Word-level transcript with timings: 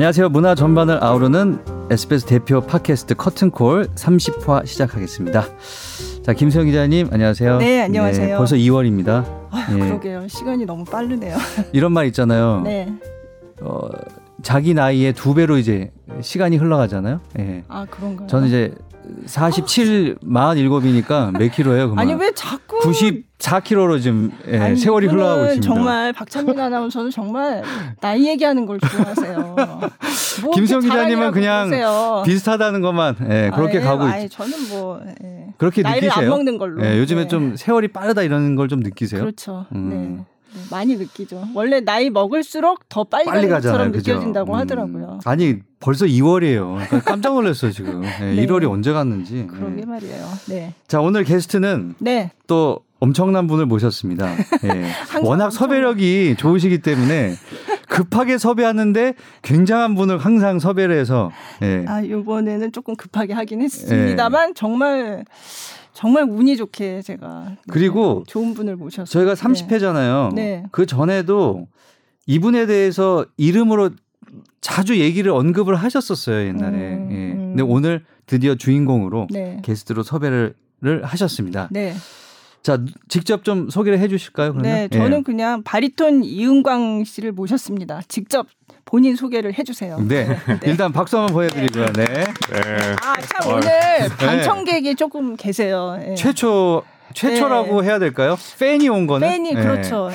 안녕하세요. 0.00 0.30
문화 0.30 0.54
전반을 0.54 1.04
아우르는 1.04 1.58
SBS 1.90 2.24
대표 2.24 2.62
팟캐스트 2.62 3.16
커튼콜 3.16 3.88
30화 3.96 4.64
시작하겠습니다. 4.64 5.44
자, 6.24 6.32
김수영 6.32 6.64
기자님, 6.64 7.08
안녕하세요. 7.12 7.58
네, 7.58 7.82
안녕하세요. 7.82 8.26
네, 8.28 8.34
벌써 8.34 8.56
2월입니다. 8.56 9.26
아유, 9.50 9.76
네. 9.76 9.84
예. 9.84 9.88
그러게요. 9.90 10.26
시간이 10.26 10.64
너무 10.64 10.86
빠르네요. 10.86 11.36
이런 11.74 11.92
말 11.92 12.06
있잖아요. 12.06 12.62
네. 12.64 12.90
어, 13.60 13.90
자기 14.42 14.74
나이에두 14.74 15.34
배로 15.34 15.58
이제 15.58 15.90
시간이 16.20 16.56
흘러가잖아요. 16.56 17.20
예. 17.38 17.62
아 17.68 17.86
그런가요? 17.90 18.26
저는 18.28 18.48
이제 18.48 18.74
47, 19.26 20.18
아, 20.36 20.54
47이니까 20.54 21.36
몇키로예요 21.36 21.90
그만. 21.90 21.98
아니 22.02 22.14
왜 22.14 22.30
자꾸 22.32 22.78
94킬로로 22.80 24.00
지금 24.00 24.30
예, 24.46 24.58
아니, 24.58 24.76
세월이 24.76 25.08
흘러가고 25.08 25.44
있습니다. 25.46 25.74
정말 25.74 26.12
박찬민 26.12 26.60
아나운서는 26.60 27.10
정말 27.10 27.62
나이 28.00 28.28
얘기하는 28.28 28.66
걸 28.66 28.78
좋아하세요. 28.78 29.56
뭐 30.44 30.52
김성 30.54 30.80
기자님은 30.80 31.32
그냥 31.32 31.68
보세요. 31.70 32.22
비슷하다는 32.24 32.82
것만 32.82 33.16
예, 33.30 33.50
그렇게 33.54 33.78
아 33.80 33.96
가고 33.96 34.08
있죠. 34.22 34.44
저는 34.44 34.68
뭐 34.68 35.00
예. 35.24 35.46
그렇게 35.58 35.82
나이를 35.82 36.08
느끼세요? 36.08 36.22
안 36.22 36.28
먹는 36.30 36.58
걸로. 36.58 36.84
예, 36.84 36.98
요즘에 36.98 37.22
네. 37.22 37.28
좀 37.28 37.56
세월이 37.56 37.88
빠르다 37.88 38.22
이런 38.22 38.54
걸 38.54 38.68
좀 38.70 38.80
느끼세요? 38.80 39.22
그렇죠. 39.22 39.66
음. 39.74 39.88
네. 40.18 40.24
많이 40.70 40.96
느끼죠. 40.96 41.44
원래 41.54 41.80
나이 41.80 42.10
먹을수록 42.10 42.88
더 42.88 43.04
빨리, 43.04 43.24
빨리 43.26 43.48
가잖아요. 43.48 43.92
그죠? 43.92 44.12
느껴진다고 44.12 44.52
음, 44.52 44.58
하더라고요. 44.58 45.20
아니 45.24 45.56
벌써 45.78 46.06
2월이에요. 46.06 46.74
그러니까 46.74 47.00
깜짝 47.02 47.34
놀랐어요 47.34 47.70
지금. 47.70 48.00
네, 48.00 48.10
네. 48.34 48.46
1월이 48.46 48.68
언제 48.70 48.92
갔는지. 48.92 49.34
네. 49.34 49.46
그러게 49.46 49.76
네. 49.80 49.84
말이에요. 49.86 50.28
네. 50.48 50.74
자 50.88 51.00
오늘 51.00 51.24
게스트는 51.24 51.94
네. 51.98 52.32
또 52.46 52.80
엄청난 52.98 53.46
분을 53.46 53.64
모셨습니다. 53.66 54.30
예. 54.32 54.38
워낙 55.22 55.46
엄청... 55.46 55.50
섭외력이 55.50 56.34
좋으시기 56.36 56.78
때문에 56.82 57.34
급하게 57.88 58.36
섭외하는데 58.36 59.14
굉장한 59.42 59.94
분을 59.94 60.18
항상 60.18 60.58
섭외를 60.58 60.98
해서. 61.00 61.30
예. 61.62 61.84
아 61.88 62.02
이번에는 62.02 62.72
조금 62.72 62.96
급하게 62.96 63.32
하긴 63.34 63.62
했습니다만 63.62 64.50
예. 64.50 64.54
정말. 64.54 65.24
정말 65.92 66.24
운이 66.28 66.56
좋게 66.56 67.02
제가 67.02 67.56
그리고 67.68 68.22
네, 68.26 68.30
좋은 68.30 68.54
분을 68.54 68.76
모셨어요. 68.76 69.04
저희가 69.04 69.34
30회잖아요. 69.34 70.34
네. 70.34 70.64
그 70.70 70.86
전에도 70.86 71.66
이분에 72.26 72.66
대해서 72.66 73.26
이름으로 73.36 73.90
자주 74.60 75.00
얘기를 75.00 75.32
언급을 75.32 75.74
하셨었어요 75.74 76.48
옛날에. 76.48 76.76
음, 76.76 77.08
예. 77.10 77.16
음. 77.32 77.38
근데 77.56 77.62
오늘 77.62 78.04
드디어 78.26 78.54
주인공으로 78.54 79.26
네. 79.30 79.60
게스트로 79.64 80.02
섭외를 80.02 80.54
하셨습니다. 81.02 81.68
네. 81.70 81.94
자 82.62 82.78
직접 83.08 83.42
좀 83.42 83.70
소개를 83.70 83.98
해주실까요? 84.00 84.52
그러면? 84.52 84.62
네, 84.70 84.88
저는 84.90 85.18
예. 85.18 85.22
그냥 85.22 85.62
바리톤 85.62 86.22
이은광 86.24 87.04
씨를 87.04 87.32
모셨습니다. 87.32 88.02
직접 88.06 88.46
본인 88.84 89.16
소개를 89.16 89.56
해주세요. 89.58 89.98
네. 90.00 90.26
네. 90.46 90.58
일단 90.64 90.92
박수 90.92 91.18
한번 91.18 91.34
보여드리고요. 91.34 91.92
네. 91.92 92.04
네. 92.04 92.24
아, 93.02 93.14
참 93.20 93.52
오늘 93.52 93.62
네. 93.66 94.08
방청객이 94.18 94.94
조금 94.96 95.36
계세요. 95.36 95.96
네. 96.00 96.14
최초, 96.14 96.82
최초라고 97.14 97.82
해야 97.84 97.98
될까요? 97.98 98.36
팬이 98.58 98.88
온 98.88 99.06
거는? 99.06 99.28
팬이, 99.28 99.54
그렇죠. 99.54 100.10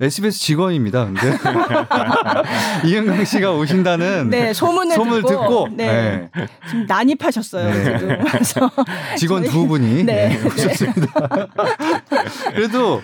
SBS 0.00 0.40
직원입니다. 0.40 1.04
근데 1.06 1.22
이은강 2.84 3.24
씨가 3.24 3.52
오신다는 3.54 4.28
네, 4.28 4.52
소문을, 4.52 4.96
소문을 4.96 5.22
듣고, 5.22 5.40
듣고 5.42 5.68
네. 5.72 5.86
네. 5.86 6.30
지금 6.68 6.84
난입하셨어요. 6.86 7.72
네. 8.00 8.18
지금 8.42 8.68
직원 9.16 9.42
저희, 9.44 9.52
두 9.52 9.68
분이 9.68 10.02
네. 10.02 10.36
오셨습니다. 10.44 11.46
그래도 12.56 13.02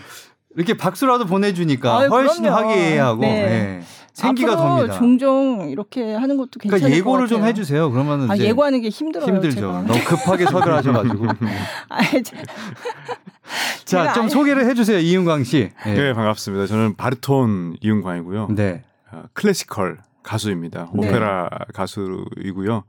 이렇게 0.56 0.76
박수라도 0.76 1.26
보내주니까 1.26 1.96
아유, 2.00 2.08
훨씬 2.08 2.42
그럼요. 2.42 2.58
화기애애하고. 2.70 3.20
네. 3.22 3.80
생기가 4.12 4.56
돕니다. 4.56 4.94
종종 4.98 5.68
이렇게 5.70 6.14
하는 6.14 6.36
것도 6.36 6.50
그러니까 6.60 6.76
괜찮을 6.76 6.80
그러니까 6.80 6.96
예고를 6.96 7.28
좀 7.28 7.44
해주세요. 7.44 7.90
그러면 7.90 8.30
아, 8.30 8.36
예고하는 8.36 8.80
게 8.80 8.88
힘들어요. 8.88 9.26
힘들죠. 9.28 9.60
제가. 9.60 9.82
너무 9.82 10.04
급하게 10.04 10.44
서둘 10.46 10.72
하셔가지고. 10.72 11.26
자, 13.84 14.12
좀 14.12 14.28
소개를 14.28 14.66
해주세요, 14.70 14.98
이윤광 14.98 15.44
씨. 15.44 15.70
네. 15.84 15.94
네, 15.94 16.12
반갑습니다. 16.12 16.66
저는 16.66 16.94
바르톤 16.96 17.76
이윤광이고요. 17.80 18.48
네. 18.54 18.84
아, 19.10 19.24
클래시컬 19.32 19.98
가수입니다. 20.22 20.88
네. 20.94 20.98
오페라 21.08 21.48
네. 21.50 21.58
가수이고요. 21.74 22.84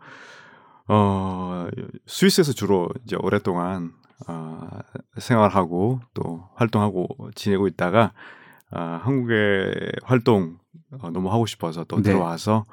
어, 0.88 1.68
스위스에서 2.06 2.52
주로 2.54 2.90
이제 3.06 3.16
오랫동안 3.20 3.92
어, 4.28 4.68
생활하고 5.18 6.02
또 6.14 6.44
활동하고 6.56 7.08
지내고 7.36 7.68
있다가 7.68 8.12
어, 8.74 9.00
한국의 9.04 9.72
활동 10.04 10.60
어, 11.00 11.10
너무 11.10 11.32
하고 11.32 11.46
싶어서 11.46 11.84
또 11.86 11.98
네. 11.98 12.04
들어와서 12.04 12.66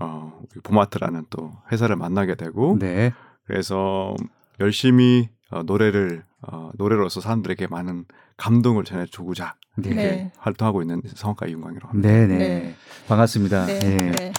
어, 0.00 0.32
봄아트라는또 0.62 1.52
회사를 1.72 1.96
만나게 1.96 2.36
되고 2.36 2.76
네. 2.78 3.12
그래서 3.46 4.14
열심히 4.60 5.28
어, 5.50 5.62
노래를 5.62 6.24
어, 6.42 6.70
노래로서 6.76 7.20
사람들에게 7.20 7.66
많은 7.68 8.04
감동을 8.36 8.84
전해주고자 8.84 9.54
네. 9.76 9.90
네. 9.90 10.32
활동하고 10.38 10.82
있는 10.82 11.02
성악가 11.06 11.46
이윤광이라고 11.46 11.88
합니다. 11.88 12.08
네네 12.08 12.38
네. 12.38 12.74
반갑습니다. 13.08 13.66
네. 13.66 13.80
예. 13.82 13.96
네. 14.12 14.32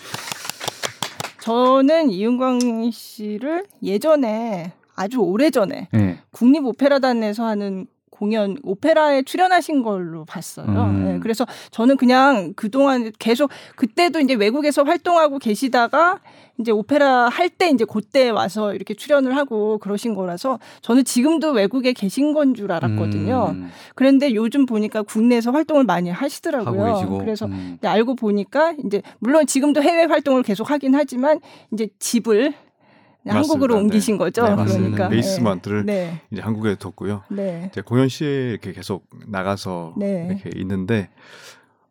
저는 1.42 2.10
이윤광 2.12 2.92
씨를 2.92 3.66
예전에 3.82 4.74
아주 4.96 5.20
오래 5.20 5.50
전에 5.50 5.88
예. 5.96 6.20
국립오페라단에서 6.32 7.46
하는 7.46 7.88
공연 8.20 8.58
오페라에 8.64 9.24
출연하신 9.24 9.82
걸로 9.82 10.26
봤어요. 10.26 10.66
음. 10.68 11.06
네, 11.06 11.20
그래서 11.20 11.48
저는 11.72 11.96
그냥 11.96 12.52
그동안 12.58 13.14
계속 13.18 13.50
그때도 13.78 14.20
이제 14.20 14.34
외국에서 14.34 14.84
활동하고 14.84 15.40
계시다가 15.40 16.20
이제 16.60 16.72
오페라 16.72 17.30
할 17.30 17.50
때 17.50 17.70
이제 17.70 17.84
그때 17.90 18.30
와서 18.30 18.74
이렇게 18.74 18.94
출연을 18.94 19.36
하고 19.36 19.80
그러신 19.80 20.14
거라서 20.14 20.60
저는 20.82 21.04
지금도 21.06 21.52
외국에 21.52 21.94
계신 21.94 22.34
건 22.34 22.50
줄 22.56 22.72
알았거든요. 22.72 23.50
음. 23.52 23.70
그런데 23.96 24.34
요즘 24.34 24.66
보니까 24.66 25.04
국내에서 25.04 25.52
활동을 25.52 25.84
많이 25.84 26.10
하시더라고요. 26.10 27.18
그래서 27.20 27.46
음. 27.46 27.78
알고 27.82 28.16
보니까 28.16 28.74
이제 28.86 29.02
물론 29.20 29.46
지금도 29.46 29.82
해외 29.84 30.06
활동을 30.06 30.42
계속 30.44 30.72
하긴 30.72 30.96
하지만 30.96 31.40
이제 31.72 31.88
집을 32.00 32.54
네, 33.26 33.34
한국으로 33.34 33.76
네. 33.76 33.82
옮기신 33.82 34.18
거죠. 34.18 34.44
네, 34.44 34.56
그러니까 34.56 35.04
네. 35.06 35.10
베이스먼트를 35.16 35.86
네. 35.86 36.22
이제 36.32 36.42
한국에 36.42 36.76
뒀고요. 36.76 37.24
네. 37.30 37.70
이제 37.72 37.82
공연 37.82 38.08
시에 38.08 38.52
이렇게 38.52 38.72
계속 38.72 39.06
나가서 39.28 39.96
이렇게 39.98 40.50
있는데 40.56 41.10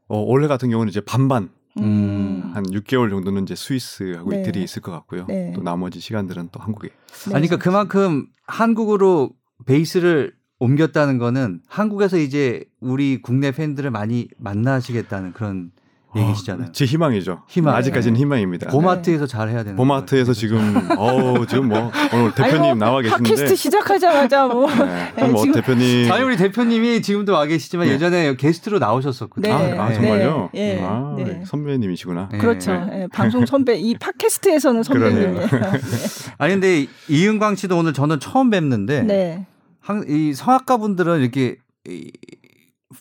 어, 0.08 0.18
올해 0.20 0.48
같은 0.48 0.70
경우는 0.70 0.88
이제 0.88 1.00
반반 1.00 1.50
음. 1.78 2.50
한 2.54 2.64
6개월 2.64 3.10
정도는 3.10 3.42
이제 3.42 3.54
스위스하고 3.54 4.32
이태이 4.32 4.62
있을 4.62 4.80
것 4.82 4.90
같고요. 4.92 5.26
또 5.54 5.62
나머지 5.62 6.00
시간들은 6.00 6.48
또 6.50 6.60
한국에. 6.60 6.88
아니 7.34 7.46
그러니까 7.46 7.56
그만큼 7.58 8.26
한국으로 8.46 9.30
베이스를 9.66 10.32
옮겼다는 10.60 11.18
거는 11.18 11.60
한국에서 11.68 12.16
이제 12.16 12.64
우리 12.80 13.20
국내 13.22 13.52
팬들을 13.52 13.90
많이 13.90 14.28
만나시겠다는 14.38 15.32
그런 15.34 15.70
얘기시잖아요. 16.16 16.72
제 16.72 16.84
희망이죠. 16.86 17.42
희망. 17.48 17.74
아직까지는 17.74 18.14
네. 18.14 18.20
희망입니다. 18.20 18.70
보마트에서 18.70 19.26
네. 19.26 19.30
잘 19.30 19.48
해야 19.50 19.62
되는. 19.62 19.76
보마트에서 19.76 20.32
지금 20.32 20.58
어 20.96 21.44
지금 21.46 21.68
뭐 21.68 21.90
오늘 22.14 22.34
대표님 22.34 22.60
아니, 22.60 22.60
뭐, 22.60 22.74
나와 22.74 23.00
계신데. 23.02 23.22
팟캐스트 23.24 23.56
시작하자마자 23.56 24.46
뭐. 24.46 24.66
네. 24.72 25.12
네, 25.16 25.28
뭐 25.28 25.44
대표님. 25.52 26.10
아니 26.10 26.24
우리 26.24 26.36
대표님이 26.36 27.02
지금도 27.02 27.32
와 27.34 27.44
계시지만 27.44 27.86
네. 27.88 27.92
예전에 27.94 28.36
게스트로 28.36 28.78
나오셨었거든요. 28.78 29.58
네. 29.58 29.78
아, 29.78 29.84
아, 29.84 29.92
정말요? 29.92 30.50
네. 30.54 30.78
예. 30.78 30.80
아, 30.82 31.14
선배님이시구나. 31.44 32.28
그렇죠. 32.40 32.72
예, 32.92 33.06
방송 33.12 33.44
선배 33.44 33.76
이 33.76 33.94
팟캐스트에서는 33.98 34.82
선배님이에요. 34.82 35.28
예. 35.42 35.48
아니 36.38 36.54
근데 36.54 36.86
이은광 37.08 37.56
씨도 37.56 37.76
오늘 37.76 37.92
저는 37.92 38.18
처음 38.20 38.50
뵙는데 38.50 39.02
네. 39.02 39.46
이 40.06 40.32
성악가분들은 40.34 41.20
이렇게 41.20 41.56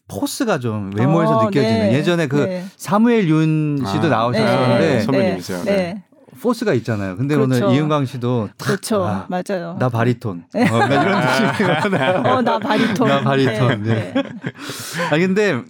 포스가 0.08 0.60
좀 0.60 0.92
외모에서 0.96 1.38
어, 1.38 1.44
느껴지는 1.46 1.90
네. 1.90 1.94
예전에 1.94 2.28
그 2.28 2.46
네. 2.46 2.66
사무엘 2.78 3.28
윤 3.28 3.80
아, 3.84 3.88
씨도 3.88 4.02
아, 4.02 4.04
네. 4.04 4.10
나오셨는데 4.10 4.80
네, 4.80 5.00
선배님이세요. 5.02 5.64
네. 5.64 5.76
네. 5.76 6.04
포스가 6.42 6.74
있잖아요. 6.76 7.18
근데 7.18 7.36
그렇죠. 7.36 7.66
오늘 7.66 7.76
이은광 7.76 8.06
씨도 8.06 8.50
그렇죠. 8.62 9.04
아, 9.04 9.26
맞아요. 9.28 9.76
나 9.80 9.90
바리톤. 9.90 10.44
어, 10.54 10.60
나 10.60 10.70
뭐 10.70 10.86
이런 10.88 11.08
아, 11.16 11.52
느낌 11.52 12.26
어, 12.28 12.42
나 12.44 12.60
바리톤. 12.60 13.08
나 13.08 13.22
바리톤. 13.22 13.84
네. 13.84 14.14
아 15.12 15.18
근데 15.18 15.64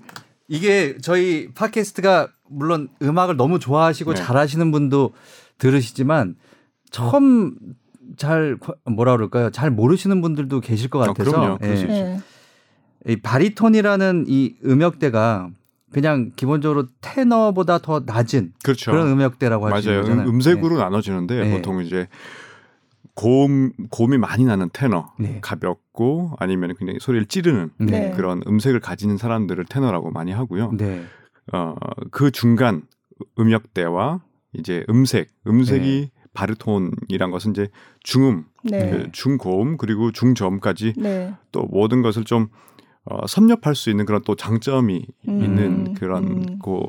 이게 0.50 0.98
저희 1.02 1.50
팟캐스트가 1.56 2.28
물론 2.50 2.90
음악을 3.02 3.38
너무 3.38 3.60
좋아하시고 3.60 4.14
잘하시는 4.14 4.70
분도 4.72 5.14
들으시지만 5.58 6.36
처음 6.92 7.56
잘 8.18 8.58
뭐라 8.84 9.14
그럴까요? 9.14 9.52
잘 9.52 9.70
모르시는 9.72 10.22
분들도 10.22 10.60
계실 10.60 10.90
것 10.90 11.02
아, 11.04 11.08
같아서. 11.14 11.30
아, 11.30 11.58
그럼요. 11.58 11.60
예. 11.64 12.18
이 13.08 13.16
바리톤이라는 13.18 14.26
이 14.28 14.56
음역대가 14.66 15.50
그냥 15.92 16.32
기본적으로 16.36 16.88
테너보다 17.02 17.78
더 17.80 18.04
낮은 18.04 18.54
그렇죠. 18.64 18.92
그런 18.92 19.08
음역대라고 19.10 19.68
할 19.68 19.82
수 19.82 19.90
있잖아요. 19.90 20.10
맞아요. 20.18 20.24
음, 20.30 20.36
음색으로 20.36 20.76
네. 20.76 20.84
나눠지는데 20.84 21.48
네. 21.48 21.52
보통 21.56 21.82
이제 21.82 22.08
고음 23.16 23.72
고음이 23.90 24.18
많이 24.18 24.44
나는 24.44 24.70
테너, 24.74 25.12
네. 25.18 25.40
가볍고 25.42 26.34
아니면 26.38 26.76
굉장히 26.78 27.00
소리를 27.00 27.28
찌르는 27.28 27.72
네. 27.80 27.86
네. 27.86 28.12
그런 28.16 28.44
음색을 28.46 28.82
가지는 28.82 29.18
사람들을 29.18 29.64
테너라고 29.66 30.12
많이 30.12 30.34
하고요. 30.34 30.74
네. 30.78 31.06
어그 31.54 32.32
중간 32.32 32.84
음역대와 33.40 34.20
이제 34.54 34.86
음색, 34.90 35.30
음색이 35.48 36.12
바르톤이란 36.34 37.32
것은 37.32 37.52
이제 37.52 37.70
중음, 38.04 38.44
그 38.70 39.08
중고음 39.14 39.78
그리고 39.78 40.12
중저음까지 40.12 40.94
또 41.54 41.62
모든 41.72 42.02
것을 42.02 42.26
좀 42.26 42.48
어, 43.10 43.26
섭렵할 43.28 43.76
수 43.76 43.90
있는 43.90 44.06
그런 44.06 44.22
또 44.26 44.36
장점이 44.36 45.06
음, 45.30 45.44
있는 45.44 45.88
음. 45.88 45.94
그런 45.94 46.24
음. 46.26 46.60
고그 46.60 46.88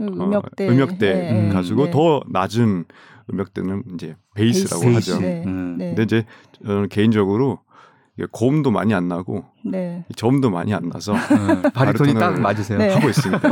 음역대, 0.00 0.68
어, 0.68 0.72
음역대 0.72 1.12
네, 1.14 1.48
음. 1.48 1.52
가지고 1.52 1.86
네. 1.86 1.90
더 1.90 2.20
낮은 2.30 2.84
음역대는 3.32 3.82
이제 3.94 4.14
베이스라고 4.34 4.82
베이스, 4.84 5.10
하죠. 5.10 5.20
네, 5.20 5.42
음. 5.44 5.76
네. 5.78 5.86
근데 5.88 6.02
이제 6.04 6.24
저는 6.64 6.88
개인적으로 6.88 7.58
고음도 8.30 8.70
많이 8.70 8.94
안 8.94 9.08
나고 9.08 9.44
네. 9.64 10.04
저도 10.16 10.48
많이 10.48 10.72
안 10.72 10.88
나서 10.88 11.12
네, 11.12 11.62
바리톤이 11.74 12.14
딱 12.14 12.40
맞으세요. 12.40 12.78
네. 12.78 12.94
하고 12.94 13.08
있습니다. 13.10 13.42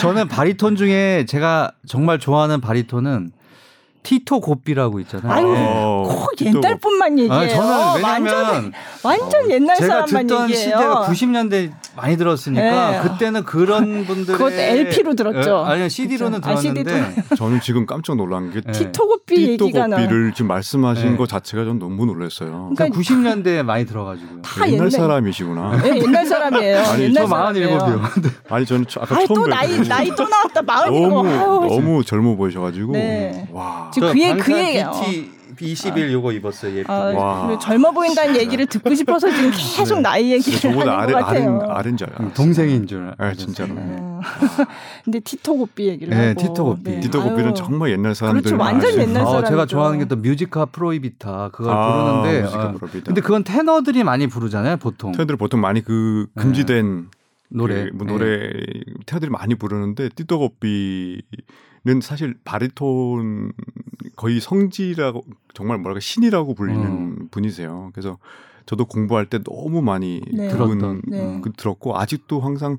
저는 0.00 0.26
바리톤 0.28 0.74
중에 0.76 1.24
제가 1.28 1.70
정말 1.86 2.18
좋아하는 2.18 2.60
바리톤은 2.60 3.30
티토 4.08 4.40
고삐라고 4.40 5.00
있잖아요. 5.00 5.30
아유, 5.30 5.52
네. 5.52 5.66
어, 5.68 6.26
옛날뿐만 6.40 7.18
얘기예요. 7.18 7.34
아니, 7.40 7.50
저는 7.50 7.96
왜냐면 7.96 8.04
완전, 8.40 8.72
완전 9.04 9.50
옛날 9.50 9.76
제가 9.76 10.06
사람만 10.06 10.26
듣던 10.26 10.48
얘기예요. 10.48 10.64
시대가 10.64 11.06
90년대 11.06 11.72
많이 11.94 12.16
들었으니까 12.16 12.90
네. 12.90 13.00
그때는 13.02 13.44
그런 13.44 13.82
아, 13.82 14.06
분들의 14.06 14.38
그것도 14.38 14.54
LP로 14.54 15.14
들었죠. 15.14 15.64
네. 15.68 15.68
예, 15.68 15.74
아니 15.74 15.90
CD로는 15.90 16.40
그렇 16.40 16.54
아, 16.54 16.56
들었는데 16.56 16.90
아, 16.90 17.08
CD로. 17.10 17.36
저는 17.36 17.60
지금 17.60 17.84
깜짝 17.84 18.16
놀란 18.16 18.50
게 18.50 18.62
예. 18.66 18.72
티토 18.72 19.08
고삐 19.08 19.46
얘기가 19.50 19.86
나를 19.88 20.32
지금 20.32 20.46
말씀하신 20.48 21.18
거 21.18 21.24
예. 21.24 21.26
자체가 21.26 21.64
전 21.66 21.78
너무 21.78 22.06
놀랐어요. 22.06 22.70
그러니까, 22.74 22.88
9 22.96 23.02
그러니까 23.04 23.44
0년대 23.50 23.62
많이 23.62 23.84
들어가지고요. 23.84 24.40
옛날, 24.56 24.72
옛날 24.72 24.90
사람이시구나. 24.90 25.82
네, 25.82 25.98
옛날 25.98 26.26
사람이에요. 26.26 26.78
아니, 26.78 27.02
옛날 27.02 27.26
저 27.26 27.34
47이요. 27.34 28.30
아니 28.48 28.64
저는 28.64 28.84
아까 29.00 29.16
아니, 29.16 29.26
처음 29.26 29.38
또 29.38 29.46
나이 29.48 29.78
나이 29.86 30.08
또 30.16 30.26
나왔다. 30.26 30.62
마흔 30.62 31.08
너무 31.10 31.66
너무 31.68 32.04
젊어 32.04 32.36
보이셔가지고 32.36 32.92
네. 32.92 33.48
와. 33.52 33.90
지금 34.00 34.12
그얘 34.12 34.34
그얘예요. 34.36 34.92
b 35.56 35.72
21 35.72 36.12
요거 36.12 36.30
입었어요. 36.34 36.70
예쁘게. 36.76 36.88
아, 36.92 37.48
그 37.48 37.58
젊어 37.60 37.90
보인다는 37.90 38.36
얘기를 38.36 38.64
듣고 38.66 38.94
싶어서 38.94 39.28
지금 39.28 39.50
네. 39.50 39.76
계속 39.76 39.94
네. 39.96 40.00
나이 40.02 40.30
얘기를 40.30 40.78
하는 40.78 40.88
아래, 40.92 41.12
것 41.12 41.18
같아요. 41.18 41.60
아른 41.68 41.96
줄알았 41.96 42.32
동생인 42.34 42.86
줄. 42.86 43.12
아 43.18 43.34
진짜로. 43.34 43.72
아, 43.76 44.20
네. 44.44 44.64
근데 45.04 45.20
티토 45.20 45.56
고삐 45.56 45.88
얘기를 45.88 46.16
네, 46.16 46.28
하고. 46.28 46.40
티토 46.40 46.64
고삐. 46.64 46.82
네. 46.90 47.00
티토 47.00 47.22
고삐는 47.24 47.54
정말 47.56 47.90
옛날 47.90 48.02
그렇죠. 48.02 48.18
사람들. 48.18 48.42
그렇죠. 48.42 48.62
완전 48.62 48.92
옛날 48.98 49.24
사람. 49.24 49.28
어, 49.30 49.38
아, 49.38 49.44
제가 49.44 49.66
좋아하는 49.66 49.98
게 50.00 50.04
또 50.08 50.14
뮤지카 50.16 50.64
프로이비타 50.66 51.48
그걸 51.52 51.74
아, 51.74 52.20
부르는데. 52.22 52.42
뮤지카 52.44 52.62
아, 52.62 52.72
프로이비타. 52.72 53.04
근데 53.06 53.20
그건 53.20 53.42
테너들이 53.42 54.04
많이 54.04 54.26
부르잖아요, 54.28 54.76
보통. 54.76 55.10
테너들 55.12 55.36
보통 55.36 55.60
많이 55.60 55.82
그 55.82 56.26
금지된 56.36 56.96
네. 57.02 57.08
노래 57.50 57.86
그, 57.90 57.96
뭐 57.96 58.06
노래 58.06 58.48
네. 58.52 58.52
테너들이 59.06 59.30
많이 59.30 59.56
부르는데 59.56 60.10
띠또고비 60.10 61.20
는 61.84 62.00
사실 62.00 62.36
바리톤 62.44 63.52
거의 64.16 64.40
성지라고 64.40 65.22
정말 65.54 65.78
뭐랄까 65.78 66.00
신이라고 66.00 66.54
불리는 66.54 66.82
음. 66.84 67.28
분이세요. 67.30 67.90
그래서 67.94 68.18
저도 68.66 68.84
공부할 68.86 69.26
때 69.26 69.38
너무 69.44 69.80
많이 69.80 70.20
네. 70.32 70.48
들은 70.48 70.78
그 70.78 71.00
네. 71.10 71.40
그, 71.42 71.52
들었고 71.52 71.96
아직도 71.98 72.40
항상 72.40 72.78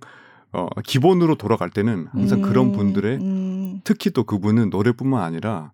어, 0.52 0.68
기본으로 0.84 1.36
돌아갈 1.36 1.70
때는 1.70 2.08
항상 2.12 2.40
음. 2.40 2.42
그런 2.44 2.72
분들의 2.74 3.18
음. 3.18 3.82
특히 3.86 4.10
또 4.12 4.24
그분은 4.26 4.70
노래뿐만 4.70 5.22
아니라 5.24 5.72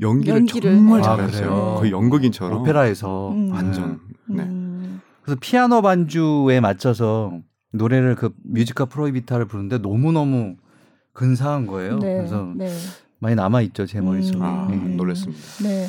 연기를, 0.00 0.36
연기를. 0.38 0.74
정말 0.76 1.02
잘하세요. 1.02 1.52
아, 1.52 1.74
거의 1.74 1.90
연극인처럼 1.90 2.60
오페라에서 2.60 3.32
음. 3.32 3.50
완전 3.50 3.84
음. 4.26 4.36
네. 4.36 4.42
음. 4.44 5.00
그래서 5.22 5.38
피아노 5.42 5.82
반주에 5.82 6.60
맞춰서 6.60 7.40
노래를 7.72 8.14
그 8.14 8.32
뮤지컬 8.44 8.86
프로이비타를 8.88 9.46
부르는데 9.46 9.78
너무 9.78 10.12
너무 10.12 10.56
근사한 11.12 11.66
거예요. 11.66 11.98
네, 11.98 12.16
그래서 12.16 12.48
네. 12.56 12.68
많이 13.18 13.34
남아 13.34 13.62
있죠 13.62 13.86
제 13.86 14.00
머릿속에. 14.00 14.38
음, 14.38 14.42
아, 14.42 14.66
네. 14.70 14.76
놀랐습니다. 14.76 15.40
네. 15.62 15.86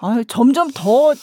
아 0.00 0.20
점점 0.26 0.68
더 0.74 1.14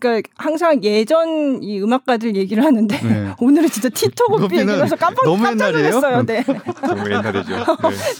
그러니까 0.00 0.28
항상 0.36 0.82
예전 0.82 1.62
이 1.62 1.80
음악가들 1.80 2.36
얘기를 2.36 2.64
하는데 2.64 2.98
네. 2.98 3.34
오늘은 3.38 3.68
진짜 3.68 3.88
티토고비 3.88 4.58
얘기라서 4.58 4.96
깜빡 4.96 5.24
너무 5.24 5.42
깜짝 5.42 5.72
놀랐어요. 5.72 6.22
네. 6.24 6.42
너무 6.86 7.04
옛날이죠. 7.10 7.56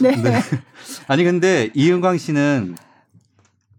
네. 0.03 0.11
네. 0.11 0.17
네. 0.17 0.23
네. 0.31 0.41
아니 1.09 1.25
근데 1.25 1.71
이은광 1.75 2.19
씨는 2.19 2.77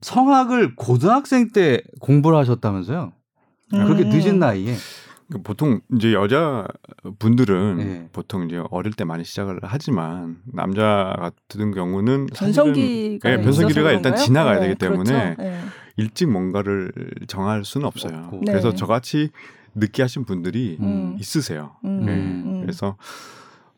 성악을 0.01 0.75
고등학생 0.75 1.51
때 1.51 1.81
공부를 1.99 2.37
하셨다면서요? 2.39 3.11
음. 3.73 3.85
그렇게 3.85 4.03
늦은 4.05 4.39
나이에. 4.39 4.75
그러니까 5.27 5.47
보통 5.47 5.79
이제 5.95 6.13
여자 6.13 6.67
분들은 7.19 7.77
네. 7.77 8.09
보통 8.13 8.45
이제 8.45 8.61
어릴 8.69 8.93
때 8.93 9.03
많이 9.03 9.23
시작을 9.23 9.59
하지만 9.63 10.37
남자 10.53 11.15
같은 11.19 11.71
경우는 11.73 12.27
변성기가 12.27 13.31
예, 13.31 13.37
네, 13.37 13.41
변성기가 13.41 13.91
일단 13.91 14.15
지나가야 14.15 14.55
네, 14.59 14.67
되기 14.67 14.75
때문에 14.77 15.35
그렇죠. 15.35 15.41
네. 15.41 15.59
일찍 15.97 16.29
뭔가를 16.29 16.91
정할 17.27 17.63
수는 17.65 17.87
없어요. 17.87 18.29
없 18.31 18.41
그래서 18.45 18.69
네. 18.71 18.75
저같이 18.75 19.29
늦게 19.73 20.03
하신 20.03 20.25
분들이 20.25 20.77
음. 20.79 21.17
있으세요. 21.19 21.75
음. 21.85 22.03
음. 22.03 22.07
음. 22.07 22.61
그래서 22.61 22.95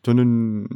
저는 0.04 0.68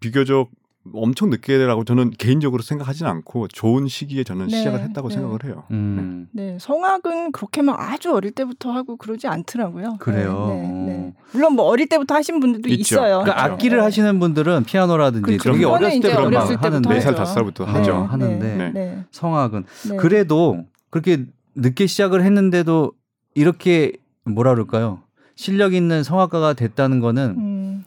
비교적 0.00 0.50
엄청 0.94 1.30
늦게라고 1.30 1.84
되 1.84 1.88
저는 1.88 2.10
개인적으로 2.18 2.62
생각하지는 2.62 3.10
않고 3.10 3.48
좋은 3.48 3.88
시기에 3.88 4.24
저는 4.24 4.48
네, 4.48 4.56
시작을 4.58 4.80
했다고 4.80 5.08
네. 5.08 5.14
생각을 5.14 5.44
해요. 5.44 5.64
음. 5.70 6.28
네. 6.32 6.52
네. 6.52 6.58
성악은 6.60 7.32
그렇게 7.32 7.62
막 7.62 7.78
아주 7.80 8.12
어릴 8.14 8.32
때부터 8.32 8.70
하고 8.70 8.96
그러지 8.96 9.26
않더라고요. 9.26 9.96
그래요. 10.00 10.46
네, 10.50 10.62
네, 10.62 10.68
네. 10.68 10.92
음. 10.96 11.12
물론 11.32 11.54
뭐 11.54 11.66
어릴 11.66 11.88
때부터 11.88 12.14
하신 12.14 12.40
분들도 12.40 12.68
있죠. 12.70 12.96
있어요 12.96 13.20
그러니까 13.20 13.36
그렇죠. 13.36 13.52
악기를 13.54 13.82
하시는 13.82 14.18
분들은 14.18 14.64
피아노라든지 14.64 15.38
그렇죠. 15.38 15.52
되게 15.52 15.64
어렸을 15.64 16.00
때 16.00 16.14
그런 16.14 16.30
막 16.30 16.64
하는데 16.64 16.98
4살 17.00 17.14
5살부터 17.16 17.64
하죠. 17.64 17.94
하는데 18.10 19.04
성악은 19.10 19.64
그래도 19.98 20.64
그렇게 20.90 21.24
늦게 21.54 21.86
시작을 21.86 22.22
했는데도 22.22 22.92
이렇게 23.34 23.92
뭐라 24.24 24.52
그럴까요? 24.54 25.00
실력 25.34 25.74
있는 25.74 26.02
성악가가 26.02 26.54
됐다는 26.54 27.00
거는 27.00 27.34
음. 27.38 27.84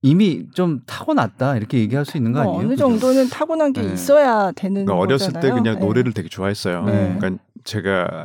이미 0.00 0.44
좀 0.54 0.80
타고났다 0.86 1.56
이렇게 1.56 1.78
얘기할 1.78 2.04
수 2.04 2.16
있는 2.16 2.32
거 2.32 2.38
어, 2.38 2.42
아니에요? 2.52 2.66
어, 2.66 2.70
느 2.70 2.76
정도는 2.76 3.22
그죠? 3.24 3.24
네. 3.24 3.28
타고난 3.30 3.72
게 3.72 3.82
네. 3.82 3.92
있어야 3.92 4.52
되는 4.52 4.84
그러니까 4.84 5.02
어렸을 5.02 5.32
거잖아요. 5.32 5.56
때 5.56 5.60
그냥 5.60 5.78
네. 5.80 5.84
노래를 5.84 6.12
되게 6.12 6.28
좋아했어요. 6.28 6.84
네. 6.84 7.14
그러니까 7.18 7.42
제가 7.64 8.24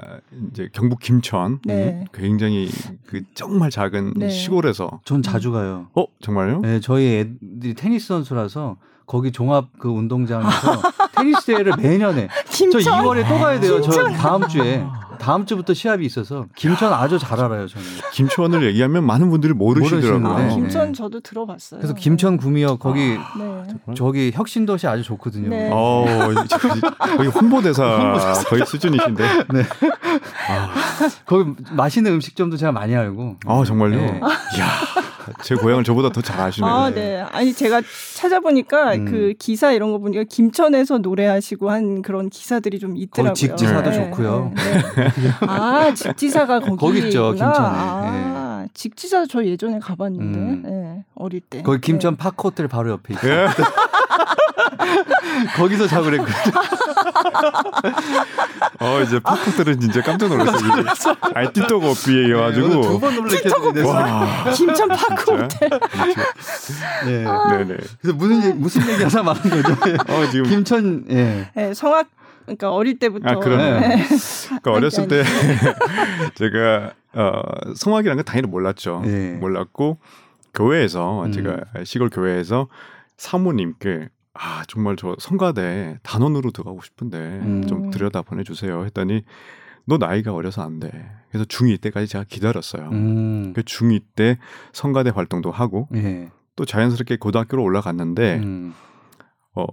이제 0.51 0.69
경북 0.71 0.99
김천 0.99 1.59
네. 1.65 2.05
굉장히 2.13 2.69
그 3.07 3.23
정말 3.33 3.71
작은 3.71 4.29
시골에서 4.29 5.01
전 5.03 5.23
자주 5.23 5.51
가요. 5.51 5.87
어 5.95 6.05
정말요? 6.21 6.59
네 6.61 6.79
저희 6.79 7.17
애들이 7.41 7.73
테니스 7.73 8.07
선수라서 8.07 8.77
거기 9.05 9.31
종합 9.31 9.65
그 9.79 9.89
운동장에서 9.89 10.49
테니스 11.17 11.45
대회를 11.47 11.73
매년 11.77 12.17
해. 12.17 12.27
저 12.49 12.65
2월에 12.79 13.27
또 13.27 13.39
가야 13.39 13.59
돼요. 13.59 13.81
저 13.81 14.05
다음 14.09 14.47
주에. 14.47 14.83
다음 15.19 15.45
주부터 15.45 15.73
시합이 15.73 16.05
있어서 16.07 16.47
김천 16.53 16.91
아주 16.91 17.17
잘 17.17 17.39
알아요 17.39 17.65
저는. 17.67 17.85
김천을 18.11 18.65
얘기하면 18.65 19.05
많은 19.05 19.29
분들이 19.29 19.53
모르시더라고요. 19.53 20.27
아, 20.35 20.47
김천 20.49 20.87
네. 20.87 20.91
저도 20.93 21.21
들어봤어요. 21.21 21.79
그래서 21.79 21.93
김천 21.93 22.35
구미역 22.35 22.79
거기 22.79 23.15
아, 23.17 23.31
네. 23.73 23.93
저기 23.95 24.31
혁신도시 24.33 24.85
아주 24.85 25.01
좋거든요. 25.03 25.47
네. 25.47 25.69
어, 25.71 26.03
거의 27.15 27.29
홍보 27.29 27.53
홍보대사 27.55 28.33
거의 28.47 28.65
수준이신데. 28.65 29.23
네. 29.53 29.63
아. 30.49 30.73
거기 31.25 31.51
맛있는 31.71 32.11
음식점도 32.13 32.57
제가 32.57 32.73
많이 32.73 32.93
알고. 32.93 33.37
아 33.45 33.63
정말요? 33.63 33.95
네. 33.95 34.19
이야. 34.57 34.67
제 35.43 35.55
고향을 35.55 35.83
저보다 35.83 36.09
더 36.09 36.21
잘 36.23 36.39
아시네요. 36.39 36.71
아, 36.71 36.89
네. 36.89 37.19
아니 37.33 37.53
제가 37.53 37.81
찾아보니까 38.15 38.93
음. 38.93 39.03
그 39.05 39.33
기사 39.37 39.71
이런 39.73 39.91
거 39.91 39.97
보니까 39.97 40.23
김천에서 40.23 40.99
노래하시고 40.99 41.69
한 41.69 42.01
그런 42.01 42.29
기사들이 42.29 42.79
좀 42.79 42.95
있더라고요. 42.95 43.33
집지사도 43.33 43.89
네. 43.89 43.95
좋고요. 43.97 44.51
네. 44.55 44.63
네. 45.13 45.29
아, 45.41 45.93
집지사가 45.93 46.61
거기 46.61 46.77
거기 46.77 46.99
있죠, 46.99 47.29
김천에. 47.31 47.51
아. 47.59 48.09
네. 48.37 48.42
직지사 48.73 49.25
저 49.27 49.43
예전에 49.45 49.79
가봤는데 49.79 50.39
음. 50.39 50.61
네, 50.65 51.03
어릴 51.15 51.41
때. 51.41 51.61
거기 51.61 51.79
김천 51.81 52.13
네. 52.13 52.17
파크호텔 52.17 52.67
바로 52.69 52.91
옆에 52.91 53.13
있어요. 53.15 53.47
거기서 55.55 55.87
자고 55.87 56.05
그랬거든어 56.05 56.31
이제 59.05 59.19
파크들은 59.19 59.79
진짜 59.79 60.01
깜짝 60.01 60.29
놀랐어요. 60.29 61.15
알티토 61.21 61.79
커피에 61.79 62.33
가지고 62.33 62.81
두번 62.81 63.13
놀랐겠 63.15 63.43
김천 64.55 64.87
파크 64.89 65.33
호텔. 65.33 65.69
그렇죠. 65.69 66.21
네. 67.05 67.23
아. 67.25 67.47
네, 67.51 67.57
네네. 67.65 67.77
그래서 68.01 68.17
무슨 68.17 68.59
무슨 68.61 68.89
얘기 68.91 69.03
하다 69.03 69.21
말은 69.23 69.41
거죠? 69.41 69.71
어, 70.11 70.27
지금 70.31 70.49
김천 70.49 71.05
예. 71.09 71.49
네, 71.55 71.73
성악 71.73 72.07
그러니까 72.45 72.73
어릴 72.73 72.99
때부터. 72.99 73.29
아, 73.29 73.35
그러네. 73.39 73.79
네. 73.79 74.03
그러니까 74.47 74.71
네, 74.71 74.71
어렸을 74.71 75.07
네, 75.07 75.23
네. 75.23 75.23
때 75.23 75.73
제가 76.35 76.93
어, 77.13 77.73
성악이라는 77.75 78.23
건 78.23 78.25
당연히 78.25 78.47
몰랐죠. 78.49 79.01
네. 79.05 79.33
몰랐고 79.35 79.99
교회에서 80.53 81.25
음. 81.25 81.31
제가 81.31 81.57
시골 81.83 82.09
교회에서 82.09 82.67
사모님께 83.17 84.09
아 84.33 84.63
정말 84.67 84.95
저 84.95 85.15
성가대 85.19 85.99
단원으로 86.03 86.51
들어가고 86.51 86.81
싶은데 86.83 87.17
음. 87.17 87.65
좀 87.67 87.91
들여다 87.91 88.23
보내주세요 88.23 88.83
했더니 88.85 89.23
너 89.85 89.97
나이가 89.97 90.33
어려서 90.33 90.63
안 90.63 90.79
돼. 90.79 90.89
그래서 91.29 91.45
중2 91.45 91.81
때까지 91.81 92.07
제가 92.07 92.25
기다렸어요. 92.27 92.89
음. 92.91 93.53
그 93.53 93.61
중2 93.61 94.01
때 94.15 94.37
성가대 94.73 95.11
활동도 95.13 95.51
하고 95.51 95.87
예. 95.95 96.31
또 96.55 96.65
자연스럽게 96.65 97.17
고등학교로 97.17 97.61
올라갔는데 97.63 98.39
음. 98.43 98.73
어, 99.55 99.65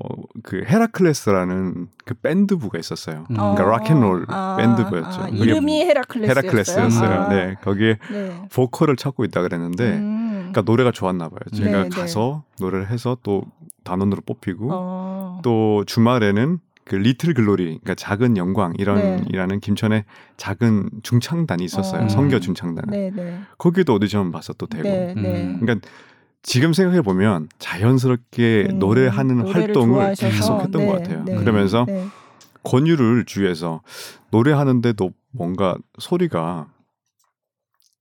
그 0.42 0.62
헤라클레스라는 0.66 1.88
그 2.04 2.14
밴드부가 2.14 2.78
있었어요. 2.78 3.20
음. 3.30 3.34
그러니까 3.34 3.64
어. 3.64 3.70
락앤롤 3.70 4.26
아, 4.28 4.56
밴드부였죠. 4.58 5.20
아, 5.22 5.28
이름이 5.28 5.84
헤라클레스였어요. 5.86 6.30
헤라클레스였어요. 6.42 7.10
아. 7.10 7.28
네, 7.30 7.54
거기에 7.62 7.98
네. 8.10 8.42
보컬을 8.52 8.96
찾고 8.96 9.24
있다 9.24 9.40
그랬는데, 9.40 9.92
음. 9.92 10.30
그러니까 10.52 10.62
노래가 10.62 10.90
좋았나 10.92 11.30
봐요. 11.30 11.38
네, 11.52 11.56
제가 11.58 11.84
네, 11.84 11.88
가서 11.88 12.44
네. 12.58 12.64
노래를 12.64 12.90
해서 12.90 13.16
또 13.22 13.42
단원으로 13.84 14.20
뽑히고, 14.26 14.68
어. 14.70 15.40
또 15.42 15.84
주말에는 15.86 16.58
그 16.84 16.96
리틀 16.96 17.32
글로리, 17.34 17.64
그러니까 17.64 17.94
작은 17.94 18.36
영광 18.36 18.74
이런이라는 18.76 19.54
네. 19.56 19.60
김천의 19.60 20.04
작은 20.36 20.90
중창단이 21.02 21.64
있었어요. 21.64 22.04
어. 22.04 22.08
성교 22.10 22.40
중창단. 22.40 22.84
네, 22.90 23.10
네, 23.14 23.38
거기도 23.56 23.94
오디션 23.94 24.30
봐서 24.30 24.52
또 24.52 24.66
되고, 24.66 24.86
음. 24.90 25.58
그러니까. 25.58 25.88
지금 26.42 26.72
생각해 26.72 27.02
보면 27.02 27.48
자연스럽게 27.58 28.68
음, 28.72 28.78
노래하는 28.78 29.48
활동을 29.52 30.14
좋아하셔서, 30.16 30.30
계속했던 30.30 30.72
네, 30.82 30.86
것 30.86 30.92
같아요. 30.94 31.24
네, 31.24 31.36
그러면서 31.36 31.84
네. 31.86 32.06
권유를 32.62 33.24
주위에서 33.26 33.82
노래하는데도 34.30 35.10
뭔가 35.32 35.76
소리가 35.98 36.68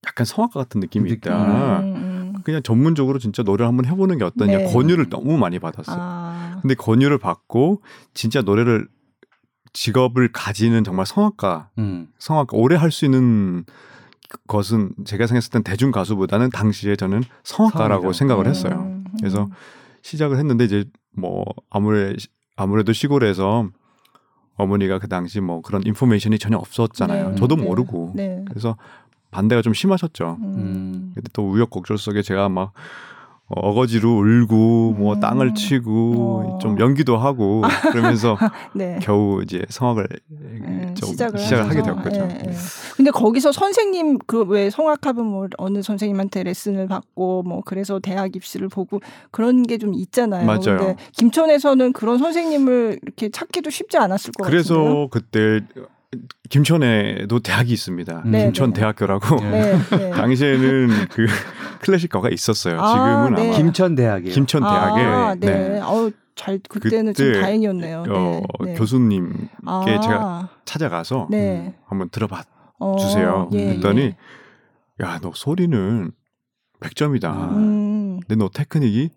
약간 0.07 0.25
성악가 0.25 0.59
같은 0.61 0.79
느낌이 0.79 1.11
있다. 1.11 1.79
음, 1.79 1.83
음, 1.83 1.95
음. 1.95 2.33
그냥 2.43 2.63
전문적으로 2.63 3.19
진짜 3.19 3.43
노래 3.43 3.59
를 3.63 3.67
한번 3.67 3.85
해보는 3.85 4.17
게 4.17 4.23
어떠냐 4.23 4.57
네. 4.59 4.73
권유를 4.73 5.09
너무 5.09 5.37
많이 5.37 5.59
받았어요. 5.59 5.97
아. 5.99 6.59
근데 6.61 6.73
권유를 6.75 7.17
받고 7.17 7.81
진짜 8.13 8.41
노래를 8.41 8.87
직업을 9.73 10.31
가지는 10.31 10.83
정말 10.85 11.05
성악가, 11.05 11.69
음. 11.77 12.07
성악가 12.17 12.55
오래 12.57 12.75
할 12.77 12.91
수 12.91 13.05
있는 13.05 13.65
것은 14.47 14.91
제가 15.05 15.27
생각했을 15.27 15.51
땐 15.51 15.63
대중 15.63 15.91
가수보다는 15.91 16.49
당시에 16.51 16.95
저는 16.95 17.23
성악가라고 17.43 18.13
성이죠. 18.13 18.17
생각을 18.17 18.45
음. 18.45 18.49
했어요. 18.49 18.73
음. 18.85 19.05
그래서 19.19 19.49
시작을 20.03 20.37
했는데 20.37 20.65
이제 20.65 20.85
뭐 21.15 21.45
아무래 21.69 22.13
아무래도 22.55 22.93
시골에서 22.93 23.67
어머니가 24.55 24.99
그 24.99 25.07
당시 25.07 25.39
뭐 25.41 25.61
그런 25.61 25.81
인포메이션이 25.85 26.37
전혀 26.37 26.57
없었잖아요. 26.57 27.29
네. 27.29 27.35
저도 27.35 27.55
네. 27.55 27.61
모르고 27.63 28.11
네. 28.15 28.43
그래서 28.49 28.77
반대가 29.31 29.61
좀 29.61 29.73
심하셨죠. 29.73 30.37
음. 30.41 31.11
근데 31.15 31.29
또 31.33 31.49
우여곡절 31.49 31.97
속에 31.97 32.21
제가 32.21 32.49
막 32.49 32.73
어, 33.49 33.69
어거지로 33.69 34.09
울고 34.19 34.93
뭐 34.97 35.15
음. 35.15 35.19
땅을 35.19 35.55
치고 35.55 36.51
어. 36.55 36.57
좀 36.59 36.79
연기도 36.79 37.17
하고 37.17 37.63
그러면서 37.91 38.37
네. 38.75 38.99
겨우 39.01 39.41
이제 39.41 39.61
성악을 39.69 40.07
네, 40.61 40.93
시작을, 41.03 41.39
시작을 41.39 41.67
하게 41.69 41.81
되었거죠. 41.81 42.27
네, 42.27 42.37
예, 42.43 42.45
예. 42.45 42.51
네. 42.51 42.55
근데 42.95 43.11
거기서 43.11 43.51
선생님 43.51 44.17
그 44.27 44.39
왜 44.49 44.69
성악하면 44.69 45.25
뭐 45.25 45.47
어느 45.57 45.81
선생님한테 45.83 46.43
레슨을 46.43 46.87
받고 46.87 47.43
뭐 47.43 47.61
그래서 47.65 47.99
대학 47.99 48.35
입시를 48.35 48.67
보고 48.67 48.99
그런 49.31 49.61
게 49.63 49.77
좀 49.77 49.93
있잖아요. 49.93 50.45
맞아요. 50.45 50.61
근데 50.77 50.95
김천에서는 51.13 51.93
그런 51.93 52.17
선생님을 52.17 52.99
이렇게 53.03 53.29
찾기도 53.29 53.69
쉽지 53.69 53.97
않았을 53.97 54.31
것 54.33 54.43
같아요. 54.43 54.51
그래서 54.51 54.75
같은데요? 54.75 55.09
그때 55.09 55.89
김천에도 56.49 57.39
대학이 57.39 57.71
있습니다. 57.71 58.23
네, 58.25 58.31
네, 58.31 58.43
김천 58.45 58.73
네. 58.73 58.79
대학교라고 58.79 59.35
네, 59.37 59.77
네. 59.91 60.09
당시에는 60.09 60.89
그 61.11 61.27
클래식과가 61.81 62.29
있었어요. 62.29 62.81
아, 62.81 62.87
지금은 62.87 63.35
네. 63.35 63.47
아, 63.49 63.51
마 63.51 63.57
김천 63.57 63.93
대학이에요. 63.95 64.33
김천 64.33 64.61
대학에 64.63 65.01
아, 65.03 65.35
네. 65.35 65.79
어잘 65.81 66.59
그때는 66.67 67.13
그때, 67.13 67.33
좀 67.33 67.41
다행이었네요. 67.41 68.05
어, 68.09 68.41
교수님께 68.75 69.49
아, 69.67 69.83
제가 70.01 70.49
찾아가서 70.65 71.27
음, 71.31 71.73
한번 71.85 72.09
들어봐 72.09 72.43
어, 72.79 72.95
주세요. 72.97 73.47
예, 73.53 73.65
그랬더니 73.67 74.01
예. 74.01 74.15
야너 74.99 75.31
소리는 75.35 76.11
100점이다. 76.79 77.53
음. 77.55 78.19
근데 78.21 78.35
너 78.35 78.49
테크닉이 78.51 79.09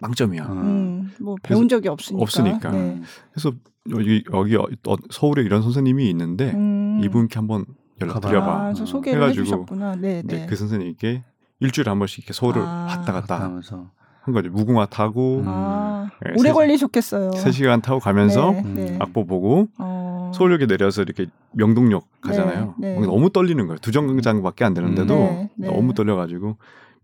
망점이야. 0.00 0.44
아. 0.44 0.52
음, 0.52 1.10
뭐 1.20 1.36
배운 1.42 1.68
적이 1.68 1.88
없으니까. 1.88 2.22
없으니까. 2.22 2.70
네. 2.70 3.00
그래서 3.32 3.52
여기 3.90 4.24
여기 4.32 4.56
어, 4.56 4.66
어, 4.88 4.96
서울에 5.10 5.42
이런 5.42 5.62
선생님이 5.62 6.08
있는데 6.10 6.50
음. 6.52 7.00
이분께 7.04 7.36
한번 7.38 7.64
연락드려봐. 8.00 8.66
아, 8.68 8.72
저 8.72 8.84
소개를 8.86 9.22
해가지고 9.22 9.40
해주셨구나. 9.42 9.96
네, 9.96 10.22
네. 10.24 10.46
그 10.48 10.56
선생님께 10.56 11.22
일주일에 11.60 11.88
한 11.90 11.98
번씩 11.98 12.20
이렇게 12.20 12.32
서울을 12.32 12.62
아, 12.62 12.86
왔다 12.88 13.12
갔다 13.12 13.40
하면서 13.40 13.90
한거지 14.22 14.48
무궁화 14.48 14.86
타고 14.86 15.38
음. 15.40 15.44
아, 15.46 16.10
네, 16.24 16.32
오래 16.38 16.48
3, 16.48 16.54
걸리셨겠어요. 16.54 17.32
3 17.32 17.52
시간 17.52 17.82
타고 17.82 18.00
가면서 18.00 18.52
네, 18.52 18.62
네, 18.62 18.98
악보 19.00 19.26
보고 19.26 19.68
어. 19.78 20.32
서울역에 20.34 20.66
내려서 20.66 21.02
이렇게 21.02 21.26
명동역 21.52 22.06
네, 22.22 22.28
가잖아요. 22.30 22.74
네. 22.78 22.98
너무 23.00 23.30
떨리는 23.30 23.66
거예요. 23.66 23.78
두 23.80 23.92
정거장밖에 23.92 24.64
안 24.64 24.72
되는데도 24.72 25.48
음. 25.52 25.62
너무 25.64 25.92
떨려가지고 25.92 26.56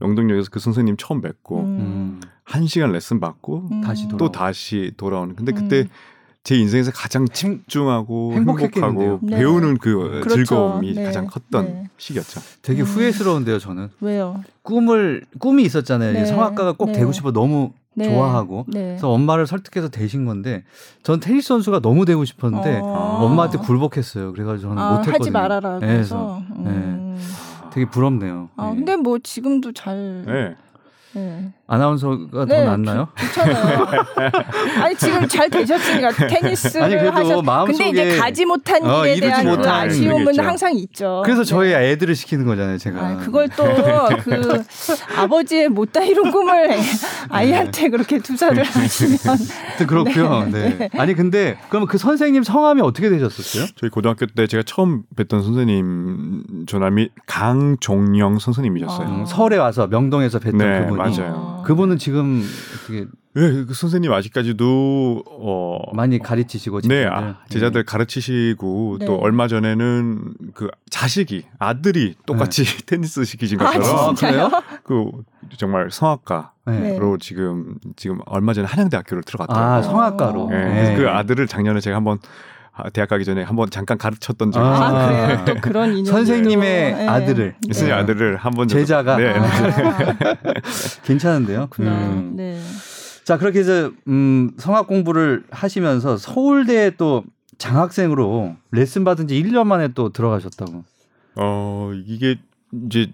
영동역에서그 0.02 0.60
선생님 0.60 0.96
처음 0.98 1.20
뵙고 1.22 1.60
음. 1.60 2.20
한 2.44 2.66
시간 2.66 2.92
레슨 2.92 3.18
받고 3.20 3.68
음. 3.72 3.80
다시 3.80 4.08
또 4.18 4.30
다시 4.30 4.92
돌아오는. 4.96 5.34
근데 5.36 5.52
음. 5.52 5.54
그때 5.54 5.88
제 6.44 6.56
인생에서 6.56 6.92
가장 6.92 7.26
집중하고 7.26 8.30
음. 8.30 8.36
행복하고 8.48 9.18
네. 9.22 9.36
배우는 9.38 9.78
그 9.78 9.98
어, 10.00 10.08
그렇죠. 10.20 10.28
즐거움이 10.36 10.94
네. 10.94 11.04
가장 11.04 11.26
컸던 11.26 11.64
네. 11.64 11.84
시기였죠. 11.96 12.40
되게 12.62 12.82
후회스러운데요, 12.82 13.58
저는. 13.58 13.88
왜요? 14.00 14.42
꿈을 14.62 15.24
꿈이 15.38 15.64
있었잖아요. 15.64 16.12
네. 16.12 16.24
성악가가 16.26 16.72
꼭 16.72 16.86
네. 16.86 16.92
되고 16.92 17.10
싶어 17.10 17.32
너무 17.32 17.72
네. 17.96 18.04
좋아하고 18.12 18.66
그래서 18.70 19.10
엄마를 19.10 19.46
설득해서 19.46 19.88
되신 19.90 20.26
건데 20.26 20.62
전 21.02 21.18
테니스 21.18 21.48
선수가 21.48 21.80
너무 21.80 22.04
되고 22.04 22.24
싶었는데 22.26 22.80
어. 22.82 23.20
엄마한테 23.24 23.56
굴복했어요. 23.58 24.32
그래가지고 24.32 24.68
저는 24.68 24.82
아, 24.82 24.90
못했거든요. 24.90 25.14
하지 25.22 25.30
말아라. 25.30 25.78
그래서. 25.78 26.42
음. 26.56 27.16
되게 27.76 27.90
부럽네요. 27.90 28.48
아, 28.56 28.70
네. 28.70 28.76
근데 28.76 28.96
뭐 28.96 29.18
지금도 29.22 29.72
잘 29.72 30.24
네. 30.24 30.56
네. 31.16 31.48
아나운서가 31.66 32.44
네, 32.46 32.64
더 32.64 32.70
낫나요? 32.70 33.08
괜찮아요. 33.16 33.86
아니 34.82 34.94
지금 34.96 35.26
잘 35.26 35.48
되셨으니까 35.50 36.10
테니스를 36.28 36.84
아니, 36.84 36.94
하셨. 36.94 37.42
근데 37.44 37.88
이제 37.88 38.18
가지 38.18 38.44
못한 38.44 38.84
어, 38.84 39.04
일에 39.06 39.20
대한 39.26 39.60
그 39.60 39.68
아쉬움은 39.68 40.18
되겠죠. 40.26 40.42
항상 40.42 40.74
있죠. 40.76 41.22
그래서 41.24 41.42
저희 41.42 41.72
네. 41.72 41.90
애들을 41.92 42.14
시키는 42.14 42.44
거잖아요, 42.44 42.76
제가. 42.78 43.00
아, 43.00 43.16
그걸 43.16 43.48
또 43.56 43.64
그 44.26 44.32
아버지의 45.16 45.68
못다 45.68 46.02
이룬 46.02 46.30
꿈을 46.30 46.70
아이한테 47.30 47.82
네. 47.84 47.88
그렇게 47.90 48.18
투자를 48.18 48.62
그렇죠. 48.62 48.78
하시면. 48.80 49.18
네, 49.78 49.86
그렇고요. 49.86 50.48
네, 50.50 50.76
네. 50.78 50.88
아니 50.98 51.14
근데 51.14 51.58
그러면그 51.68 51.96
선생님 51.98 52.42
성함이 52.42 52.82
어떻게 52.82 53.08
되셨었어요? 53.08 53.66
저희 53.76 53.90
고등학교 53.90 54.26
때 54.26 54.46
제가 54.46 54.62
처음 54.66 55.02
뵀던 55.16 55.42
선생님 55.42 56.64
전함이 56.66 57.10
강종영 57.26 58.38
선생님이셨어요. 58.38 59.06
아. 59.06 59.10
음, 59.10 59.24
서울에 59.26 59.56
와서 59.58 59.86
명동에서 59.86 60.38
뵀던 60.40 60.82
그분. 60.88 60.98
맞아요. 61.08 61.34
음. 61.34 61.60
아. 61.60 61.62
그분은 61.62 61.98
지금 61.98 62.42
어떻게 62.84 63.06
네, 63.34 63.66
선생님 63.72 64.12
아직까지도 64.12 65.24
어 65.28 65.78
많이 65.94 66.18
가르치시고 66.18 66.80
네, 66.82 67.04
아, 67.04 67.20
네. 67.20 67.32
제자들 67.50 67.84
네. 67.84 67.84
가르치시고 67.84 68.96
네. 69.00 69.06
또 69.06 69.16
얼마 69.16 69.46
전에는 69.46 70.24
그 70.54 70.68
자식이 70.90 71.44
아들이 71.58 72.14
똑같이 72.24 72.64
네. 72.64 72.86
테니스 72.86 73.24
시키신 73.24 73.60
아, 73.60 73.72
것처럼 73.72 73.98
아, 74.04 74.14
진짜요? 74.14 74.50
그 74.84 75.10
정말 75.58 75.90
성악가로 75.90 76.50
네. 76.66 76.80
네. 76.98 76.98
지금 77.20 77.74
지금 77.96 78.20
얼마 78.26 78.54
전에 78.54 78.66
한양대학교를 78.66 79.22
들어갔더라고요. 79.24 79.74
아, 79.76 79.82
성악가로. 79.82 80.48
예, 80.52 80.56
네, 80.56 80.96
그 80.96 81.08
아들을 81.10 81.46
작년에 81.46 81.80
제가 81.80 81.96
한번 81.96 82.18
아, 82.78 82.90
대학 82.90 83.08
가기 83.08 83.24
전에 83.24 83.42
한번 83.42 83.70
잠깐 83.70 83.96
가르쳤던 83.96 84.52
적이 84.52 84.66
아, 84.66 84.74
있어요. 84.74 84.86
아, 85.34 85.44
네. 85.44 85.54
또 85.54 85.60
그런 85.62 85.92
인연 85.96 86.04
선생님의 86.04 86.94
네. 86.94 87.08
아들을 87.08 87.56
예. 87.56 87.72
선생님 87.72 87.88
네. 87.88 87.88
예. 87.88 87.92
아들을 88.02 88.36
한번 88.36 88.68
제자가 88.68 89.16
네. 89.16 89.28
아. 89.34 89.44
괜찮은데요. 91.04 91.68
음. 91.80 92.34
네. 92.36 92.60
자 93.24 93.38
그렇게 93.38 93.62
이제 93.62 93.90
음, 94.08 94.50
성악 94.58 94.86
공부를 94.88 95.44
하시면서 95.50 96.18
서울대에 96.18 96.90
또 96.90 97.24
장학생으로 97.56 98.54
레슨 98.72 99.04
받은 99.04 99.26
지 99.28 99.42
1년 99.42 99.66
만에 99.66 99.88
또 99.88 100.10
들어가셨다고. 100.10 100.84
어 101.36 101.92
이게 102.06 102.38
이제 102.86 103.10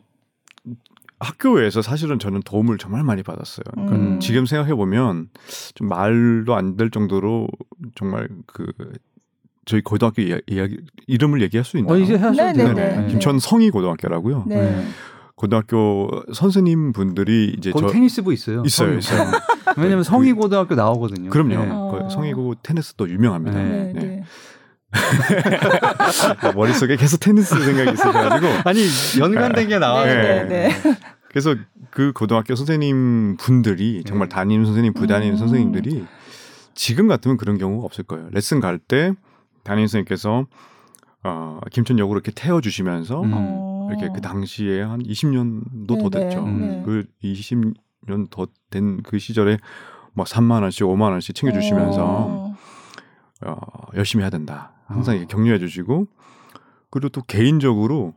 학교에서 1.20 1.82
사실은 1.82 2.18
저는 2.18 2.40
도움을 2.44 2.78
정말 2.78 3.04
많이 3.04 3.22
받았어요. 3.22 3.62
음. 3.78 3.86
그러니까 3.86 4.08
음. 4.14 4.20
지금 4.20 4.44
생각해 4.46 4.74
보면 4.74 5.28
좀 5.76 5.88
말도 5.88 6.56
안 6.56 6.76
될 6.76 6.90
정도로 6.90 7.46
정말 7.94 8.28
그 8.46 8.66
저희 9.64 9.80
고등학교 9.82 10.22
이야, 10.22 10.38
이야기 10.46 10.78
이름을 11.06 11.40
얘기할 11.42 11.64
수 11.64 11.78
있나요? 11.78 11.94
어, 11.94 11.98
이제 11.98 12.16
하셔도 12.16 12.54
돼요. 12.74 13.06
김천성희 13.08 13.70
고등학교라고요. 13.70 14.44
네. 14.46 14.56
네. 14.56 14.86
고등학교 15.36 16.08
선생님 16.32 16.92
분들이 16.92 17.54
이제 17.56 17.72
저 17.76 17.86
테니스부 17.86 18.32
있어요. 18.32 18.62
있어요, 18.64 18.98
있어요. 18.98 19.28
왜냐면 19.76 19.98
네, 20.00 20.02
성희 20.04 20.34
그 20.34 20.40
고등학교 20.40 20.74
나오거든요. 20.74 21.30
그럼요. 21.30 21.50
네. 21.54 21.66
그 21.66 22.04
어. 22.04 22.08
성희고 22.10 22.56
테니스도 22.62 23.08
유명합니다. 23.08 23.58
네. 23.58 23.92
네. 23.92 24.00
네. 24.00 24.22
뭐 26.42 26.52
머릿속에 26.52 26.96
계속 26.96 27.18
테니스 27.18 27.64
생각이 27.64 27.92
있어가지고 27.92 28.46
아니 28.68 28.84
연관된 29.18 29.68
게 29.68 29.78
나와요. 29.78 30.04
네, 30.06 30.44
네, 30.44 30.68
네. 30.68 30.74
그래서 31.28 31.54
그 31.90 32.12
고등학교 32.12 32.54
선생님 32.54 33.38
분들이 33.38 34.02
정말 34.04 34.28
담임 34.28 34.66
선생님, 34.66 34.92
부담임 34.92 35.30
음. 35.32 35.36
선생님들이 35.38 36.04
지금 36.74 37.08
같으면 37.08 37.38
그런 37.38 37.56
경우가 37.56 37.86
없을 37.86 38.04
거예요. 38.04 38.28
레슨 38.32 38.60
갈때 38.60 39.12
담임 39.64 39.86
선생님께서 39.86 40.46
어, 41.24 41.60
김천역으로 41.70 42.18
이렇게 42.18 42.32
태워주시면서 42.34 43.22
음. 43.22 43.32
이렇게 43.90 44.06
어. 44.06 44.12
그 44.12 44.20
당시에 44.20 44.82
한 44.82 45.02
20년도 45.02 45.88
네네, 45.96 46.02
더 46.02 46.08
네, 46.10 46.10
네. 46.10 46.24
됐죠. 46.28 46.44
음. 46.44 46.60
네. 46.80 46.82
그 46.84 47.04
20년 47.22 48.30
더 48.30 48.46
된 48.70 49.00
그 49.02 49.18
시절에 49.18 49.58
뭐 50.14 50.24
3만 50.24 50.62
원씩 50.62 50.86
5만 50.86 51.10
원씩 51.10 51.34
챙겨주시면서 51.34 52.04
어. 52.06 52.56
어, 53.44 53.56
열심히 53.94 54.22
해야 54.22 54.30
된다. 54.30 54.72
항상 54.86 55.12
어. 55.14 55.18
이렇게 55.18 55.32
격려해 55.34 55.58
주시고 55.58 56.06
그리고 56.90 57.08
또 57.10 57.22
개인적으로 57.22 58.14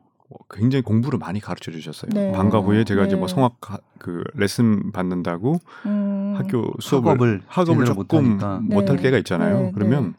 굉장히 0.50 0.82
공부를 0.82 1.20
많이 1.20 1.40
가르쳐 1.40 1.72
주셨어요. 1.72 2.10
네. 2.14 2.32
방과 2.32 2.60
후에 2.60 2.84
제가 2.86 3.02
네. 3.02 3.08
이제 3.08 3.16
뭐 3.16 3.28
네. 3.28 3.34
성악 3.34 3.60
그 4.00 4.24
레슨 4.34 4.92
받는다고 4.92 5.60
음. 5.86 6.34
학교 6.38 6.72
수업을 6.80 7.10
학업을, 7.10 7.42
학업을 7.48 7.86
조금 7.86 8.40
못할 8.68 8.96
네. 8.98 9.04
때가 9.04 9.18
있잖아요. 9.20 9.72
그러면 9.74 10.16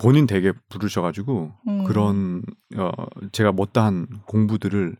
본인 0.00 0.26
되게 0.26 0.52
부르셔가지고 0.70 1.52
음. 1.68 1.84
그런 1.84 2.42
어, 2.76 2.90
제가 3.32 3.52
못다한 3.52 4.06
공부들을 4.26 4.96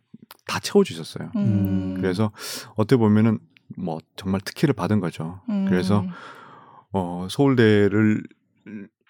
다 0.47 0.61
채워주셨어요. 0.61 1.31
음. 1.37 1.95
그래서 2.01 2.31
어떻게 2.77 2.97
보면은 2.99 3.39
뭐 3.77 3.99
정말 4.17 4.41
특혜를 4.43 4.75
받은 4.75 5.01
거죠. 5.01 5.41
음. 5.49 5.67
그래서 5.69 6.05
어, 6.93 7.27
서울대를 7.31 8.23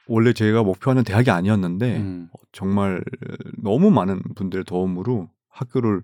원래 0.07 0.33
제가 0.33 0.63
목표하는 0.63 1.03
대학이 1.03 1.31
아니었는데 1.31 1.97
음. 1.99 2.29
정말 2.53 3.03
너무 3.59 3.91
많은 3.91 4.21
분들의 4.37 4.65
도움으로 4.65 5.29
학교를 5.49 6.03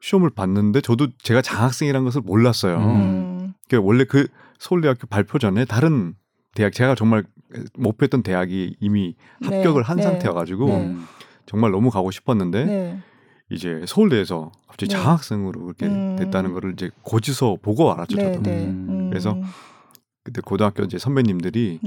시험을 0.00 0.30
봤는데 0.30 0.82
저도 0.82 1.08
제가 1.18 1.40
장학생이라는 1.40 2.04
것을 2.04 2.20
몰랐어요. 2.22 2.76
음. 2.76 3.54
그러니까 3.68 3.86
원래 3.86 4.04
그 4.04 4.26
서울대학교 4.58 5.06
발표 5.06 5.38
전에 5.38 5.64
다른 5.64 6.14
대학 6.54 6.72
제가 6.72 6.94
정말 6.94 7.24
목표했던 7.76 8.22
대학이 8.22 8.76
이미 8.80 9.14
네, 9.40 9.56
합격을 9.56 9.82
한 9.82 9.96
네, 9.98 10.02
상태여가지고 10.04 10.66
네. 10.66 10.94
정말 11.46 11.70
너무 11.72 11.90
가고 11.90 12.10
싶었는데 12.10 12.64
네. 12.64 12.98
이제 13.50 13.84
서울대에서 13.86 14.50
갑자기 14.66 14.90
네. 14.92 14.96
장학생으로 14.98 15.62
그렇게 15.64 15.86
음. 15.86 16.16
됐다는 16.16 16.52
거를 16.52 16.72
이제 16.72 16.90
고지서 17.02 17.58
보고 17.60 17.92
알았죠 17.92 18.16
저도 18.16 18.50
음. 18.50 19.08
그래서 19.10 19.32
음. 19.32 19.42
그때 20.22 20.40
고등학교 20.40 20.82
이제 20.84 20.96
선배님들이 20.98 21.80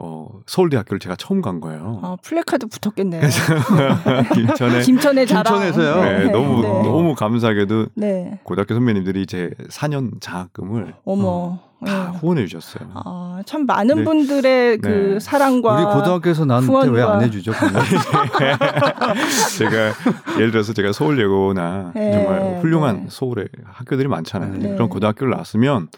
어, 0.00 0.28
서울대학교를 0.46 1.00
제가 1.00 1.16
처음 1.16 1.42
간 1.42 1.60
거예요. 1.60 1.98
아, 2.02 2.16
플래카드 2.22 2.66
붙었겠네요. 2.68 3.20
김천에 4.32 4.80
김천에 4.82 5.24
김천에서요. 5.26 6.02
네, 6.04 6.18
네, 6.26 6.30
너무 6.30 6.62
네. 6.62 6.68
너무 6.68 7.14
감사하게도 7.16 7.86
네. 7.94 8.38
고등학교 8.44 8.74
선배님들이 8.74 9.26
제 9.26 9.50
4년 9.70 10.20
장학금을 10.20 10.94
어머 11.04 11.26
어, 11.28 11.68
다 11.84 12.10
네. 12.12 12.18
후원해 12.18 12.46
주셨어요. 12.46 12.88
아, 12.94 13.42
참 13.44 13.66
많은 13.66 13.96
네. 13.98 14.04
분들의 14.04 14.78
네. 14.78 14.88
그 14.88 15.18
사랑과 15.20 15.74
우리 15.74 15.84
고등학교에서 16.00 16.44
나한테 16.44 16.88
왜 16.90 17.02
안 17.08 17.22
해주죠? 17.22 17.52
제가 19.58 19.72
예를 20.36 20.50
들어서 20.52 20.72
제가 20.74 20.92
서울예고나 20.92 21.92
정말 21.94 22.60
훌륭한 22.60 23.06
서울의 23.10 23.48
학교들이 23.64 24.06
많잖아요. 24.08 24.76
그런 24.76 24.88
고등학교를 24.90 25.30
나왔으면 25.32 25.88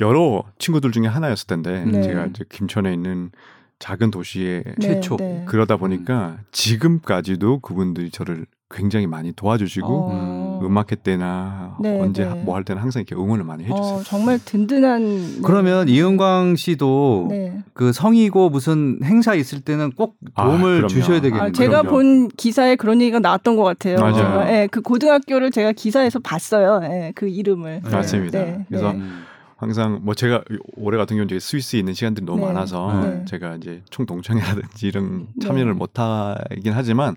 여러 0.00 0.42
친구들 0.58 0.92
중에 0.92 1.06
하나였을 1.06 1.46
텐데 1.46 1.84
네. 1.84 2.02
제가 2.02 2.26
이제 2.26 2.44
김천에 2.48 2.92
있는 2.92 3.30
작은 3.78 4.10
도시의 4.10 4.64
네, 4.64 4.74
최초 4.80 5.16
네. 5.16 5.44
그러다 5.46 5.76
음. 5.76 5.78
보니까 5.80 6.38
지금까지도 6.52 7.60
그분들이 7.60 8.10
저를 8.10 8.46
굉장히 8.70 9.06
많이 9.06 9.32
도와주시고 9.32 9.86
어... 10.12 10.60
음악회 10.64 10.96
때나 10.96 11.76
네, 11.80 12.00
언제 12.00 12.24
네. 12.24 12.34
뭐할 12.34 12.64
때는 12.64 12.82
항상 12.82 13.04
이렇게 13.06 13.14
응원을 13.14 13.44
많이 13.44 13.62
해주세요. 13.64 13.96
어, 13.98 14.02
정말 14.02 14.40
든든한. 14.44 15.42
그러면 15.44 15.86
네. 15.86 15.92
이은광 15.92 16.56
씨도 16.56 17.26
네. 17.30 17.58
그 17.74 17.92
성이고 17.92 18.48
무슨 18.50 18.98
행사 19.04 19.34
있을 19.36 19.60
때는 19.60 19.92
꼭 19.92 20.16
아, 20.34 20.44
도움을 20.46 20.86
아, 20.86 20.88
주셔야 20.88 21.20
되겠네요. 21.20 21.42
아, 21.42 21.50
제가 21.52 21.82
그럼요. 21.82 21.88
본 21.90 22.28
기사에 22.30 22.74
그런 22.76 23.00
얘기가 23.02 23.20
나왔던 23.20 23.54
것 23.54 23.62
같아요. 23.62 23.98
맞아요. 24.00 24.40
어, 24.40 24.46
예, 24.48 24.66
그 24.68 24.80
고등학교를 24.80 25.52
제가 25.52 25.70
기사에서 25.72 26.18
봤어요. 26.18 26.80
예, 26.84 27.12
그 27.14 27.28
이름을. 27.28 27.82
맞습니다. 27.88 28.44
그래서. 28.68 28.90
음. 28.92 29.25
항상 29.56 30.00
뭐 30.02 30.14
제가 30.14 30.44
올해 30.76 30.98
같은 30.98 31.16
경우는 31.16 31.34
이제 31.34 31.40
스위스에 31.40 31.78
있는 31.78 31.94
시간들이 31.94 32.26
너무 32.26 32.40
네. 32.40 32.46
많아서 32.48 33.00
네. 33.02 33.24
제가 33.26 33.56
이제 33.56 33.82
총동창회라든지 33.90 34.86
이런 34.86 35.28
네. 35.34 35.46
참여를 35.46 35.72
네. 35.72 35.78
못 35.78 35.98
하긴 35.98 36.72
하지만 36.74 37.16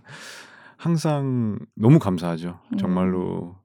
항상 0.78 1.60
너무 1.76 2.00
감사하죠. 2.00 2.60
음. 2.72 2.78
정말로 2.78 3.58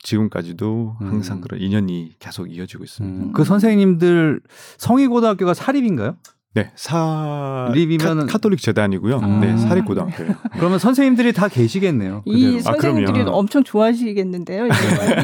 지금까지도 0.00 0.96
항상 0.98 1.38
음. 1.38 1.40
그런 1.42 1.60
인연이 1.60 2.14
계속 2.18 2.46
이어지고 2.54 2.84
있습니다. 2.84 3.24
음. 3.26 3.32
그 3.32 3.44
선생님들 3.44 4.40
성희고등학교가 4.78 5.52
사립인가요? 5.54 6.16
네, 6.56 6.70
사 6.76 7.68
립이면 7.74 8.26
카톨릭 8.28 8.60
재단이고요. 8.60 9.18
아. 9.20 9.26
네, 9.40 9.56
사립고등학교예요. 9.58 10.34
그러면 10.56 10.78
선생님들이 10.78 11.32
다 11.32 11.48
계시겠네요. 11.48 12.22
이 12.26 12.58
아, 12.58 12.60
선생님들이 12.74 13.22
엄청 13.26 13.64
좋아하시겠는데요. 13.64 14.68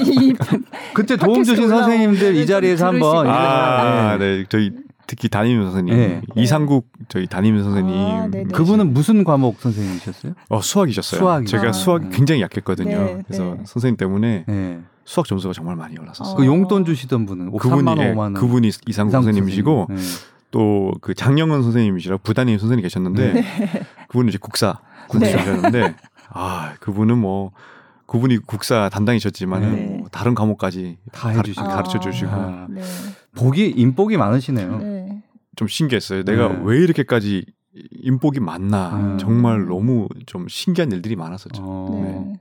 그때 0.93 1.17
도움 1.17 1.45
주신 1.45 1.69
선생님들 1.69 2.35
이 2.35 2.39
네, 2.41 2.47
자리에서 2.47 2.89
한번 2.89 3.29
아, 3.29 4.17
네. 4.19 4.39
네, 4.39 4.45
저희 4.49 4.73
특히 5.07 5.29
담임 5.29 5.63
선생님 5.63 5.95
네. 5.97 6.09
네. 6.35 6.43
이상국 6.43 6.89
저희 7.07 7.29
담임 7.29 7.63
선생님 7.63 7.95
아, 7.97 8.27
네, 8.29 8.43
그분은 8.53 8.93
무슨 8.93 9.23
과목 9.23 9.61
선생님이셨어요? 9.61 10.33
어 10.49 10.61
수학이셨어요. 10.61 11.21
수학이 11.21 11.47
제가 11.47 11.69
아. 11.69 11.73
수학 11.73 12.11
굉장히 12.11 12.43
약했거든요. 12.43 12.89
네, 12.91 13.23
그래서 13.25 13.55
네. 13.57 13.65
선생님 13.67 13.97
때문에 13.99 14.47
수학 15.05 15.29
점수가 15.29 15.55
정말 15.55 15.77
많이 15.77 15.95
올랐었어요. 15.97 16.35
그 16.35 16.45
용돈 16.45 16.85
주시던 16.85 17.25
분은 17.27 17.57
그분이 17.57 17.83
3만 17.83 18.01
예, 18.01 18.13
5만 18.15 18.19
원. 18.19 18.35
그분이 18.35 18.71
이상국 18.87 19.13
선생님이시고 19.13 19.87
선 19.89 19.99
또그 20.51 21.15
장영은 21.15 21.63
선생님이시라 21.63 22.19
부단임 22.19 22.59
선생님 22.59 22.83
계셨는데 22.83 23.33
네. 23.33 23.45
그분은 24.09 24.29
이제 24.29 24.39
국사 24.41 24.79
군수셨는데 25.09 25.81
네. 25.81 25.97
아 26.29 26.75
그분은 26.81 27.19
뭐 27.19 27.53
그분이 28.07 28.39
국사 28.39 28.89
담당이셨지만은 28.89 29.75
네. 29.77 29.85
뭐 29.99 30.09
다른 30.11 30.35
과목까지 30.35 30.99
다해주시 31.13 31.61
가르쳐 31.61 32.01
주시고 32.01 32.31
아, 32.31 32.67
네. 32.69 32.83
복이 33.37 33.69
인복이 33.77 34.17
많으시네요. 34.17 34.79
네. 34.79 35.23
좀 35.57 35.69
신기했어요. 35.69 36.25
내가 36.25 36.49
네. 36.49 36.59
왜 36.65 36.79
이렇게까지 36.83 37.47
인복이 38.03 38.41
많나 38.41 38.89
음. 38.97 39.19
정말 39.19 39.67
너무 39.67 40.09
좀 40.27 40.49
신기한 40.49 40.91
일들이 40.91 41.15
많았었죠. 41.15 41.61
어, 41.65 42.01
네. 42.27 42.41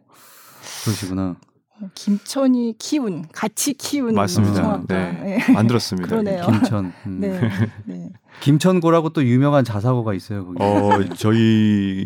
그러시구나. 0.83 1.35
어, 1.81 1.89
김천이 1.95 2.75
키운 2.77 3.27
같이 3.31 3.73
키운 3.73 4.13
맞습니다. 4.13 4.81
네. 4.87 5.11
네. 5.37 5.53
만들었습니다. 5.53 6.21
김천. 6.21 6.93
음. 7.07 7.19
네. 7.19 7.39
네. 7.85 8.09
김천고라고 8.41 9.09
또 9.09 9.23
유명한 9.23 9.63
자사고가 9.63 10.13
있어요. 10.13 10.45
거기. 10.45 10.57
어 10.61 11.03
저희 11.15 12.05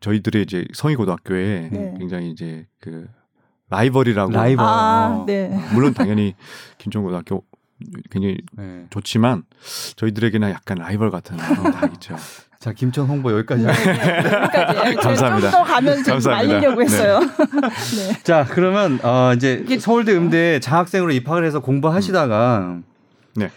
저희들의 0.00 0.42
이제 0.42 0.64
성희고등학교에 0.72 1.68
네. 1.72 1.94
굉장히 1.98 2.30
이제 2.30 2.66
그 2.80 3.08
라이벌이라고 3.70 4.32
라이벌. 4.32 4.64
아, 4.64 5.18
어. 5.20 5.24
네. 5.26 5.50
물론 5.74 5.92
당연히 5.94 6.34
김천고등학교 6.78 7.44
굉장히 8.10 8.38
네. 8.52 8.86
좋지만 8.90 9.42
저희들에게는 9.96 10.50
약간 10.50 10.78
라이벌 10.78 11.10
같은 11.10 11.36
그런 11.36 11.72
다 11.72 11.86
있죠. 11.94 12.16
자, 12.60 12.74
김천 12.74 13.06
홍보 13.06 13.32
여기까지. 13.38 13.64
네, 13.64 13.72
네, 13.72 14.80
여기 14.86 14.96
감사합니다. 14.96 15.50
가면 15.64 16.04
좀 16.04 16.18
말리려고 16.22 16.80
네. 16.80 16.84
했어요. 16.84 17.18
네. 17.20 18.08
네. 18.12 18.22
자, 18.22 18.46
그러면 18.50 19.00
어, 19.02 19.32
이제 19.34 19.64
서울대 19.80 20.14
어. 20.14 20.18
음대 20.18 20.60
장학생으로 20.60 21.10
입학을 21.12 21.46
해서 21.46 21.60
공부하시다가 21.60 22.80
네. 23.36 23.50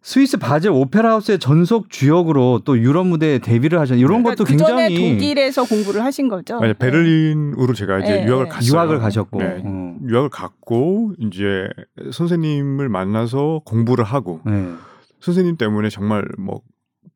스위스 0.00 0.36
바젤 0.36 0.70
오페라 0.70 1.10
하우스의 1.10 1.40
전속 1.40 1.90
주역으로 1.90 2.60
또 2.64 2.78
유럽 2.78 3.08
무대에 3.08 3.40
데뷔를 3.40 3.80
하셨는 3.80 3.98
이런 3.98 4.22
그러니까 4.22 4.36
것도 4.44 4.44
굉장히 4.44 4.94
독일에서 4.94 5.64
공부를 5.64 6.04
하신 6.04 6.28
거죠. 6.28 6.54
아니, 6.58 6.68
네. 6.68 6.74
베를린으로 6.78 7.74
제가 7.74 7.98
이제 7.98 8.12
네, 8.18 8.26
유학을 8.28 8.44
네. 8.44 8.48
갔어요. 8.52 8.72
유학을 8.72 8.98
가셨고 9.00 9.38
네, 9.42 9.60
어. 9.64 9.96
유학을 10.08 10.28
갔고 10.28 11.14
이제 11.18 11.66
선생님을 12.12 12.88
만나서 12.90 13.62
공부를 13.64 14.04
하고 14.04 14.38
네. 14.46 14.68
선생님 15.20 15.56
때문에 15.56 15.88
정말 15.88 16.24
뭐 16.38 16.60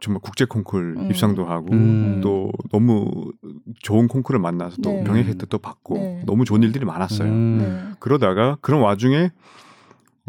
정말 0.01 0.21
국제 0.23 0.45
콩쿨 0.45 0.97
음. 0.99 1.11
입상도 1.11 1.45
하고 1.45 1.73
음. 1.73 2.21
또 2.23 2.51
너무 2.73 3.31
좋은 3.81 4.09
콩쿨을 4.09 4.41
만나서 4.41 4.77
또 4.83 4.91
네. 4.91 5.05
병역 5.05 5.27
혜택도 5.27 5.59
받고 5.59 5.95
네. 5.95 6.23
너무 6.27 6.45
좋은 6.45 6.63
일들이 6.63 6.85
많았어요. 6.85 7.29
음. 7.29 7.59
네. 7.59 7.97
그러다가 8.01 8.57
그런 8.61 8.81
와중에 8.81 9.31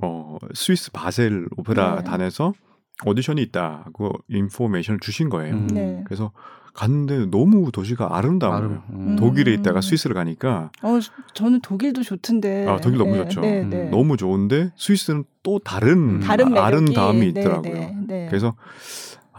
어 0.03 0.37
스위스 0.53 0.91
바셀 0.91 1.47
오페라단에서 1.57 2.53
네. 2.55 3.09
오디션이 3.09 3.41
있다고 3.43 4.11
인포메이션을 4.27 4.99
주신 4.99 5.29
거예요. 5.29 5.55
음. 5.55 5.67
네. 5.67 6.01
그래서 6.05 6.31
갔는데 6.73 7.25
너무 7.37 7.69
도시가 7.71 8.15
아름다워요. 8.17 8.57
아름. 8.57 8.79
음. 8.91 9.15
독일에 9.17 9.53
있다가 9.55 9.81
스위스를 9.81 10.13
가니까. 10.13 10.71
어, 10.81 10.99
저는 11.33 11.59
독일도 11.59 12.01
좋던데. 12.01 12.65
아, 12.65 12.77
독일 12.77 12.97
너무 12.99 13.11
네, 13.11 13.17
좋죠. 13.23 13.41
네, 13.41 13.61
음. 13.63 13.69
네. 13.69 13.89
너무 13.89 14.15
좋은데 14.15 14.71
스위스는 14.77 15.25
또 15.43 15.59
다른, 15.59 16.21
다른 16.21 16.57
아, 16.57 16.69
름다움이 16.71 17.27
있더라고요. 17.29 18.05
그래서 18.07 18.55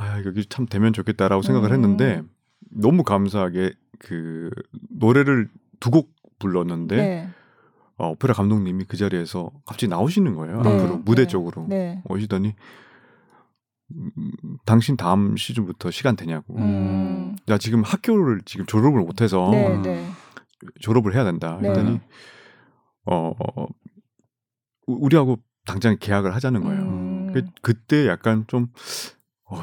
아 0.03 0.25
여기 0.27 0.45
참 0.47 0.67
되면 0.67 0.93
좋겠다라고 0.93 1.43
생각을 1.43 1.71
음. 1.71 1.75
했는데 1.75 2.23
너무 2.65 3.05
감사하게 3.05 3.73
그 4.01 4.51
노래를 4.91 5.49
두 5.81 5.91
곡 5.93 6.11
불렀는데 6.39 6.97
네. 6.97 7.29
어, 7.97 8.09
오페라 8.11 8.35
감독님이 8.35 8.85
그 8.89 8.97
자리에서 8.97 9.49
갑자기 9.65 9.89
나오시는 9.89 10.35
거예요 10.35 10.63
네. 10.63 10.75
앞으로 10.75 10.97
네. 10.97 11.03
무대 11.05 11.27
쪽으로 11.29 11.67
네. 11.69 12.03
오시더니 12.09 12.55
음, 13.95 14.13
당신 14.67 14.97
다음 14.97 15.37
시즌부터 15.37 15.91
시간 15.93 16.17
되냐고 16.17 16.57
음. 16.59 17.37
나 17.47 17.59
지금 17.59 17.83
학교를 17.85 18.41
지금 18.45 18.67
졸업을 18.67 19.01
못해서 19.03 19.51
네, 19.53 20.05
졸업을 20.81 21.15
해야 21.15 21.23
된다 21.25 21.59
그랬더니 21.59 22.01
어, 23.07 23.31
어 23.31 23.67
우리하고 24.89 25.39
당장 25.67 25.97
계약을 26.01 26.35
하자는 26.35 26.63
거예요 26.65 26.83
음. 26.83 27.33
그, 27.33 27.45
그때 27.61 28.07
약간 28.09 28.45
좀 28.49 28.67
어, 29.51 29.63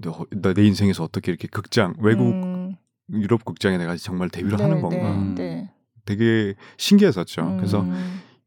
너, 0.00 0.26
내 0.52 0.64
인생에서 0.64 1.04
어떻게 1.04 1.30
이렇게 1.32 1.48
극장 1.48 1.94
외국 2.00 2.24
음. 2.26 2.76
유럽 3.10 3.44
극장에 3.44 3.76
내가 3.78 3.96
정말 3.96 4.30
데뷔를 4.30 4.56
네, 4.56 4.64
하는 4.64 4.80
건가 4.80 5.10
네, 5.10 5.14
음. 5.16 5.34
네. 5.34 5.70
되게 6.06 6.54
신기했었죠. 6.78 7.42
음. 7.42 7.56
그래서 7.58 7.86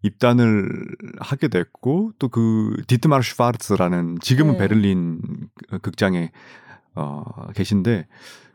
입단을 0.01 0.67
하게 1.19 1.47
됐고 1.47 2.13
또 2.19 2.27
그 2.29 2.75
디트마르 2.88 3.21
슈파르츠라는 3.23 4.17
지금은 4.21 4.53
네. 4.53 4.60
베를린 4.60 5.21
그 5.69 5.79
극장에 5.79 6.31
어, 6.95 7.23
계신데 7.53 8.08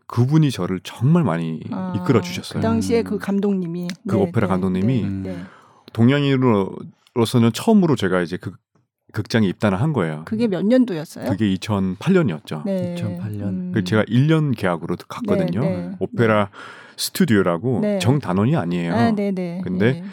그분이 0.06 0.50
저를 0.50 0.80
정말 0.82 1.22
많이 1.22 1.60
아, 1.70 1.94
이끌어 1.96 2.20
주셨어요. 2.20 2.60
그 2.60 2.60
당시에 2.60 3.02
그 3.02 3.14
음. 3.14 3.18
감독님이 3.18 3.88
그 4.08 4.16
네, 4.16 4.20
오페라 4.22 4.46
네, 4.46 4.46
감독님이 4.50 5.02
네, 5.02 5.08
네. 5.08 5.28
음. 5.36 5.46
동양인으로서는 5.92 7.52
처음으로 7.52 7.96
제가 7.96 8.20
이제 8.22 8.36
그 8.36 8.52
극장에 9.12 9.46
입단을 9.48 9.80
한 9.80 9.92
거예요. 9.92 10.22
그게 10.24 10.46
몇 10.46 10.64
년도였어요? 10.64 11.28
그게 11.30 11.52
2008년이었죠. 11.54 12.64
네. 12.64 12.94
2008년. 12.96 13.42
음. 13.42 13.70
그 13.74 13.84
제가 13.84 14.04
1년 14.04 14.56
계약으로 14.56 14.96
갔거든요. 15.08 15.60
네, 15.60 15.76
네. 15.88 15.96
오페라 15.98 16.46
네. 16.46 16.50
스튜디오라고 16.96 17.80
네. 17.80 17.98
정 17.98 18.18
단원이 18.18 18.56
아니에요. 18.56 18.94
아, 18.94 19.10
네, 19.10 19.30
네. 19.32 19.60
근데 19.64 19.92
네. 20.00 20.04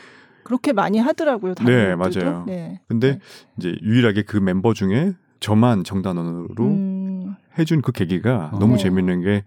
그렇게 0.43 0.71
많이 0.73 0.99
하더라고요. 0.99 1.53
네, 1.55 1.95
맞아요. 1.95 2.45
네. 2.47 2.81
근데 2.87 3.19
이제 3.57 3.75
유일하게 3.81 4.23
그 4.23 4.37
멤버 4.37 4.73
중에 4.73 5.13
저만 5.39 5.83
정단원으로 5.83 6.63
음. 6.65 7.35
해준 7.59 7.81
그 7.81 7.91
계기가 7.91 8.51
어. 8.53 8.59
너무 8.59 8.77
재밌는 8.77 9.21
게 9.21 9.43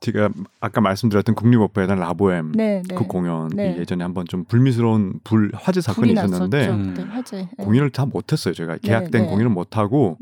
제가 0.00 0.30
아까 0.60 0.80
말씀드렸던 0.80 1.34
국립오페라대 1.34 1.96
라보엠 1.96 2.52
네, 2.52 2.82
네. 2.86 2.94
그 2.94 3.04
공연이 3.04 3.54
네. 3.54 3.76
예전에 3.78 4.04
한번 4.04 4.26
좀 4.26 4.44
불미스러운 4.44 5.20
불 5.24 5.50
화재 5.54 5.80
사건이 5.80 6.12
있었는데 6.12 6.68
음. 6.68 7.08
화재. 7.12 7.48
네. 7.58 7.64
공연을 7.64 7.90
다 7.90 8.06
못했어요. 8.06 8.54
제가 8.54 8.74
네, 8.74 8.78
계약된 8.82 9.22
네. 9.24 9.28
공연을 9.28 9.48
못하고 9.50 10.16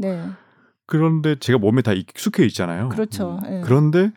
그런데 0.87 1.35
제가 1.37 1.59
몸에 1.59 1.83
다 1.83 1.93
익숙해 1.93 2.45
있잖아요. 2.47 2.89
그렇죠. 2.89 3.39
음. 3.45 3.61
그런데 3.65 4.11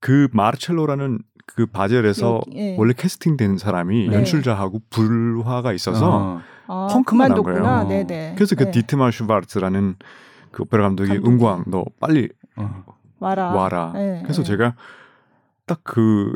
그 0.00 0.28
마르첼로라는 0.32 1.20
그 1.46 1.64
바젤에서 1.66 2.42
예, 2.56 2.72
예. 2.72 2.76
원래 2.78 2.92
캐스팅된 2.94 3.56
사람이 3.56 4.08
네. 4.08 4.14
연출자하고 4.16 4.82
불화가 4.90 5.72
있어서 5.72 6.42
어. 6.66 6.66
아, 6.66 6.88
펑크만 6.92 7.30
아, 7.30 7.34
난 7.34 7.42
거예요. 7.42 7.88
네네. 7.88 8.32
그래서 8.36 8.56
그 8.56 8.64
네. 8.64 8.70
디트마 8.72 9.10
슈바르트라는그 9.12 9.94
오페라 10.60 10.82
감독이 10.82 11.10
감독. 11.10 11.26
은광 11.30 11.64
너 11.68 11.84
빨리 12.00 12.28
어. 12.56 12.82
와라. 13.18 13.50
와라. 13.52 13.92
네, 13.94 14.20
그래서 14.22 14.42
네. 14.42 14.48
제가 14.48 14.74
딱 15.66 15.80
그 15.82 16.32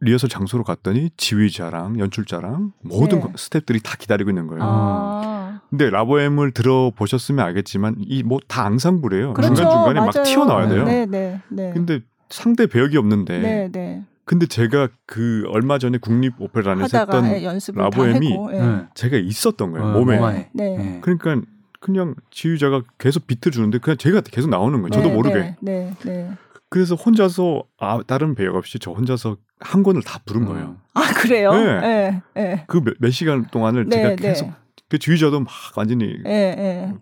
리허설 0.00 0.28
장소로 0.28 0.64
갔더니 0.64 1.08
지휘자랑 1.16 1.98
연출자랑 1.98 2.72
모든 2.82 3.20
네. 3.20 3.26
스탭들이 3.32 3.82
다 3.82 3.96
기다리고 3.98 4.30
있는 4.30 4.46
거예요. 4.48 4.62
아. 4.62 5.60
근데 5.70 5.88
라보엠을 5.90 6.52
들어보셨으면 6.52 7.42
알겠지만 7.44 7.96
이 7.98 8.22
뭐 8.22 8.38
다 8.46 8.66
앙상블이에요. 8.66 9.32
그렇죠, 9.32 9.54
중간중간에 9.54 10.00
막 10.00 10.10
튀어나와야 10.24 10.68
돼요. 10.68 10.84
네, 10.84 11.06
네, 11.06 11.40
네. 11.48 11.70
근데 11.74 12.00
상대 12.28 12.66
배역이 12.66 12.98
없는데 12.98 13.38
네, 13.38 13.68
네. 13.72 14.04
근데 14.26 14.46
제가 14.46 14.88
그 15.06 15.44
얼마 15.48 15.78
전에 15.78 15.98
국립 15.98 16.34
오페라에서 16.40 16.98
했던 16.98 17.26
예, 17.26 17.46
라보엠이 17.74 18.38
예. 18.52 18.58
네. 18.58 18.84
제가 18.94 19.18
있었던 19.18 19.70
거예요 19.72 19.86
네, 19.86 19.98
몸에. 19.98 20.18
몸 20.18 20.30
네. 20.32 20.50
네. 20.52 20.98
그러니까 21.02 21.40
그냥 21.84 22.14
지휘자가 22.30 22.80
계속 22.96 23.26
비트 23.26 23.50
주는데 23.50 23.76
그냥 23.76 23.98
제가 23.98 24.22
계속 24.22 24.48
나오는 24.48 24.80
거예요. 24.80 24.88
저도 24.90 25.08
네, 25.10 25.14
모르게. 25.14 25.34
네, 25.36 25.56
네, 25.60 25.94
네, 26.02 26.30
그래서 26.70 26.94
혼자서 26.94 27.62
아, 27.78 28.00
다른 28.06 28.34
배역 28.34 28.56
없이 28.56 28.78
저 28.78 28.92
혼자서 28.92 29.36
한 29.60 29.82
권을 29.82 30.00
다 30.02 30.18
부른 30.24 30.46
거예요. 30.46 30.64
음. 30.64 30.76
아 30.94 31.12
그래요? 31.12 31.52
네. 31.52 31.80
네, 31.80 32.22
네. 32.34 32.64
그몇 32.68 33.12
시간 33.12 33.44
동안을 33.48 33.90
제가 33.90 34.16
계속 34.16 34.50
그 34.88 34.98
지휘자도 34.98 35.40
막 35.40 35.48
완전히 35.76 36.14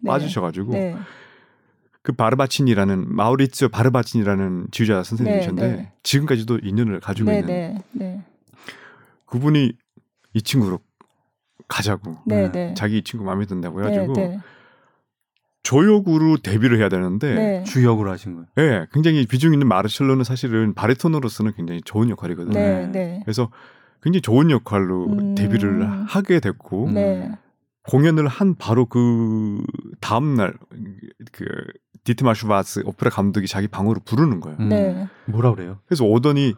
빠지셔가지고 0.04 0.72
그 2.02 2.10
바르바친이라는 2.10 3.06
마우리츠 3.14 3.68
바르바친이라는 3.68 4.66
지휘자 4.72 5.04
선생님이셨는데 5.04 5.92
지금까지도 6.02 6.58
인연을 6.60 6.98
가지고 6.98 7.30
있는 7.30 7.78
그분이 9.26 9.74
이 10.34 10.42
친구로 10.42 10.80
가자고 11.68 12.16
자기 12.74 12.98
이 12.98 13.04
친구 13.04 13.24
마음에 13.24 13.46
든다고 13.46 13.78
해가지고. 13.78 14.40
조역으로 15.62 16.38
데뷔를 16.42 16.78
해야 16.78 16.88
되는데 16.88 17.34
네. 17.34 17.64
주역으로 17.64 18.10
하신 18.10 18.34
거예요. 18.34 18.46
네, 18.56 18.86
굉장히 18.92 19.26
비중 19.26 19.52
있는 19.52 19.68
마르첼로는 19.68 20.24
사실은 20.24 20.74
바리톤으로서는 20.74 21.52
굉장히 21.56 21.80
좋은 21.84 22.10
역할이거든요. 22.10 22.54
네, 22.58 22.86
네. 22.86 22.92
네. 22.92 23.20
그래서 23.24 23.50
굉장히 24.02 24.22
좋은 24.22 24.50
역할로 24.50 25.06
음... 25.06 25.34
데뷔를 25.36 25.88
하게 26.06 26.40
됐고 26.40 26.90
네. 26.90 27.30
공연을 27.88 28.26
한 28.28 28.56
바로 28.56 28.86
그 28.86 29.62
다음 30.00 30.34
날그 30.34 30.56
디트마슈바스 32.04 32.82
오페라 32.84 33.10
감독이 33.10 33.46
자기 33.46 33.68
방으로 33.68 34.00
부르는 34.04 34.40
거예요. 34.40 34.58
네. 34.58 35.08
음. 35.28 35.32
뭐라 35.32 35.54
그래요? 35.54 35.78
그래서 35.86 36.04
오더니 36.04 36.54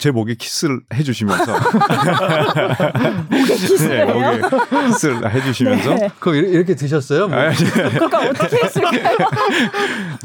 제 0.00 0.10
목에 0.10 0.34
키스를 0.34 0.80
해주시면서 0.94 1.52
목에 1.60 3.44
키스를 3.44 3.96
네, 3.96 4.06
해요? 4.12 4.40
목에 4.50 4.86
키스를 4.86 5.30
해주시면서 5.30 5.94
네. 5.94 6.08
그럼 6.18 6.36
이렇게 6.36 6.74
드셨어요? 6.74 7.28
뭐. 7.28 7.36
그러니까 7.36 8.30
어떻게 8.30 8.64
했을까요? 8.64 9.18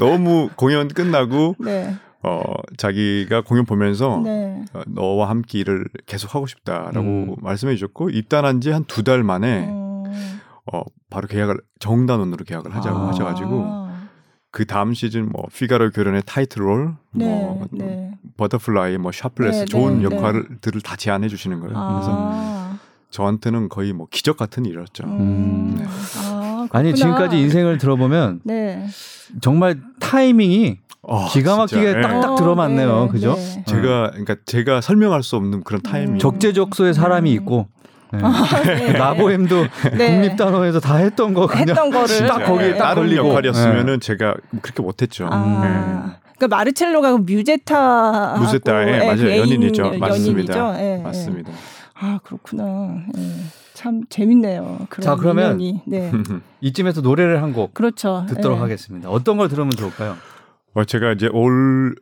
너무 0.00 0.48
공연 0.56 0.88
끝나고 0.88 1.56
네. 1.60 1.94
어 2.22 2.40
자기가 2.78 3.42
공연 3.42 3.66
보면서 3.66 4.18
네. 4.24 4.64
어, 4.72 4.80
너와 4.86 5.28
함께 5.28 5.58
일을 5.58 5.84
계속 6.06 6.34
하고 6.34 6.46
싶다라고 6.46 7.00
음. 7.12 7.36
말씀해 7.42 7.74
주셨고 7.74 8.08
입단한 8.10 8.62
지 8.62 8.70
한 8.70 8.84
두 8.86 9.02
달 9.04 9.22
만에 9.22 9.66
음. 9.68 10.40
어 10.72 10.80
바로 11.10 11.28
계약을 11.28 11.60
정단원으로 11.80 12.44
계약을 12.46 12.74
하자고 12.74 12.98
아. 12.98 13.08
하셔가지고 13.08 13.85
그 14.56 14.64
다음 14.64 14.94
시즌 14.94 15.28
뭐 15.28 15.44
피가로 15.54 15.90
결혼의 15.90 16.22
타이틀롤, 16.24 16.84
뭐 16.84 16.98
네, 17.10 17.26
뭐 17.28 17.66
네. 17.72 18.10
버터플라이, 18.38 18.96
뭐 18.96 19.12
샤플레스 19.12 19.58
네, 19.58 19.64
네 19.66 19.66
좋은 19.66 19.98
네. 19.98 20.04
역할들을 20.04 20.80
다 20.80 20.96
제안해 20.96 21.28
주시는 21.28 21.60
거예요. 21.60 21.74
아. 21.76 21.92
그래서 21.92 22.80
저한테는 23.10 23.68
거의 23.68 23.92
뭐 23.92 24.06
기적 24.10 24.38
같은 24.38 24.64
일이었죠. 24.64 25.04
음~, 25.04 25.76
음. 25.76 25.76
네. 25.78 25.84
아, 26.72 26.82
니 26.82 26.94
지금까지 26.94 27.38
인생을 27.38 27.76
들어보면 27.76 28.40
정말 29.42 29.78
타이밍이 30.00 30.78
어, 31.02 31.28
기가 31.30 31.56
막히게 31.58 31.82
진짜, 31.92 31.98
예. 31.98 32.02
딱딱 32.02 32.30
어, 32.30 32.30
네. 32.34 32.40
들어맞네요. 32.42 33.04
네, 33.04 33.08
그죠? 33.12 33.34
네. 33.34 33.64
제가 33.66 34.08
그러니까 34.12 34.36
제가 34.46 34.80
설명할 34.80 35.22
수 35.22 35.36
없는 35.36 35.64
그런 35.64 35.80
음. 35.80 35.82
타이밍. 35.82 36.18
적재적소에 36.18 36.94
사람이 36.94 37.30
음. 37.30 37.36
있고 37.42 37.68
네. 38.12 38.18
아, 38.22 38.32
네. 38.64 38.92
그 38.92 38.96
나보엠도 38.98 39.66
네. 39.96 40.12
국립 40.14 40.36
단원에서다 40.36 40.96
했던 40.96 41.34
거 41.34 41.46
그냥 41.46 41.68
했던 41.68 41.90
거를 41.90 42.26
딱 42.26 42.38
거기에 42.44 42.76
딱 42.76 42.78
다른 42.94 43.02
걸리고. 43.02 43.28
역할이었으면은 43.28 43.94
네. 43.94 43.98
제가 43.98 44.34
그렇게 44.62 44.82
못했죠. 44.82 45.26
아. 45.30 45.36
음. 45.36 45.52
네. 45.54 45.68
그러니까 45.68 46.16
그 46.38 46.44
마르첼로가 46.44 47.16
뮤제타 47.18 48.36
뮤제타의 48.40 48.92
예, 48.94 48.98
맞아요 49.06 49.28
연인이죠. 49.40 49.82
연인이죠. 49.84 49.92
맞습니다. 49.98 50.82
예, 50.84 50.98
맞습니다. 51.02 51.50
예. 51.50 51.54
아 51.94 52.18
그렇구나. 52.22 53.02
예. 53.16 53.22
참 53.72 54.02
재밌네요. 54.08 54.86
자 55.00 55.16
그러면 55.16 55.60
이 55.62 55.80
네. 55.86 56.12
이쯤에서 56.60 57.00
노래를 57.00 57.42
한곡 57.42 57.72
그렇죠. 57.72 58.26
듣도록 58.28 58.58
예. 58.58 58.62
하겠습니다. 58.62 59.08
어떤 59.08 59.38
걸 59.38 59.48
들으면 59.48 59.70
좋을까요? 59.70 60.16
어, 60.74 60.84
제가 60.84 61.12
이제 61.12 61.28
올 61.32 61.94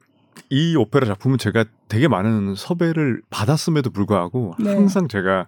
이 0.50 0.76
오페라 0.76 1.06
작품은 1.06 1.38
제가 1.38 1.64
되게 1.88 2.06
많은 2.08 2.54
섭외를 2.56 3.22
받았음에도 3.30 3.90
불구하고 3.90 4.54
네. 4.58 4.74
항상 4.74 5.06
제가 5.08 5.46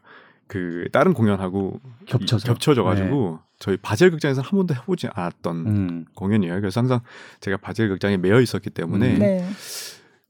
그 0.49 0.87
다른 0.93 1.13
공연하고 1.13 1.81
겹쳐 2.07 2.37
겹쳐져 2.39 2.85
가지고 2.85 3.39
네. 3.43 3.47
저희 3.59 3.77
바젤 3.77 4.11
극장에서 4.13 4.43
한 4.43 4.51
번도 4.51 4.75
해보지 4.75 5.09
않았던 5.15 5.57
음. 5.67 6.05
공연이에요. 6.15 6.55
그래서 6.61 6.81
항상 6.81 7.01
제가 7.41 7.57
바젤 7.57 7.89
극장에 7.89 8.17
매여 8.17 8.41
있었기 8.41 8.71
때문에 8.71 9.15
음. 9.15 9.19
네. 9.19 9.49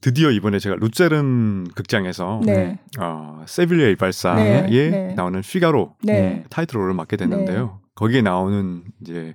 드디어 0.01 0.31
이번에 0.31 0.59
제가 0.59 0.77
루체른 0.77 1.69
극장에서 1.75 2.41
네. 2.47 2.79
어, 2.99 3.43
세빌리아 3.47 3.87
일발사에 3.89 4.63
네. 4.67 4.71
네. 4.91 5.15
나오는 5.15 5.41
휘가로 5.41 5.97
네. 6.03 6.45
타이틀롤을 6.51 6.95
맡게 6.95 7.17
됐는데요. 7.17 7.81
거기에 7.95 8.23
나오는 8.23 8.85
이제 9.03 9.35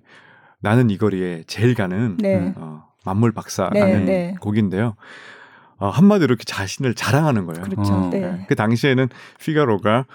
나는 0.62 0.90
이 0.90 0.98
거리에 0.98 1.44
제일 1.48 1.74
가는 1.76 2.18
어, 2.58 2.84
만물 3.06 3.34
박사라는 3.34 4.36
곡인데요. 4.36 4.96
어, 5.78 5.90
한마디로 5.90 6.26
이렇게 6.28 6.44
자신을 6.44 6.94
자랑하는 6.94 7.48
거예요. 7.48 7.64
그렇죠. 7.64 7.94
어. 7.94 8.10
네. 8.12 8.22
예. 8.22 8.46
그 8.48 8.54
당시에는 8.54 9.10
피가로가 9.40 10.06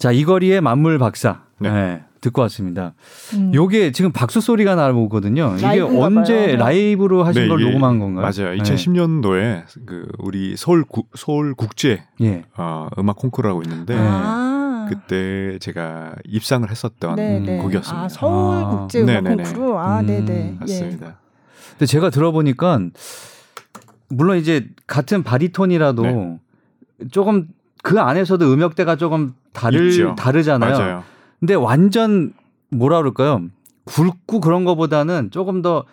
자, 0.10 0.14
이거리의 0.14 0.60
만물 0.62 0.98
박사. 0.98 1.42
네. 1.60 1.70
네. 1.72 2.04
듣고 2.20 2.42
왔습니다. 2.42 2.96
음. 3.36 3.54
요게 3.54 3.92
지금 3.92 4.12
박수 4.12 4.42
소리가 4.42 4.74
나오거든요. 4.76 5.54
이게 5.56 5.80
언제 5.82 6.34
봐요. 6.36 6.48
네. 6.48 6.56
라이브로 6.58 7.24
하신 7.24 7.44
네, 7.44 7.48
걸 7.48 7.62
녹음한 7.62 8.00
건가요? 8.00 8.24
맞아요. 8.24 8.58
2010년도에 8.60 9.64
그 9.86 10.08
우리 10.18 10.58
서울 10.58 10.84
구, 10.84 11.04
서울 11.14 11.54
국제 11.56 12.04
예. 12.22 12.44
어, 12.58 12.88
음악 12.98 13.18
콩쿠르라고 13.18 13.62
있는데 13.62 13.96
네. 13.96 14.02
아. 14.04 14.88
그때 14.90 15.58
제가 15.60 16.16
입상을 16.26 16.70
했었던 16.72 17.16
네네. 17.16 17.60
곡이었습니다. 17.60 18.04
아, 18.06 18.10
서울 18.10 18.64
아. 18.66 18.70
국제 18.70 19.02
음악 19.02 19.18
아. 19.18 19.22
콩쿠르. 19.36 19.72
음, 19.72 19.78
아, 19.78 20.02
네, 20.02 20.22
네. 20.26 20.50
음. 20.52 20.58
맞습니다. 20.60 21.06
예. 21.08 21.12
근데 21.72 21.86
제가 21.86 22.10
들어보니까 22.10 22.80
물론 24.10 24.36
이제 24.38 24.68
같은 24.88 25.22
바리톤이라도 25.24 26.02
네. 26.02 26.40
조금 27.12 27.48
그 27.82 28.00
안에서도 28.00 28.52
음역대가 28.52 28.96
조금 28.96 29.34
다를 29.54 30.16
다르잖아요. 30.16 30.78
맞아요. 30.78 31.04
근데 31.40 31.54
완전 31.54 32.34
뭐라 32.70 32.98
그럴까요? 32.98 33.44
굵고 33.86 34.42
그런 34.42 34.66
거보다는 34.66 35.32
조금 35.32 35.62
더 35.62 35.86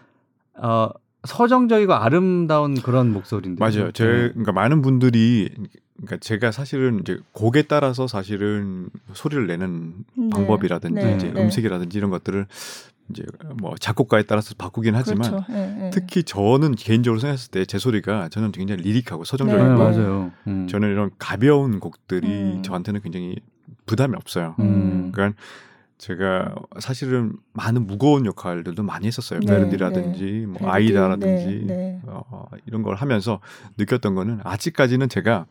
어, 0.54 0.88
서정적이고 1.26 1.94
아름다운 1.94 2.74
그런 2.80 3.12
목소리인데. 3.12 3.60
맞아요. 3.60 3.92
제 3.92 4.04
네. 4.04 4.10
그러니까 4.30 4.52
많은 4.52 4.82
분들이 4.82 5.48
그니까 5.96 6.18
제가 6.20 6.50
사실은 6.50 7.00
이제 7.00 7.18
곡에 7.32 7.62
따라서 7.62 8.06
사실은 8.06 8.90
소리를 9.14 9.46
내는 9.46 9.94
네. 10.18 10.28
방법이라든지 10.30 11.00
네. 11.06 11.16
이제 11.16 11.30
네. 11.32 11.42
음색이라든지 11.42 11.96
이런 11.96 12.10
것들을 12.10 12.46
이제 13.10 13.24
뭐 13.60 13.74
작곡가에 13.78 14.22
따라서 14.24 14.54
바꾸긴 14.56 14.94
하지만 14.94 15.30
그렇죠. 15.30 15.46
예, 15.52 15.86
예. 15.86 15.90
특히 15.90 16.22
저는 16.22 16.74
개인적으로 16.74 17.20
생각했을 17.20 17.50
때 17.50 17.56
제 17.66 17.78
소리가 17.78 18.28
저는 18.28 18.52
굉장히 18.52 18.82
리릭하고 18.82 19.24
서정적이고 19.24 19.68
네, 19.70 19.74
맞아요. 19.74 20.30
음. 20.46 20.66
저는 20.68 20.88
이런 20.90 21.10
가벼운 21.18 21.80
곡들이 21.80 22.26
음. 22.26 22.62
저한테는 22.62 23.00
굉장히 23.00 23.34
부담이 23.86 24.14
없어요. 24.16 24.54
음. 24.60 25.10
그러니까 25.12 25.38
제가 25.98 26.54
사실은 26.78 27.32
많은 27.54 27.86
무거운 27.86 28.26
역할들도 28.26 28.82
많이 28.82 29.06
했었어요. 29.06 29.40
네, 29.40 29.50
메로디라든지 29.50 30.22
네. 30.22 30.46
뭐 30.46 30.70
아이다라든지 30.70 31.64
네, 31.66 31.74
네, 31.74 32.00
어, 32.06 32.46
이런 32.66 32.82
걸 32.82 32.94
하면서 32.96 33.40
느꼈던 33.78 34.14
거는 34.14 34.40
아직까지는 34.44 35.08
제가 35.08 35.46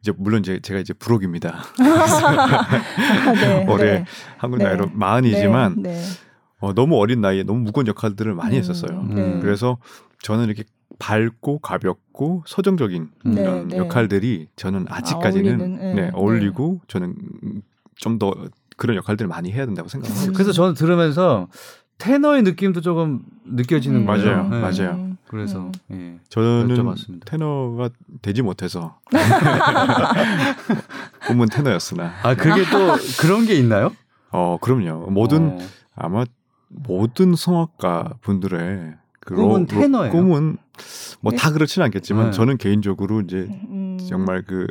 이제 0.00 0.12
물론 0.16 0.40
이제 0.40 0.58
제가 0.62 0.80
이제 0.80 0.92
부록입니다 0.94 1.62
아, 1.80 3.32
네. 3.32 3.66
올해 3.68 3.84
네. 3.98 4.04
한국 4.38 4.58
나이로 4.62 4.90
마흔이지만 4.92 5.82
어, 6.60 6.72
너무 6.72 6.96
어린 6.98 7.20
나이에 7.20 7.42
너무 7.42 7.60
무거운 7.60 7.86
역할들을 7.86 8.34
많이 8.34 8.56
음. 8.56 8.58
했었어요. 8.58 9.02
네. 9.02 9.20
음, 9.22 9.40
그래서 9.40 9.78
저는 10.22 10.46
이렇게 10.46 10.64
밝고 10.98 11.58
가볍고 11.58 12.44
서정적인 12.46 13.10
음. 13.26 13.30
네, 13.34 13.42
이런 13.42 13.68
네, 13.68 13.76
역할들이 13.76 14.48
저는 14.56 14.86
아, 14.88 14.96
아직까지는 14.96 15.50
어울리는, 15.58 15.76
네, 15.76 15.94
네 16.02 16.10
어울리고 16.14 16.80
저는 16.88 17.14
좀 17.96 18.18
더 18.18 18.32
그런 18.76 18.94
역할들을 18.98 19.26
많이 19.26 19.50
해야 19.52 19.64
된다고 19.64 19.88
생각합니다. 19.88 20.26
음. 20.26 20.32
그래서 20.34 20.52
저는 20.52 20.74
들으면서 20.74 21.48
테너의 21.96 22.42
느낌도 22.42 22.82
조금 22.82 23.22
느껴지는 23.46 24.02
음. 24.02 24.06
거예요. 24.06 24.44
맞아요, 24.44 24.60
맞아요. 24.60 24.90
음. 24.96 25.16
그래서 25.28 25.72
예, 25.92 26.18
저는 26.28 26.68
여쭤봤습니다. 26.68 27.24
테너가 27.24 27.88
되지 28.20 28.42
못해서 28.42 28.98
꿈은 31.26 31.46
테너였으나. 31.48 32.12
아 32.22 32.36
그게 32.36 32.64
또 32.70 32.96
그런 33.22 33.46
게 33.46 33.54
있나요? 33.54 33.96
어 34.30 34.58
그럼요. 34.60 35.06
모든 35.10 35.52
어. 35.58 35.58
아마 35.94 36.26
모든 36.68 37.34
성악가 37.36 38.14
분들의 38.22 38.94
꿈은 39.26 39.66
테너예요. 39.66 40.12
꿈은 40.12 40.56
뭐다 41.20 41.48
네. 41.48 41.54
그렇진 41.54 41.82
않겠지만 41.82 42.26
네. 42.26 42.30
저는 42.32 42.58
개인적으로 42.58 43.20
이제 43.22 43.36
음. 43.38 43.66
음. 43.68 43.98
정말 44.08 44.42
그 44.46 44.66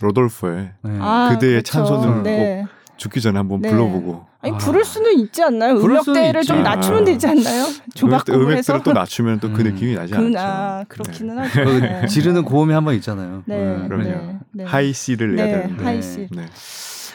로돌프의 0.00 0.72
네. 0.82 0.98
아, 1.00 1.30
그대의 1.32 1.58
그쵸. 1.58 1.72
찬송을 1.72 2.22
네. 2.24 2.62
꼭 2.66 2.96
죽기 2.96 3.20
전에 3.20 3.36
한번 3.38 3.60
네. 3.62 3.70
불러보고. 3.70 4.26
아니 4.42 4.54
아. 4.54 4.58
부를 4.58 4.84
수는 4.84 5.12
있지 5.18 5.42
않나요? 5.42 5.74
음역대를 5.76 6.42
좀 6.44 6.62
낮추면 6.62 7.04
되지 7.04 7.26
않나요? 7.26 7.64
조박음에서 7.94 8.32
음역대를 8.40 8.82
또 8.82 8.92
낮추면 8.94 9.38
또그 9.40 9.60
음. 9.60 9.66
느낌이 9.68 9.94
나지 9.94 10.12
그, 10.14 10.18
않죠. 10.18 10.38
아, 10.38 10.84
그렇기는 10.88 11.34
네. 11.36 11.42
하죠. 11.42 11.64
그 11.64 11.70
네. 11.78 12.06
지르는 12.06 12.44
고음이 12.44 12.72
한 12.72 12.84
번 12.84 12.94
있잖아요. 12.96 13.42
네. 13.44 13.58
네. 13.78 13.88
그럼요. 13.88 14.38
네, 14.52 14.64
하이 14.64 14.92
C를 14.94 15.36
내야 15.36 15.60
되는데. 15.62 15.84
하이 15.84 16.02
C. 16.02 16.28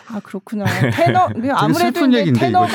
아 0.08 0.20
그렇구나. 0.20 0.66
테너 0.94 1.28
그 1.34 1.50
아무래도 1.52 1.78
슬픈 2.00 2.14
얘기인데 2.14 2.40
테너가 2.40 2.68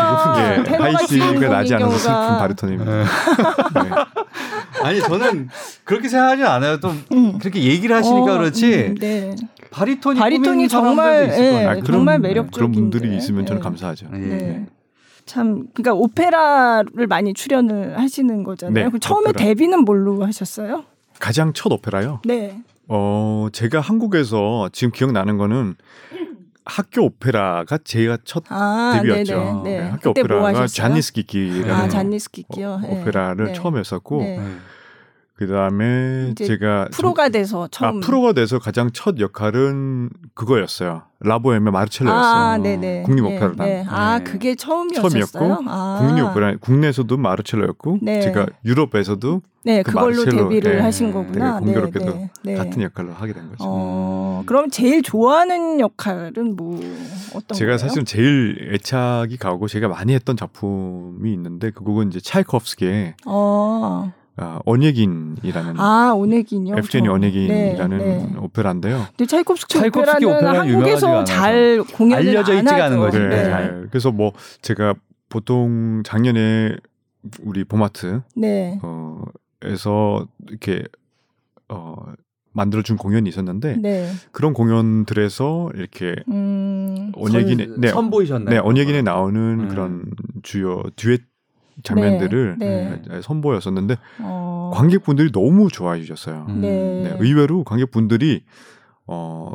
이거 0.57 0.65
지 0.65 0.69
테너가 0.69 1.07
주인 1.33 1.51
나지 1.51 1.75
않아서 1.75 1.99
슬픈 1.99 2.39
바리톤입니다. 2.39 2.91
네. 2.93 3.03
네. 3.05 3.91
아니 4.87 5.01
저는 5.01 5.49
그렇게 5.85 6.09
생각하지 6.09 6.43
않아요. 6.45 6.81
또 6.81 6.91
음. 7.13 7.39
그렇게 7.39 7.63
얘기를 7.63 7.95
하시니까 7.95 8.35
어, 8.35 8.39
그렇지. 8.39 8.75
음, 8.91 8.95
네. 8.97 9.35
바리톤이, 9.71 10.19
바리톤이 10.19 10.67
정말 10.69 11.29
예, 11.39 11.65
아, 11.67 11.71
그런, 11.75 11.85
정말 11.85 12.19
매력적인 12.19 12.51
그런 12.53 12.73
분들이 12.91 13.17
있으면 13.17 13.47
저는 13.47 13.61
예. 13.61 13.65
감사하죠. 13.65 14.07
예. 14.15 14.67
참 15.27 15.67
그러니까 15.75 15.95
오페라를 15.95 17.07
많이 17.07 17.33
출연을 17.35 17.97
하시는 17.97 18.43
거잖아요. 18.43 18.91
그 18.91 18.99
처음에 18.99 19.31
오페라. 19.31 19.45
데뷔는 19.47 19.85
뭘로 19.85 20.27
하셨어요? 20.27 20.83
가장 21.21 21.53
첫 21.53 21.71
오페라요? 21.71 22.21
네. 22.25 22.59
어, 22.89 23.47
제가 23.53 23.79
한국에서 23.79 24.69
지금 24.73 24.91
기억나는 24.91 25.37
거는 25.39 25.77
학교 26.77 27.07
오페라가 27.07 27.79
제가 27.79 28.19
첫 28.25 28.45
아, 28.49 29.01
데뷔였죠. 29.03 29.63
네, 29.65 29.81
네, 29.81 29.89
학교 29.91 30.11
뭐 30.11 30.11
오페라가 30.11 30.53
뭐 30.53 30.67
잔니스키키라는 30.69 31.71
아, 31.75 31.89
잔니스키키요? 31.89 32.81
어, 32.85 32.89
예. 32.89 32.89
오, 33.01 33.05
페라를 33.05 33.47
네. 33.47 33.53
처음 33.55 33.77
했었고 33.77 34.21
네. 34.21 34.39
음. 34.39 34.61
그다음에 35.41 36.35
제가 36.35 36.89
프로가 36.93 37.25
좀, 37.27 37.33
돼서 37.33 37.65
아, 37.65 37.69
처음 37.71 37.97
아, 37.97 38.01
프로가 38.07 38.35
돼서 38.35 38.59
가장 38.59 38.91
첫 38.93 39.19
역할은 39.19 40.11
그거였어요. 40.35 41.03
라보엠의 41.21 41.73
마르첼로였어요. 41.73 42.23
아, 42.35 42.55
예, 42.59 42.77
네. 42.77 42.77
아, 42.77 42.79
네 42.79 43.03
국립오페라단. 43.07 43.57
네, 43.57 43.65
네. 43.65 43.85
아, 43.89 44.19
그게 44.23 44.55
처음이었어요. 44.55 45.09
처음이었고 45.09 45.65
아. 45.71 45.99
국립오페라 46.03 46.57
국내에서도 46.61 47.17
마르첼로였고 47.17 48.01
네. 48.03 48.21
제가 48.21 48.47
유럽에서도 48.67 49.41
네, 49.65 49.83
그 49.83 49.93
그걸로 49.93 50.11
마르첼로, 50.19 50.43
데뷔를 50.51 50.77
네. 50.77 50.83
하신 50.83 51.11
거구나. 51.13 51.59
공교롭게도 51.61 52.29
네, 52.45 52.55
같은 52.57 52.81
역할로 52.83 53.13
하게 53.15 53.33
된 53.35 53.45
거죠. 53.49 53.65
어, 53.67 54.41
음. 54.43 54.47
그럼 54.47 54.69
제일 54.71 55.03
좋아하는 55.03 55.81
역할은 55.81 56.55
뭐 56.57 56.77
어떤 57.35 57.57
제가 57.57 57.77
거예요? 57.77 57.79
사실 57.79 58.05
제일 58.05 58.73
애착이 58.75 59.39
가고 59.39 59.69
제가 59.69 59.89
많이 59.89 60.13
했던 60.15 60.37
작품이 60.37 61.33
있는데 61.33 61.71
그 61.75 61.83
곡은 61.83 62.09
이제 62.09 62.21
차이코프스키의 62.21 63.15
어. 63.27 64.13
아, 64.37 64.61
언예긴이라는 64.65 65.79
아 65.81 66.13
언예긴요. 66.15 66.77
에프제니 66.79 67.09
언예긴이라는 67.09 67.99
네, 67.99 68.27
네. 68.29 68.39
오페라인데요. 68.39 69.05
근데 69.11 69.27
차이콥스키, 69.27 69.75
차이콥스키 69.79 70.25
오페라는 70.25 70.61
한국에서 70.61 71.25
잘 71.25 71.83
공연을 71.95 72.29
알려져 72.29 72.55
있지가 72.55 72.85
않은 72.87 72.99
거죠. 72.99 73.19
네. 73.19 73.49
네. 73.49 73.83
그래서 73.91 74.13
뭐 74.13 74.33
제가 74.63 74.95
보통 75.29 76.03
작년에 76.05 76.77
우리 77.43 77.65
보마트 77.65 78.23
네. 78.37 78.79
어, 78.83 79.23
에서 79.63 80.27
이렇게 80.49 80.85
어 81.69 81.95
만들어준 82.53 82.97
공연이 82.97 83.29
있었는데 83.29 83.77
네. 83.77 84.11
그런 84.33 84.55
공연들에서 84.55 85.71
이렇게 85.75 86.17
음... 86.31 87.13
언예긴 87.15 87.77
네, 87.79 87.89
선보이셨나요? 87.89 88.51
네, 88.55 88.59
언예긴에 88.59 89.03
나오는 89.03 89.61
음. 89.61 89.69
그런 89.69 90.07
주요 90.43 90.83
듀엣 90.97 91.21
장면들을 91.83 92.57
네. 92.59 92.69
네. 92.69 92.91
네, 92.91 93.03
네. 93.09 93.23
선보였었는데 93.23 93.97
어... 94.23 94.71
관객분들이 94.75 95.33
너무 95.33 95.69
좋아해 95.71 96.01
주셨어요. 96.01 96.47
음. 96.49 96.61
네. 96.61 96.71
네. 97.05 97.17
의외로 97.21 97.65
관객분들이 97.65 98.43
어 99.07 99.53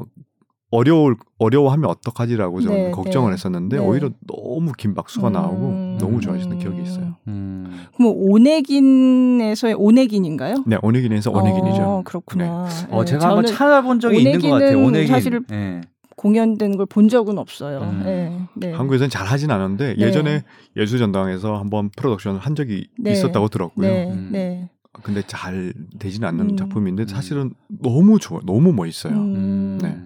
어려울 0.71 1.15
어려워하면 1.39 1.89
어떡하지라고 1.89 2.59
저는 2.59 2.75
네, 2.77 2.91
걱정을 2.91 3.31
했었는데 3.31 3.77
오히려 3.77 4.09
너무 4.27 4.71
긴 4.77 4.93
박수가 4.93 5.29
음... 5.29 5.33
나오고 5.33 5.97
너무 5.99 6.19
좋아하시는 6.19 6.57
기억이 6.59 6.81
있어요. 6.81 7.15
음... 7.27 7.83
그럼 7.95 8.11
오네긴에서의 8.15 9.75
오네긴인가요? 9.77 10.63
네, 10.67 10.77
오네긴에서 10.81 11.31
오네긴이죠. 11.31 11.81
어, 11.83 12.01
그렇구나. 12.03 12.67
어, 12.89 13.05
제가 13.05 13.27
한번 13.29 13.45
찾아본 13.45 13.99
적이 13.99 14.17
있는 14.21 14.39
것 14.39 14.49
같아요. 14.49 14.83
오네긴 14.83 15.07
사실 15.07 15.41
네. 15.47 15.81
공연되는 16.15 16.77
걸본 16.77 17.09
적은 17.09 17.37
없어요. 17.37 17.79
음. 17.81 18.01
네, 18.05 18.41
네. 18.55 18.73
한국에서는 18.73 19.09
잘 19.09 19.27
하진 19.27 19.51
않은데 19.51 19.95
네. 19.97 20.05
예전에 20.07 20.37
네. 20.39 20.43
예술전당에서 20.77 21.55
한번 21.57 21.89
프로덕션 21.95 22.37
한 22.37 22.55
적이 22.55 22.87
네. 22.97 23.11
있었다고 23.11 23.49
들었고요. 23.49 23.87
네, 23.87 24.11
음. 24.11 24.67
근데 25.03 25.21
잘 25.27 25.73
되지는 25.99 26.25
않는 26.29 26.51
음. 26.51 26.57
작품인데 26.57 27.03
음. 27.03 27.07
사실은 27.07 27.53
너무 27.67 28.17
좋아, 28.17 28.39
너무 28.45 28.71
멋있어요. 28.71 29.13
음. 29.13 29.35
음. 29.35 29.79
네. 29.81 29.97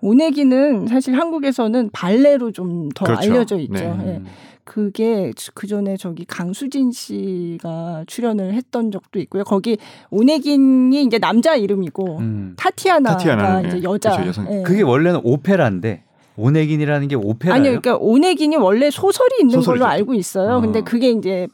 오내기는 0.00 0.88
사실 0.88 1.14
한국에서는 1.18 1.90
발레로 1.92 2.52
좀더 2.52 3.04
그렇죠. 3.04 3.30
알려져 3.30 3.58
있죠. 3.58 3.94
네. 3.98 4.22
그게 4.68 5.32
그 5.54 5.66
전에 5.66 5.96
저기 5.96 6.24
강수진 6.26 6.92
씨가 6.92 8.04
출연을 8.06 8.52
했던 8.52 8.90
적도 8.90 9.18
있고요. 9.20 9.42
거기 9.44 9.78
오네긴이 10.10 11.02
이제 11.04 11.18
남자 11.18 11.56
이름이고 11.56 12.18
음. 12.18 12.54
타티아나가 12.58 13.16
타티아나, 13.16 13.62
이제 13.62 13.78
예. 13.78 13.82
여자. 13.82 14.14
그렇죠, 14.16 14.44
예. 14.50 14.62
그게 14.62 14.82
원래는 14.82 15.22
오페라인데 15.24 16.04
오네긴이라는 16.36 17.08
게오페라 17.08 17.54
아니요, 17.54 17.80
그러니까 17.80 17.96
오네긴이 17.96 18.56
원래 18.56 18.90
소설이 18.90 19.36
있는 19.40 19.54
소설이죠. 19.56 19.84
걸로 19.84 19.90
알고 19.90 20.12
있어요. 20.14 20.56
어. 20.58 20.60
근데 20.60 20.82
그게 20.82 21.10
이제 21.12 21.46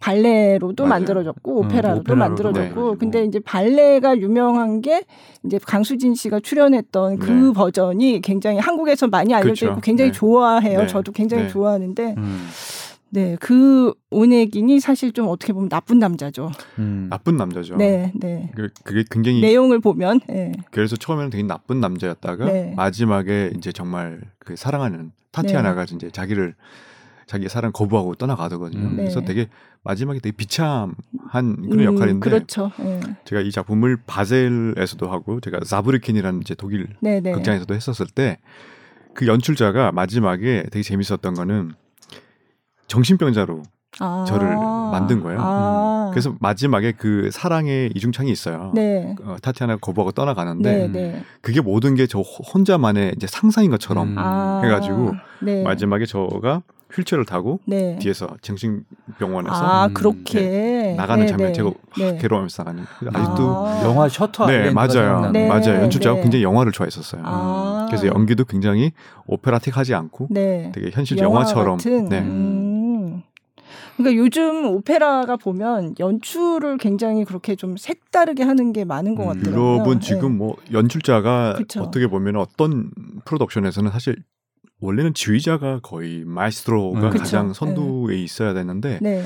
발레로도 0.00 0.84
맞아요. 0.84 0.94
만들어졌고 1.00 1.60
음, 1.60 1.64
오페라로도 1.66 2.12
음, 2.14 2.18
만들어졌고 2.18 2.90
네. 2.92 2.96
근데 2.98 3.24
이제 3.24 3.40
발레가 3.40 4.18
유명한 4.18 4.80
게 4.80 5.04
이제 5.44 5.58
강수진 5.58 6.14
씨가 6.14 6.40
출연했던 6.40 7.18
그 7.18 7.30
네. 7.30 7.52
버전이 7.52 8.20
굉장히 8.22 8.58
한국에서 8.58 9.08
많이 9.08 9.34
알려져 9.34 9.44
그렇죠. 9.66 9.66
있고 9.72 9.80
굉장히 9.80 10.12
네. 10.12 10.16
좋아해요. 10.16 10.80
네. 10.82 10.86
저도 10.86 11.12
굉장히 11.12 11.44
네. 11.44 11.48
좋아하는데 11.48 12.14
음. 12.16 12.48
네, 13.10 13.36
그 13.40 13.92
온혜긴이 14.10 14.80
사실 14.80 15.12
좀 15.12 15.28
어떻게 15.28 15.52
보면 15.52 15.68
나쁜 15.68 15.98
남자죠. 15.98 16.46
음. 16.78 16.80
음. 16.80 17.06
나쁜 17.10 17.36
남자죠. 17.36 17.76
네, 17.76 18.12
네. 18.14 18.52
그, 18.54 18.68
그게 18.84 19.02
굉장히 19.10 19.40
내용을 19.40 19.80
보면 19.80 20.20
네. 20.28 20.52
그래서 20.70 20.94
처음에는 20.94 21.30
되게 21.30 21.42
나쁜 21.42 21.80
남자였다가 21.80 22.44
네. 22.44 22.72
마지막에 22.76 23.50
이제 23.56 23.72
정말 23.72 24.20
그 24.38 24.54
사랑하는 24.54 25.10
타티아나가 25.32 25.86
네. 25.86 25.94
이제 25.96 26.08
자기를 26.10 26.54
자기 27.28 27.48
사랑 27.48 27.70
거부하고 27.70 28.14
떠나가거든요. 28.16 28.88
음. 28.88 28.96
그래서 28.96 29.20
네. 29.20 29.26
되게 29.26 29.48
마지막에 29.84 30.18
되게 30.18 30.34
비참한 30.34 30.88
음, 31.36 31.68
그런 31.68 31.84
역할인데 31.84 32.28
그렇죠. 32.30 32.72
예. 32.80 33.00
제가 33.26 33.42
이 33.42 33.52
작품을 33.52 33.98
바젤에서도 34.06 35.08
하고 35.12 35.38
제가 35.40 35.60
자브르킨이라는 35.60 36.40
이제 36.40 36.54
독일 36.54 36.88
네네. 37.04 37.20
네. 37.20 37.32
극장에서도 37.32 37.72
했었을 37.72 38.06
때 38.06 38.38
그 39.14 39.26
연출자가 39.26 39.90
마지막에 39.90 40.62
되게 40.70 40.80
재밌었던 40.80 41.34
거는 41.34 41.72
정신병자로 42.86 43.64
아~ 43.98 44.24
저를 44.28 44.54
만든 44.92 45.20
거예요. 45.24 45.40
아~ 45.40 46.06
음. 46.06 46.10
그래서 46.12 46.36
마지막에 46.38 46.92
그 46.92 47.28
사랑의 47.32 47.90
이중창이 47.96 48.30
있어요. 48.30 48.70
네. 48.76 49.16
어, 49.24 49.34
타티아나 49.42 49.78
거부하고 49.78 50.12
떠나가는데 50.12 50.72
네, 50.72 50.86
음. 50.86 50.92
네. 50.92 51.24
그게 51.40 51.60
모든 51.60 51.96
게 51.96 52.06
저 52.06 52.20
혼자만의 52.20 53.14
이제 53.16 53.26
상상인 53.26 53.72
것처럼 53.72 54.10
음. 54.12 54.18
아. 54.18 54.62
해가지고 54.62 55.14
아~ 55.16 55.62
마지막에 55.64 56.06
저가 56.06 56.62
휠체어를 56.94 57.24
타고 57.26 57.60
네. 57.66 57.98
뒤에서 58.00 58.28
정신병원에서 58.40 59.54
아 59.54 59.86
음, 59.86 59.94
그렇게 59.94 60.40
네, 60.40 60.94
나가는 60.96 61.24
네, 61.24 61.28
장면 61.30 61.48
네. 61.48 61.52
제가 61.52 61.68
확 61.68 61.76
네. 62.02 62.18
괴로워하면서 62.18 62.62
나가는 62.62 62.82
아, 63.12 63.18
아직도 63.20 63.66
아~ 63.66 63.82
영화 63.84 64.08
셔터 64.08 64.46
네 64.46 64.70
맞아요 64.70 65.30
맞아요 65.32 65.82
연출자가 65.82 66.20
굉장히 66.22 66.42
영화를 66.42 66.72
좋아했었어요 66.72 67.22
아~ 67.24 67.86
그래서 67.88 68.06
연기도 68.06 68.44
굉장히 68.44 68.92
오페라틱하지 69.26 69.94
않고 69.94 70.28
되게 70.34 70.90
현실 70.92 71.18
영화 71.18 71.44
처럼 71.44 71.78
네. 72.08 72.18
음. 72.20 73.22
그러니까 73.98 74.22
요즘 74.22 74.64
오페라가 74.66 75.36
보면 75.36 75.94
연출을 75.98 76.78
굉장히 76.78 77.24
그렇게 77.24 77.56
좀 77.56 77.76
색다르게 77.76 78.44
하는 78.44 78.72
게 78.72 78.84
많은 78.84 79.16
것 79.16 79.24
음, 79.24 79.28
같아요. 79.34 79.52
유럽은 79.52 79.98
지금 79.98 80.38
뭐 80.38 80.54
연출자가 80.72 81.54
그쵸. 81.58 81.82
어떻게 81.82 82.06
보면 82.06 82.36
어떤 82.36 82.92
프로덕션에서는 83.24 83.90
사실 83.90 84.14
원래는 84.80 85.14
지휘자가 85.14 85.80
거의 85.82 86.24
마이스트로가 86.24 87.08
음, 87.08 87.10
네. 87.12 87.18
가장 87.18 87.52
선두에 87.52 88.16
네. 88.16 88.22
있어야 88.22 88.54
되는데 88.54 88.98
네. 89.02 89.24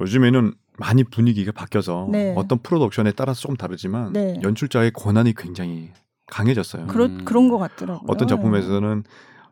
요즘에는 0.00 0.52
많이 0.78 1.04
분위기가 1.04 1.52
바뀌어서 1.52 2.08
네. 2.10 2.34
어떤 2.36 2.58
프로덕션에 2.58 3.12
따라서 3.14 3.42
조금 3.42 3.56
다르지만 3.56 4.12
네. 4.12 4.38
연출자의 4.42 4.92
권한이 4.92 5.34
굉장히 5.36 5.90
강해졌어요. 6.28 6.86
그렇, 6.86 7.06
음. 7.06 7.24
그런 7.24 7.48
것 7.48 7.58
같더라고요. 7.58 8.04
어떤 8.08 8.26
네. 8.26 8.34
작품에서는 8.34 9.04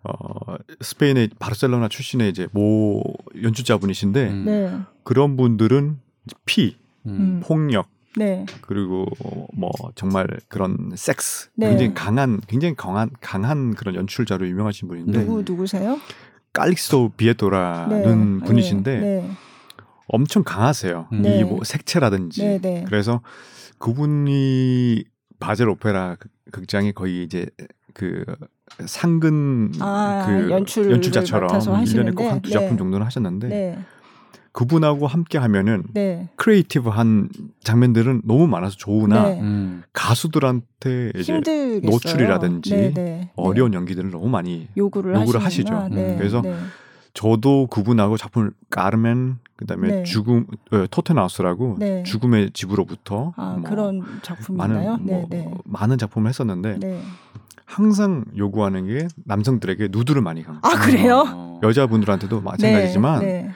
어, 0.05 0.55
스페인의 0.81 1.31
바르셀로나 1.39 1.89
출신의 1.89 2.31
이제 2.31 2.49
모 2.53 3.03
연출자분이신데 3.41 4.29
음. 4.29 4.87
그런 5.05 5.37
분들은 5.37 5.99
피, 6.47 6.77
음. 7.07 7.41
폭력, 7.43 7.89
네. 8.19 8.45
그리고 8.63 9.07
뭐 9.55 9.71
정말 9.95 10.27
그런 10.49 10.93
섹스 10.97 11.49
네. 11.57 11.69
굉장히 11.71 11.95
강한 11.95 12.41
굉장히 12.47 12.75
강한 12.75 13.11
강한 13.21 13.75
그런 13.75 13.95
연출자로 13.95 14.47
유명하신 14.49 14.89
분인데 14.89 15.21
누구 15.21 15.43
누구세요? 15.47 15.99
깔릭스토 16.53 17.13
비에토라는 17.17 18.39
네. 18.41 18.45
분이신데 18.45 19.01
네. 19.01 19.31
엄청 20.09 20.43
강하세요. 20.43 21.09
음. 21.13 21.25
이뭐 21.25 21.33
네. 21.55 21.59
색채라든지 21.65 22.43
네, 22.45 22.59
네. 22.61 22.85
그래서 22.87 23.21
그분이 23.79 25.05
바젤 25.39 25.69
오페라 25.69 26.17
극장에 26.51 26.91
거의 26.93 27.23
이제 27.23 27.47
그 27.95 28.25
상근 28.87 29.73
아, 29.81 30.25
그 30.27 30.51
연출 30.51 30.91
연출자처럼 30.91 31.49
1년에 31.51 32.15
꼭 32.17 32.29
한 32.31 32.43
두 32.43 32.51
작품 32.51 32.77
정도는 32.79 33.07
하셨는데 33.07 33.79
그분하고 34.53 35.07
함께 35.07 35.39
하면은 35.39 35.85
네. 35.93 36.29
크리에이티브한 36.37 37.29
장면들은 37.65 38.23
너무 38.25 38.47
많아서 38.49 38.77
좋으나 38.77 39.23
네. 39.29 39.41
음. 39.41 39.83
가수들한테 39.93 41.13
이제 41.17 41.41
노출이라든지 41.85 42.71
네네. 42.75 42.95
네. 42.95 43.31
어려운 43.37 43.71
네. 43.73 43.77
연기들을 43.77 44.11
너무 44.11 44.29
많이 44.29 44.69
요구를, 44.77 45.15
요구를 45.17 45.43
하시죠. 45.43 45.89
네. 45.93 46.13
음. 46.15 46.19
그래서 46.19 46.41
네. 46.41 46.57
저도 47.15 47.67
그분하고 47.69 48.17
작품을 48.17 48.51
까르멘 48.71 49.39
그다음에 49.57 49.89
네. 49.89 50.03
죽음 50.05 50.47
어, 50.73 50.85
토테나우스라고 50.91 51.77
네. 51.79 52.03
죽음의 52.05 52.51
집으로부터 52.53 53.33
아, 53.37 53.57
뭐 53.59 53.69
그런 53.69 54.03
작품인가요? 54.23 54.91
많은 54.93 55.05
뭐 55.07 55.27
네, 55.29 55.53
많은 55.65 55.99
작품을 55.99 56.29
했었는데 56.29 57.01
항상 57.65 58.25
요구하는 58.37 58.87
게 58.87 59.09
남성들에게 59.25 59.89
누드를 59.91 60.23
많이 60.23 60.43
강조. 60.45 60.61
아 60.67 60.77
그래요? 60.79 61.23
음. 61.23 61.61
여자분들한테도 61.63 62.41
마찬가지지만 62.41 63.53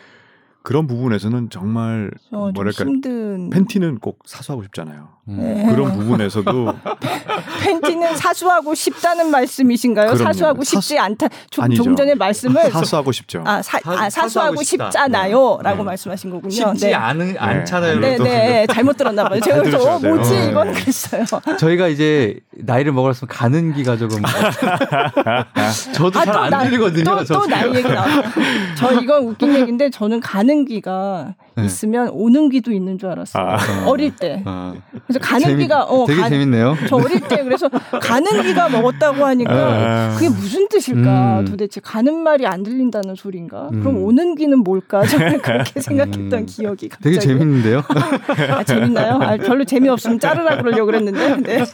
그런 0.63 0.87
부분에서는 0.87 1.51
정말 1.51 2.11
어, 2.31 2.51
뭐랄까 2.55 2.85
힘든... 2.85 3.51
팬티는 3.51 3.99
꼭 3.99 4.21
사수하고 4.25 4.63
싶잖아요. 4.65 5.09
음. 5.29 5.37
네. 5.39 5.67
그런 5.73 5.97
부분에서도 5.97 6.51
팬티는 7.63 8.17
사수하고 8.17 8.75
싶다는 8.75 9.31
말씀이신가요? 9.31 10.07
그럼요. 10.09 10.23
사수하고 10.25 10.65
사수... 10.65 10.81
싶지 10.89 10.99
않다. 10.99 11.29
조, 11.51 11.63
아 11.63 11.69
전에 11.69 12.15
말씀을 12.15 12.71
사수하고 12.71 13.13
싶죠. 13.13 13.43
아, 13.47 13.63
사, 13.63 13.79
아, 13.85 14.09
사수하고, 14.11 14.63
싶잖아요라고 14.63 15.63
네. 15.69 15.75
네. 15.77 15.83
말씀하신 15.83 16.31
거군요. 16.31 16.51
쉽지 16.51 16.87
네. 16.87 16.95
않은 16.95 17.37
않잖아요. 17.39 18.01
네, 18.01 18.17
네, 18.19 18.67
잘못 18.67 18.97
들었나 18.97 19.29
봐요. 19.29 19.41
제가 19.41 19.65
저 19.71 19.79
어, 19.79 19.99
그렇죠. 19.99 20.09
뭐지 20.09 20.51
이건 20.51 20.73
그랬어요. 20.73 21.25
저희가 21.59 21.89
이제 21.89 22.39
나이를 22.57 22.93
먹을수록 22.93 23.31
가는 23.31 23.73
기가 23.75 23.97
조금 23.97 24.21
저도 25.95 26.19
아, 26.21 26.25
잘안 26.25 26.65
들리거든요. 26.65 27.05
또, 27.05 27.25
또 27.25 27.47
나이 27.47 27.75
얘기 27.75 27.89
나와저 27.89 29.01
이건 29.03 29.25
웃긴 29.25 29.55
얘기인데 29.55 29.91
저는 29.91 30.21
가는 30.21 30.52
가는 30.53 30.65
기가 30.67 31.35
네. 31.57 31.65
있으면 31.65 32.09
오는 32.11 32.51
기도 32.51 32.73
있는 32.73 32.99
줄 32.99 33.09
알았어요. 33.09 33.43
아. 33.47 33.59
어릴 33.87 34.15
때. 34.15 34.43
아. 34.45 34.75
그래서 35.07 35.19
가는 35.19 35.59
재가어 35.59 36.07
되게 36.07 36.21
가, 36.21 36.29
재밌네요. 36.29 36.77
저 36.89 36.97
어릴 36.97 37.21
때 37.21 37.43
그래서 37.43 37.69
가는 37.69 38.43
기가 38.43 38.69
먹었다고 38.69 39.25
하니까 39.25 39.53
아. 39.53 40.15
그게 40.15 40.29
무슨 40.29 40.69
뜻일까? 40.69 41.41
음. 41.41 41.45
도대체 41.47 41.81
가는 41.81 42.15
말이 42.19 42.47
안 42.47 42.63
들린다는 42.63 43.15
소리인가 43.15 43.71
음. 43.73 43.81
그럼 43.81 44.05
오는 44.05 44.35
기는 44.35 44.59
뭘까? 44.59 45.05
저는 45.07 45.41
그렇게 45.41 45.81
생각했던 45.81 46.33
음. 46.35 46.47
기억이 46.47 46.91
갑자기. 46.91 47.11
되게 47.11 47.19
재밌는데요. 47.27 47.83
아, 48.53 48.63
재밌나요? 48.65 49.15
아, 49.23 49.37
별로 49.39 49.65
재미없으면 49.65 50.21
자르라 50.21 50.59
그러려고 50.59 50.87
그랬는데. 50.87 51.33
네. 51.43 51.65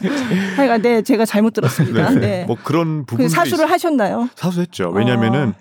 하여간 0.55 0.81
네, 0.81 1.01
제가 1.01 1.25
잘못 1.25 1.53
들었습니다. 1.53 2.09
네. 2.11 2.19
네. 2.19 2.45
뭐 2.45 2.55
그런 2.63 2.99
그 3.01 3.05
부분 3.15 3.29
사수를 3.29 3.69
하셨나요? 3.69 4.29
사수했죠. 4.35 4.89
왜냐면은 4.93 5.49
아. 5.49 5.53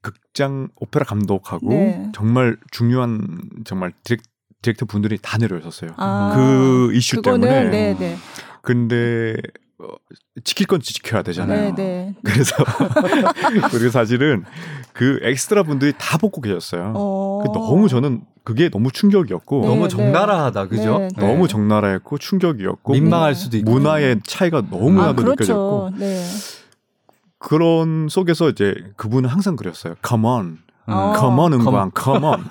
극장 0.00 0.68
오페라 0.76 1.04
감독하고 1.04 1.68
네. 1.68 2.10
정말 2.14 2.56
중요한 2.70 3.38
정말 3.64 3.92
디렉, 4.04 4.20
디렉터 4.62 4.86
분들이 4.86 5.18
다 5.20 5.38
내려오셨어요. 5.38 5.90
아, 5.96 6.32
그 6.36 6.94
이슈 6.94 7.16
그거는, 7.16 7.48
때문에. 7.48 7.70
네, 7.70 7.96
네. 7.98 8.14
음. 8.14 8.18
근데 8.62 9.34
어, 9.80 9.88
지킬 10.44 10.66
건 10.66 10.80
지켜야 10.80 11.22
되잖아요. 11.22 11.74
네네. 11.74 11.74
네. 11.76 12.14
그래서 12.24 12.54
그리고 13.70 13.90
사실은 13.90 14.44
그 14.92 15.20
엑스트라 15.22 15.62
분들이 15.62 15.92
다 15.96 16.18
벗고 16.18 16.40
계셨어요. 16.40 16.92
어... 16.96 17.40
그 17.44 17.52
너무 17.56 17.88
저는 17.88 18.22
그게 18.42 18.70
너무 18.70 18.90
충격이었고 18.90 19.60
네 19.60 19.66
너무 19.68 19.88
정나라하다 19.88 20.64
네. 20.64 20.68
네, 20.70 20.76
그죠? 20.76 20.98
네네. 20.98 21.08
너무 21.16 21.46
정나라했고 21.46 22.18
충격이었고 22.18 22.92
민망할 22.94 23.34
수도 23.36 23.56
있고 23.58 23.70
문화의 23.70 24.20
차이가 24.24 24.62
너무나도 24.68 25.10
아, 25.10 25.12
그렇죠. 25.12 25.32
느껴졌고 25.32 25.90
그런 27.38 28.08
속에서 28.08 28.48
이제 28.50 28.74
그분은 28.96 29.28
항상 29.28 29.54
그랬어요. 29.56 29.94
Come 30.06 30.26
on, 30.26 30.44
음. 30.88 30.92
어. 30.92 31.14
come 31.16 31.38
on 31.40 31.52
음반, 31.52 31.90
come 31.98 32.24
on. 32.24 32.44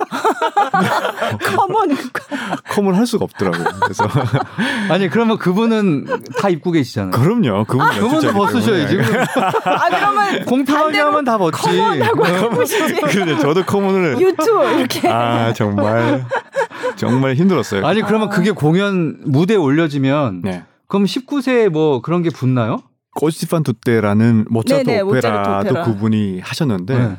컴온 1.39 1.95
컴을 2.69 2.95
할 2.95 3.07
수가 3.07 3.25
없더라고요. 3.25 3.65
그래서 3.81 4.07
아니 4.89 5.09
그러면 5.09 5.37
그분은 5.39 6.05
다 6.39 6.49
입고 6.49 6.71
계시잖아요. 6.71 7.11
그럼요. 7.11 7.65
그분 7.65 7.81
아, 7.81 7.89
그분도 7.97 8.31
벗으셔야지. 8.33 8.99
아 9.65 9.89
그러면 9.89 10.45
공평하게 10.45 10.99
하면 10.99 11.25
다 11.25 11.37
벗지. 11.39 11.61
컴온하고 11.61 12.27
입으시지. 12.55 13.01
근데 13.01 13.37
저도 13.39 13.63
컴온을 13.65 14.17
유튜브 14.21 14.65
이렇게. 14.77 15.09
아 15.09 15.51
정말 15.53 16.25
정말 16.95 17.33
힘들었어요. 17.35 17.85
아니 17.85 18.01
그러면 18.01 18.29
그게 18.29 18.51
공연 18.51 19.17
무대에 19.25 19.57
올려지면 19.57 20.41
네. 20.43 20.63
그럼 20.87 21.05
19세 21.05 21.69
뭐 21.69 22.01
그런 22.03 22.21
게 22.21 22.29
붙나요? 22.29 22.77
꼬시판 23.17 23.63
두떼라는 23.63 24.45
모차르트 24.49 24.89
네네, 24.89 25.01
오페라도 25.01 25.67
오페라. 25.69 25.85
그분이 25.85 26.39
하셨는데 26.39 26.97
네. 26.97 27.17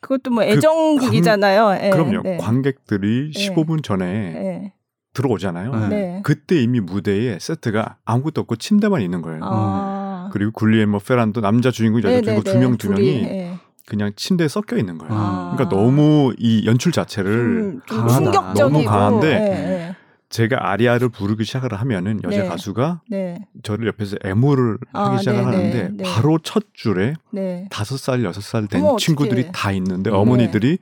그것도 0.00 0.30
뭐 0.30 0.44
애정극이잖아요. 0.44 1.66
그, 1.66 1.72
네, 1.82 1.90
그럼요. 1.90 2.20
네. 2.22 2.36
관객들이 2.36 3.30
15분 3.34 3.78
예. 3.78 3.82
전에 3.82 4.04
예. 4.06 4.72
들어오잖아요. 5.14 5.74
네. 5.74 5.88
네. 5.88 6.20
그때 6.22 6.60
이미 6.60 6.80
무대에 6.80 7.38
세트가 7.40 7.96
아무것도 8.04 8.42
없고 8.42 8.56
침대만 8.56 9.00
있는 9.00 9.22
거예요. 9.22 9.40
아. 9.42 10.26
음. 10.28 10.30
그리고 10.32 10.50
굴리에모 10.52 10.90
뭐 10.90 11.00
페란도 11.00 11.40
남자 11.40 11.70
주인공 11.70 12.02
여자 12.02 12.20
주인공 12.20 12.42
두명 12.44 12.76
두 12.76 12.90
명이 12.90 13.48
그냥 13.86 14.12
침대에 14.14 14.48
섞여 14.48 14.76
있는 14.76 14.98
거예요. 14.98 15.14
아. 15.14 15.52
그러니까 15.54 15.74
너무 15.74 16.34
이 16.38 16.66
연출 16.66 16.92
자체를 16.92 17.30
음, 17.30 17.80
좀 17.86 18.08
충격적이고 18.08 18.54
너무 18.70 18.84
강한데 18.84 19.94
제가 20.30 20.70
아리아를 20.70 21.10
부르기 21.10 21.44
시작을 21.44 21.72
하면은 21.74 22.20
여자 22.24 22.42
네. 22.42 22.48
가수가 22.48 23.00
네. 23.08 23.46
저를 23.62 23.86
옆에서 23.88 24.16
애무를 24.24 24.78
아, 24.92 25.06
하기 25.10 25.18
시작을 25.18 25.40
네, 25.40 25.44
네 25.44 25.56
하는데 25.56 26.04
네. 26.04 26.04
바로 26.04 26.38
첫 26.42 26.66
줄에 26.72 27.14
네. 27.32 27.68
다섯 27.70 27.96
살 27.98 28.24
여섯 28.24 28.42
살 28.42 28.64
된 28.66 28.82
친구들이 28.96 29.50
다 29.52 29.72
있는데 29.72 30.08
네. 30.10 30.16
어머니들이 30.16 30.78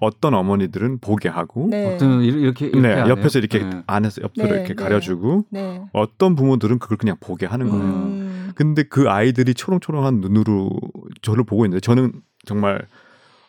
어떤 0.00 0.34
어머니들은 0.34 0.98
보게 0.98 1.28
하고 1.28 1.64
어떤 1.68 2.22
이렇게, 2.22 2.66
이렇게 2.66 2.80
네, 2.80 2.96
옆에서 3.00 3.40
이렇게 3.40 3.66
안에서 3.88 4.22
옆으로 4.22 4.54
이렇게 4.54 4.74
가려주고 4.74 5.44
어떤 5.92 6.36
부모들은 6.36 6.78
그걸 6.78 6.96
그냥 6.96 7.16
보게 7.20 7.44
하는 7.46 7.68
거예요. 7.68 7.84
음. 7.84 8.52
근데 8.54 8.84
그 8.84 9.10
아이들이 9.10 9.52
초롱초롱한 9.54 10.20
눈으로 10.20 10.70
저를 11.22 11.42
보고 11.44 11.64
있는데 11.66 11.80
저는 11.80 12.12
정말 12.46 12.86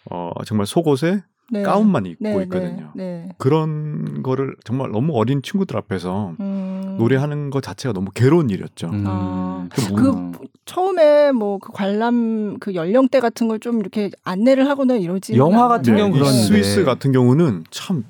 어 0.09 0.31
정말 0.47 0.65
속옷에 0.65 1.19
네. 1.51 1.61
가운만 1.61 2.05
입고 2.07 2.23
네, 2.23 2.35
네, 2.35 2.43
있거든요. 2.43 2.91
네, 2.95 3.29
그런 3.37 4.23
거를 4.23 4.55
정말 4.63 4.91
너무 4.91 5.13
어린 5.15 5.41
친구들 5.43 5.77
앞에서 5.77 6.33
음. 6.39 6.95
노래하는 6.97 7.51
것 7.51 7.61
자체가 7.61 7.93
너무 7.93 8.09
괴로운 8.11 8.49
일이었죠. 8.49 8.87
음. 8.87 9.03
아. 9.05 9.67
그 9.71 10.09
음. 10.09 10.31
처음에 10.65 11.31
뭐 11.31 11.59
그 11.59 11.71
관람 11.71 12.57
그 12.59 12.73
연령대 12.75 13.19
같은 13.19 13.47
걸 13.47 13.55
좀 13.65 13.79
이렇게 13.79 14.11
안내를 14.25 14.67
하거나 14.69 14.95
이러지. 14.95 15.37
영화 15.37 15.67
같은 15.69 15.95
네, 15.95 16.01
경우 16.01 16.13
는 16.17 16.25
스위스 16.25 16.79
네. 16.79 16.83
같은 16.85 17.13
경우는 17.13 17.63
참 17.71 18.03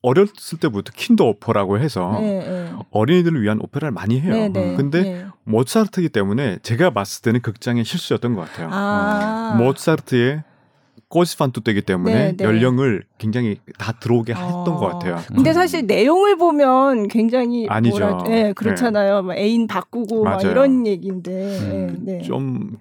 어렸을 0.00 0.58
때부터 0.60 0.92
킨더 0.94 1.24
오퍼라고 1.24 1.78
해서 1.78 2.16
네, 2.20 2.38
네. 2.48 2.72
어린이들을 2.92 3.42
위한 3.42 3.58
오페라를 3.60 3.90
많이 3.90 4.20
해요. 4.20 4.32
네, 4.50 4.76
근데 4.76 5.26
모차르트이기 5.44 6.10
때문에 6.10 6.58
제가 6.62 6.90
봤을 6.90 7.22
때는 7.22 7.42
극장의 7.42 7.84
실수였던 7.84 8.34
것 8.36 8.42
같아요. 8.42 8.68
아~ 8.70 9.54
음. 9.58 9.64
모차르트의 9.64 10.44
꼬지판도 11.10 11.60
되기 11.62 11.82
때문에 11.82 12.14
네, 12.14 12.36
네. 12.36 12.44
연령을 12.44 13.04
굉장히 13.18 13.58
다 13.78 13.92
들어오게 13.92 14.32
했던 14.32 14.64
것 14.64 14.84
아. 14.86 14.90
같아요. 14.92 15.18
근데 15.26 15.52
사실 15.52 15.84
내용을 15.86 16.36
보면 16.36 17.08
굉장히 17.08 17.66
아니죠. 17.68 17.98
뭐라, 17.98 18.24
예, 18.28 18.30
네, 18.44 18.52
그렇잖아요. 18.52 19.22
막 19.22 19.36
애인 19.36 19.66
바꾸고 19.66 20.22
막 20.22 20.42
이런 20.44 20.86
얘기인데 20.86 21.32
음, 21.58 22.04
예, 22.08 22.12
네. 22.18 22.22
좀 22.22 22.78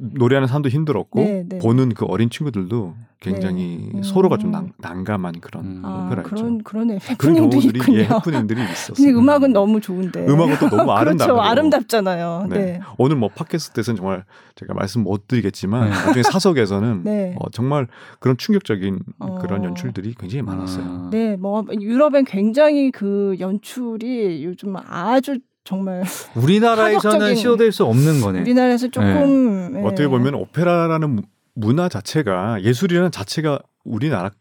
노래하는 0.00 0.48
사람도 0.48 0.70
힘들었고 0.70 1.20
네, 1.20 1.44
네. 1.46 1.58
보는 1.58 1.90
그 1.94 2.06
어린 2.06 2.30
친구들도 2.30 2.94
굉장히 3.20 3.90
네. 3.92 4.00
서로가 4.02 4.36
음. 4.36 4.38
좀 4.38 4.50
난, 4.80 5.04
감한 5.04 5.40
그런 5.42 5.64
음. 5.64 5.82
아, 5.84 6.04
오페라였죠. 6.06 6.34
그런 6.36 6.62
그런 6.64 6.90
해프닝도 6.92 7.58
아, 7.58 7.60
있 7.60 7.72
예, 7.92 8.04
해프닝들이 8.04 8.62
있었어요. 8.62 8.94
근데 8.94 9.10
음악은 9.10 9.52
너무 9.52 9.78
좋은데. 9.80 10.26
음악은 10.26 10.56
또 10.58 10.68
너무 10.74 10.90
아름답죠. 10.92 11.34
그렇죠, 11.36 11.42
아름답잖아요. 11.48 12.46
네. 12.48 12.58
네. 12.58 12.80
오늘 12.96 13.16
뭐 13.16 13.28
팟캐스트에서는 13.28 13.98
정말 13.98 14.24
제가 14.54 14.72
말씀 14.72 15.02
못 15.02 15.28
드리겠지만 15.28 15.90
네. 15.90 15.90
나중에 15.90 16.22
사석에서는 16.22 17.02
네. 17.04 17.36
어, 17.38 17.50
정말 17.50 17.86
그런 18.20 18.38
충격적인 18.38 19.00
어... 19.18 19.38
그런 19.42 19.64
연출들이 19.64 20.14
굉장히 20.18 20.40
많았어요. 20.40 20.84
아. 20.86 21.08
네, 21.12 21.36
뭐 21.36 21.62
유럽엔 21.78 22.24
굉장히 22.24 22.90
그 22.90 23.36
연출이 23.38 24.46
요즘 24.46 24.76
아주 24.78 25.38
정말 25.70 26.02
우리나라에서는 26.34 27.36
시도될 27.36 27.70
수 27.70 27.84
없는 27.84 28.20
거네. 28.20 28.40
우리나라에서 28.40 28.88
조금 28.88 29.72
네. 29.72 29.80
네. 29.80 29.86
어떻게 29.86 30.02
예. 30.02 30.08
보면 30.08 30.34
오페라라는 30.34 31.22
문화 31.54 31.88
자체가 31.88 32.60
예술이라는 32.64 33.12
자체가 33.12 33.60
우리나라 33.84 34.32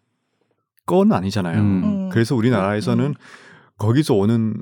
건 0.88 1.12
아니잖아요. 1.14 1.60
음. 1.62 1.84
음. 1.84 2.10
그래서 2.10 2.36
우리나라에서는 2.36 3.06
음. 3.06 3.14
거기서 3.78 4.16
오는 4.16 4.56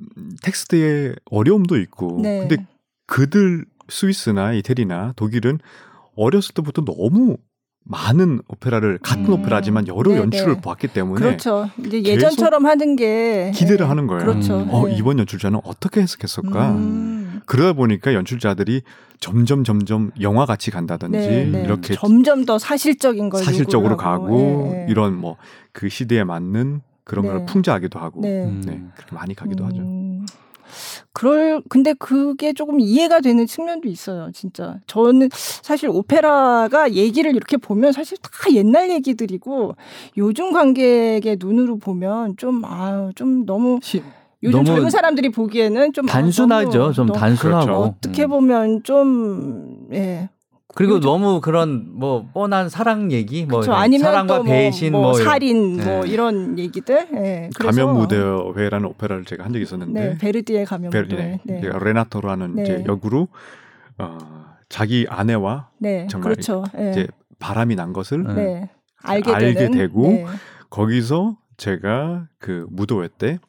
텍스트의 0.44 1.16
어려움도 1.32 1.78
있고, 1.80 2.20
네. 2.22 2.40
근데 2.46 2.66
그들 3.06 3.64
스위스나 3.88 4.52
이태리나 4.52 5.14
독일은 5.16 5.60
어렸을 6.18 6.54
때부터 6.54 6.84
너무 6.84 7.38
많은 7.90 8.42
오페라를 8.48 9.00
같은 9.02 9.26
음. 9.28 9.34
오페라지만 9.34 9.88
여러 9.88 10.10
네네. 10.12 10.22
연출을 10.22 10.62
봤기 10.62 10.88
네. 10.88 10.94
때문에 10.94 11.22
그렇죠. 11.26 11.70
이제 11.86 12.04
예전처럼 12.04 12.66
하는 12.66 12.96
게 12.96 13.52
기대를 13.56 13.90
하는 13.90 14.08
거예요. 14.08 14.26
그렇죠. 14.26 14.60
음. 14.62 14.68
어, 14.72 14.88
네. 14.88 14.96
이번 14.96 15.20
연출자는 15.20 15.62
어떻게 15.64 16.02
해석했을까? 16.02 16.72
음. 16.72 17.40
그러다 17.46 17.74
보니까 17.74 18.14
연출자들이 18.14 18.82
점점 19.20 19.64
점점 19.64 20.12
영화 20.22 20.46
같이 20.46 20.70
간다든지 20.70 21.18
네네. 21.18 21.46
네. 21.60 21.64
이렇게 21.64 21.94
점점 21.96 22.46
더 22.46 22.60
사실적인 22.60 23.30
걸 23.30 23.42
사실적으로 23.42 23.96
가고 23.96 24.38
네네. 24.70 24.76
예, 24.76 24.82
예. 24.82 24.86
이런 24.92 25.16
뭐 25.16 25.38
그 25.74 25.90
시대에 25.90 26.24
맞는 26.24 26.82
그런 27.04 27.24
걸 27.28 27.46
풍자하기도 27.46 28.00
하고 28.00 28.22
네. 28.24 28.52
많이 29.12 29.36
가기도 29.36 29.64
음. 29.64 29.70
하죠. 30.34 30.47
그럴 31.14 31.62
근데 31.70 31.94
그게 31.94 32.54
조금 32.54 32.80
이해가 32.80 33.22
되는 33.22 33.46
측면도 33.46 33.88
있어요. 33.88 34.30
진짜 34.34 34.78
저는 34.88 35.30
사실 35.34 35.90
오페라가 35.90 36.94
얘기를 36.94 37.32
이렇게 37.36 37.58
보면 37.58 37.92
사실 37.92 38.18
다 38.22 38.30
옛날 38.52 38.90
얘기들이고 38.92 39.76
요즘 40.18 40.52
관객의 40.52 41.38
눈으로 41.40 41.78
보면 41.78 42.38
좀 42.38 42.64
아좀 42.66 43.14
좀 43.16 43.46
너무 43.46 43.80
시, 43.82 44.02
요즘 44.44 44.64
젊은 44.64 44.90
사람들이 44.90 45.30
보기에는 45.30 45.94
좀 45.94 46.10
아, 46.10 46.12
단순하죠. 46.12 46.92
좀 46.94 47.08
단순하고 47.12 47.66
그렇죠. 47.66 47.84
어떻게 47.84 48.24
음. 48.26 48.30
보면 48.30 48.84
좀 48.84 49.88
예. 49.94 50.30
그리고 50.78 51.00
너무 51.00 51.42
그런 51.42 51.86
뭐 51.90 52.30
뻔한 52.36 52.70
사랑 52.70 53.12
얘기, 53.12 53.46
뭐 53.48 53.64
사랑과 53.64 54.36
뭐, 54.38 54.44
배신, 54.44 54.92
뭐, 54.92 55.02
뭐 55.02 55.14
살인, 55.16 55.78
뭐 55.78 55.84
네. 55.84 55.96
뭐 55.98 56.06
이런 56.06 56.60
얘기들. 56.60 57.08
네. 57.14 57.50
가면 57.58 57.96
무대회라는 57.98 58.86
오페라를 58.86 59.26
제가 59.26 59.44
한 59.44 59.54
적이 59.54 59.64
있었는데 59.64 60.00
네, 60.00 60.18
베르디의 60.20 60.66
가면 60.66 60.92
무대. 60.92 61.40
네. 61.44 61.44
네. 61.44 61.62
레나토라는 61.62 62.56
네. 62.58 62.62
이제 62.62 62.84
역으로 62.86 63.28
어, 63.98 64.18
자기 64.70 65.08
아내와 65.10 65.72
네, 65.80 66.06
정말 66.12 66.34
그렇죠. 66.34 66.64
예. 66.78 66.92
이제 66.92 67.08
바람이 67.40 67.76
난 67.76 67.92
것을 67.92 68.70
알게, 69.02 69.34
알게 69.34 69.70
되고 69.72 70.28
거기서 70.70 71.40
제가 71.58 72.28
그 72.38 72.68
무도회 72.70 73.10
때 73.18 73.40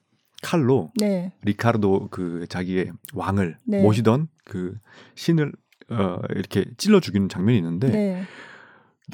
칼로 0.42 0.88
네. 0.98 1.34
리카르도 1.42 2.08
그 2.10 2.46
자기의 2.48 2.90
왕을 3.12 3.58
모시던 3.68 4.28
그 4.46 4.72
신을 5.14 5.52
어, 5.90 6.18
이렇게 6.30 6.64
찔러 6.76 7.00
죽이는 7.00 7.28
장면이 7.28 7.58
있는데 7.58 7.88
네. 7.88 8.24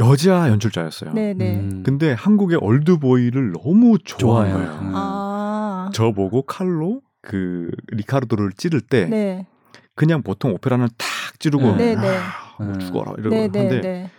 여자 0.01 0.49
연출자였어요. 0.49 1.13
네네. 1.13 1.33
네. 1.35 1.61
음. 1.61 1.83
근데 1.85 2.13
한국의 2.13 2.59
올드보이를 2.61 3.53
너무 3.63 3.97
좋아해요. 3.99 4.53
좋아요. 4.57 4.71
음. 4.83 4.91
아. 4.95 5.91
저보고 5.95 6.43
칼로 6.43 7.01
그 7.23 7.71
리카르도를 7.93 8.53
찌를 8.57 8.81
때 8.81 9.07
네. 9.07 9.47
그냥 9.95 10.23
보통 10.23 10.53
오페라는 10.53 10.89
탁 10.99 11.09
찌르고 11.41 11.73
음. 11.73 11.77
네. 11.77 11.95
네. 11.95 12.09
아, 12.19 12.57
음. 12.61 12.79
죽어라 12.81 13.13
이러고 13.19 13.35
하는데 13.37 13.69
네, 13.69 13.81
네, 13.81 14.11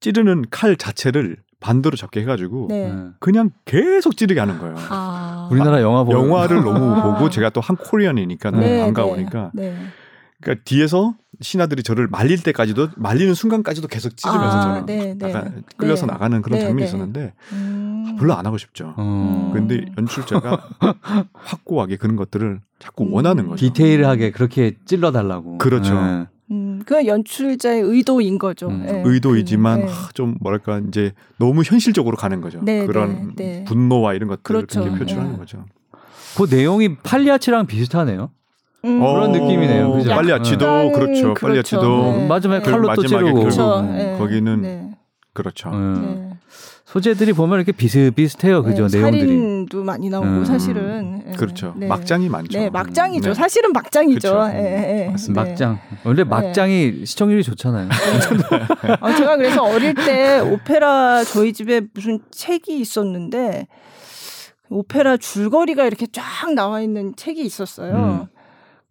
찌르는 0.00 0.44
칼 0.50 0.76
자체를 0.76 1.36
반도로적게 1.58 2.20
해가지고 2.20 2.66
네. 2.68 2.90
음. 2.90 3.14
그냥 3.18 3.50
계속 3.64 4.16
찌르게 4.16 4.38
하는 4.38 4.58
거예요. 4.60 4.74
아. 4.78 5.48
우리나라 5.50 5.80
영화 5.82 6.04
보면. 6.04 6.22
영화를 6.24 6.62
너무 6.64 7.02
보고 7.02 7.30
제가 7.30 7.50
또 7.50 7.60
한 7.60 7.74
코리안이니까 7.76 8.52
네, 8.52 8.78
무 8.78 8.84
반가우니까 8.94 9.50
그러니까 10.40 10.62
뒤에서 10.64 11.14
신하들이 11.40 11.82
저를 11.82 12.08
말릴 12.08 12.42
때까지도 12.42 12.88
말리는 12.96 13.34
순간까지도 13.34 13.88
계속 13.88 14.16
찢으면서 14.16 14.58
아, 14.58 14.62
저는 14.62 14.86
네, 14.86 15.14
네. 15.16 15.32
나가, 15.32 15.48
네. 15.48 15.62
끌려서 15.76 16.06
네. 16.06 16.12
나가는 16.12 16.40
그런 16.42 16.58
네, 16.58 16.64
장면이 16.64 16.80
네. 16.82 16.86
있었는데 16.88 17.34
음. 17.52 18.06
아, 18.08 18.16
별로 18.18 18.34
안 18.34 18.46
하고 18.46 18.58
싶죠. 18.58 18.94
어. 18.96 19.50
그런데 19.52 19.84
연출자가 19.98 20.68
확고하게 21.32 21.96
그런 21.96 22.16
것들을 22.16 22.60
자꾸 22.78 23.04
음. 23.04 23.14
원하는 23.14 23.48
거죠. 23.48 23.64
디테일하게 23.64 24.30
그렇게 24.32 24.76
찔러달라고. 24.84 25.58
그렇죠. 25.58 25.94
네. 25.94 26.26
음, 26.52 26.80
그건 26.86 27.06
연출자의 27.06 27.82
의도인 27.82 28.38
거죠. 28.38 28.68
음, 28.68 28.84
네. 28.86 29.02
의도이지만 29.04 29.80
음, 29.80 29.86
네. 29.86 29.90
하, 29.92 30.12
좀 30.14 30.36
뭐랄까 30.40 30.78
이제 30.86 31.12
너무 31.38 31.62
현실적으로 31.62 32.16
가는 32.16 32.40
거죠. 32.40 32.60
네, 32.62 32.86
그런 32.86 33.34
분노와 33.66 34.14
이런 34.14 34.28
것들을 34.28 34.66
그렇죠. 34.66 34.94
표출하는 34.94 35.38
거죠. 35.38 35.64
그 36.36 36.54
내용이 36.54 36.96
팔리아치랑 36.98 37.66
비슷하네요. 37.66 38.30
음. 38.86 39.02
어, 39.02 39.12
그런 39.14 39.32
느낌이네요. 39.32 39.92
그죠? 39.92 40.10
빨리 40.10 40.32
아치도 40.32 40.92
그렇죠. 40.92 40.94
그렇죠. 40.94 41.34
빨리 41.34 41.52
그렇죠. 41.54 41.58
아치도 41.76 42.12
네. 42.12 42.22
음, 42.22 42.28
마지막에 42.28 42.64
그 42.64 42.70
칼로 42.70 42.94
또 42.94 43.06
찌르고 43.06 43.34
그렇죠. 43.40 43.82
네. 43.82 44.16
거기는 44.16 44.62
네. 44.62 44.90
그렇죠. 45.34 45.70
네. 45.70 45.98
네. 46.00 46.30
소재들이 46.84 47.32
보면 47.32 47.58
이렇게 47.58 47.72
비슷비슷해요, 47.72 48.62
그죠? 48.62 48.86
네, 48.88 48.98
내용들이 48.98 49.20
살인도 49.26 49.82
많이 49.82 50.08
나오고 50.08 50.26
음. 50.26 50.44
사실은 50.44 51.32
그렇죠. 51.36 51.74
막장이 51.76 52.28
많죠. 52.28 52.58
네, 52.58 52.70
막장이죠. 52.70 53.34
사실은 53.34 53.72
막장이죠. 53.72 54.30
그렇죠. 54.30 54.56
예, 54.56 54.62
예. 54.62 54.62
예. 55.12 55.32
막장. 55.32 55.78
원래 56.04 56.22
막장이 56.24 57.04
시청률이 57.04 57.42
좋잖아요. 57.42 57.88
아, 59.00 59.12
제가 59.14 59.36
그래서 59.36 59.64
어릴 59.64 59.94
때 59.94 60.38
오페라 60.38 61.24
저희 61.24 61.52
집에 61.52 61.82
무슨 61.92 62.20
책이 62.30 62.78
있었는데 62.78 63.66
오페라 64.70 65.16
줄거리가 65.16 65.84
이렇게 65.86 66.06
쫙 66.10 66.54
나와 66.54 66.80
있는 66.80 67.14
책이 67.16 67.42
있었어요. 67.44 67.94
음. 68.30 68.35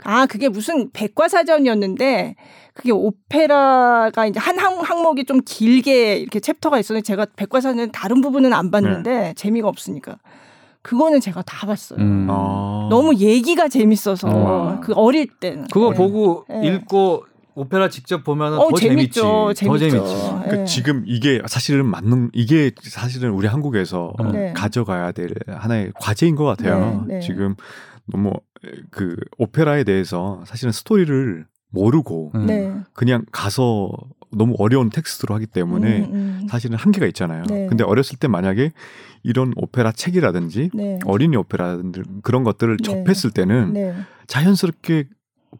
아, 0.04 0.26
그게 0.26 0.50
무슨 0.50 0.92
백과사전이었는데 0.92 2.36
그게 2.74 2.92
오페라가 2.92 4.26
이제 4.28 4.40
한 4.40 4.60
항목이 4.60 5.24
좀 5.26 5.40
길게 5.46 6.18
이렇게 6.18 6.40
챕터가 6.40 6.78
있었는데 6.80 7.04
제가 7.06 7.28
백과사전 7.38 7.92
다른 7.92 8.22
부분은 8.22 8.54
안 8.54 8.72
봤는데 8.72 9.10
네. 9.10 9.34
재미가 9.36 9.68
없으니까 9.70 10.18
그거는 10.82 11.22
제가 11.22 11.42
다 11.44 11.66
봤어요. 11.66 12.00
음. 12.00 12.28
아. 12.30 12.88
너무 12.92 13.16
얘기가 13.16 13.70
재밌어서 13.70 14.28
음. 14.28 14.44
와. 14.44 14.80
그 14.82 14.92
어릴 14.96 15.28
때는 15.40 15.66
그거 15.72 15.92
네. 15.92 15.96
보고 15.98 16.46
네. 16.50 16.68
읽고 16.68 17.26
오페라 17.58 17.88
직접 17.88 18.26
보면 18.26 18.60
어, 18.60 18.68
더 18.70 18.76
재밌죠. 18.76 19.54
재밌지. 19.56 19.90
재밌죠. 19.92 20.08
재밌지. 20.08 20.30
네. 20.44 20.50
그러 20.50 20.66
지금 20.66 21.04
이게 21.08 21.42
사실은 21.48 21.86
맞는 21.86 22.32
이게 22.34 22.72
사실은 22.84 23.30
우리 23.32 23.48
한국에서 23.48 24.12
네. 24.34 24.52
가져가야 24.54 25.14
될 25.14 25.34
하나의 25.48 25.94
과제인 25.98 26.36
것 26.36 26.44
같아요. 26.44 27.06
네, 27.08 27.16
네. 27.16 27.20
지금 27.22 27.56
너무 28.08 28.32
그 28.92 29.16
오페라에 29.38 29.84
대해서 29.84 30.44
사실은 30.46 30.72
스토리를 30.72 31.46
모르고 31.72 32.32
음. 32.36 32.46
네. 32.46 32.74
그냥 32.94 33.26
가서 33.32 33.92
너무 34.32 34.56
어려운 34.60 34.90
텍스트로 34.90 35.34
하기 35.36 35.48
때문에 35.48 36.00
음, 36.00 36.04
음, 36.14 36.40
음. 36.44 36.48
사실은 36.48 36.78
한계가 36.78 37.06
있잖아요. 37.08 37.44
네. 37.48 37.68
근데 37.68 37.84
어렸을 37.84 38.18
때 38.18 38.28
만약에 38.28 38.72
이런 39.24 39.54
오페라 39.56 39.92
책이라든지 39.92 40.72
네. 40.74 41.00
어린이 41.06 41.36
오페라 41.38 41.78
그런 42.22 42.44
것들을 42.44 42.78
네. 42.78 42.84
접했을 42.84 43.32
때는 43.32 43.74
네. 43.74 43.94
자연스럽게 44.28 45.06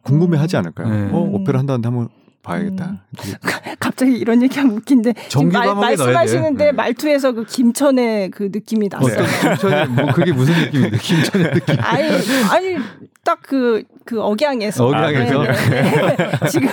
궁금해하지 0.04 0.58
않을까요? 0.58 0.90
네. 0.90 1.10
어 1.12 1.18
오페라 1.20 1.60
한다는데 1.60 1.88
한번 1.88 2.10
봐야겠다. 2.46 2.86
음. 2.92 3.00
갑자기 3.82 4.16
이런 4.18 4.42
얘기하면 4.44 4.76
웃긴데 4.76 5.14
말, 5.52 5.76
말씀하시는데 5.76 6.66
네. 6.66 6.72
말투에서 6.72 7.32
그 7.34 7.44
김천의 7.44 8.30
그 8.32 8.50
느낌이 8.52 8.88
났어요. 8.90 9.20
네. 9.22 9.28
김천의 9.50 9.88
뭐 9.90 10.14
그게 10.14 10.32
무슨 10.32 10.54
느낌인데 10.62 10.98
김천의 10.98 11.52
느낌? 11.52 11.76
아니 11.82 12.04
아니 12.52 12.78
딱 13.24 13.42
그그 13.42 13.84
그 14.06 14.22
억양에서 14.22 14.86
억양에서 14.86 15.44
네, 15.44 15.52
네, 15.52 16.16
네. 16.16 16.48
지금 16.52 16.70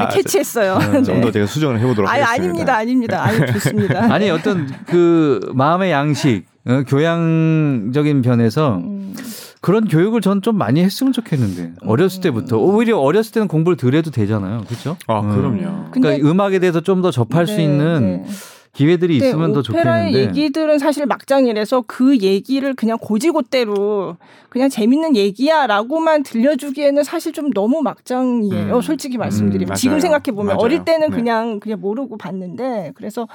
아, 0.00 0.08
캐치했어요. 0.08 0.72
아, 0.74 0.78
음, 0.78 1.04
좀더 1.04 1.30
제가 1.30 1.44
수정을 1.46 1.78
해보도록 1.80 2.10
아니, 2.10 2.22
하겠습니다. 2.22 2.74
아닙니다, 2.74 3.22
아닙니다. 3.22 3.24
아니 3.46 3.52
좋습니다. 3.52 4.12
아니 4.14 4.30
어떤 4.30 4.68
그 4.86 5.40
마음의 5.54 5.90
양식 5.90 6.44
어, 6.66 6.82
교양적인 6.86 8.22
변에서 8.22 8.76
음. 8.78 9.14
그런 9.62 9.86
교육을 9.86 10.20
전 10.22 10.40
좀 10.42 10.56
많이 10.56 10.82
했으면 10.82 11.12
좋겠는데 11.12 11.72
어렸을 11.86 12.22
때부터 12.22 12.56
음. 12.56 12.62
오히려 12.70 12.96
어렸을 12.98 13.32
때는 13.32 13.48
공부를 13.48 13.76
덜 13.76 13.94
해도 13.94 14.10
되잖아요, 14.12 14.62
그렇죠? 14.66 14.96
아 15.08 15.20
음. 15.20 15.30
그럼요. 15.36 15.90
그러니까 15.90 16.26
음악에 16.28 16.58
대해서 16.60 16.80
좀 16.80 17.02
더 17.02 17.10
접할 17.10 17.46
네, 17.46 17.54
수 17.54 17.60
있는 17.60 18.22
네. 18.24 18.30
기회들이 18.74 19.16
있으면 19.16 19.52
더 19.54 19.62
좋겠는데. 19.62 19.80
오페라의 19.90 20.14
얘기들은 20.14 20.78
사실 20.78 21.04
막장이라서 21.06 21.84
그 21.86 22.18
얘기를 22.18 22.74
그냥 22.74 22.98
고지고대로 23.00 24.16
그냥 24.50 24.68
재밌는 24.68 25.16
얘기야라고만 25.16 26.22
들려주기에는 26.24 27.02
사실 27.04 27.32
좀 27.32 27.50
너무 27.52 27.80
막장이에요. 27.82 28.76
음. 28.76 28.80
솔직히 28.82 29.16
음, 29.18 29.18
말씀드리면 29.20 29.72
음, 29.72 29.74
지금 29.74 29.98
생각해 30.00 30.34
보면 30.34 30.56
어릴 30.58 30.84
때는 30.84 31.10
네. 31.10 31.16
그냥 31.16 31.58
그냥 31.60 31.80
모르고 31.80 32.16
봤는데 32.18 32.92
그래서 32.94 33.26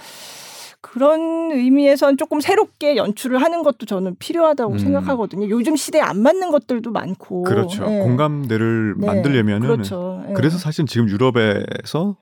그런 0.92 1.50
의미에선 1.52 2.16
조금 2.18 2.40
새롭게 2.40 2.96
연출을 2.96 3.42
하는 3.42 3.64
것도 3.64 3.86
저는 3.88 4.16
필요하다고 4.20 4.74
음. 4.74 4.78
생각하거든요. 4.78 5.50
요즘 5.50 5.76
시대에 5.76 6.00
안 6.02 6.22
맞는 6.22 6.52
것들도 6.52 6.92
많고. 6.92 7.42
그렇죠. 7.44 7.86
네. 7.86 8.00
공감대를 8.02 8.94
네. 9.00 9.08
만들려면은 9.08 9.62
그렇죠. 9.68 10.22
네. 10.28 10.34
그래서 10.36 10.58
사실 10.60 10.86
지금 10.86 11.10
유럽에서 11.10 12.18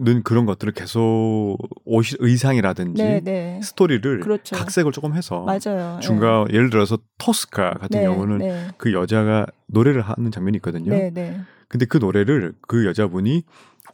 는 0.00 0.22
그런 0.22 0.46
것들을 0.46 0.74
계속 0.74 1.56
옷 1.84 2.04
의상이라든지 2.20 3.02
네네. 3.02 3.20
네. 3.22 3.60
스토리를 3.64 4.20
그렇죠. 4.20 4.54
각색을 4.54 4.92
조금 4.92 5.16
해서 5.16 5.44
맞아요. 5.44 5.98
중간 6.00 6.44
네. 6.44 6.54
예를 6.54 6.70
들어서 6.70 6.98
토스카 7.18 7.70
같은 7.72 7.88
네, 7.98 8.06
경우는 8.06 8.38
네. 8.38 8.68
그 8.76 8.92
여자가 8.92 9.46
노래를 9.66 10.02
하는 10.02 10.30
장면이 10.30 10.54
있거든요. 10.58 10.92
네, 10.92 11.40
근데 11.68 11.84
그 11.84 11.96
노래를 11.98 12.52
그 12.68 12.86
여자분이 12.86 13.42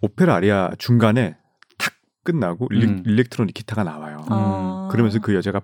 오페라 0.02 0.34
아리아 0.34 0.72
중간에 0.78 1.36
끝나고 2.24 2.66
일리, 2.72 2.86
음. 2.86 3.02
일렉트로닉 3.06 3.54
기타가 3.54 3.84
나와요. 3.84 4.24
아. 4.28 4.88
그러면서 4.90 5.20
그 5.20 5.34
여자가 5.34 5.60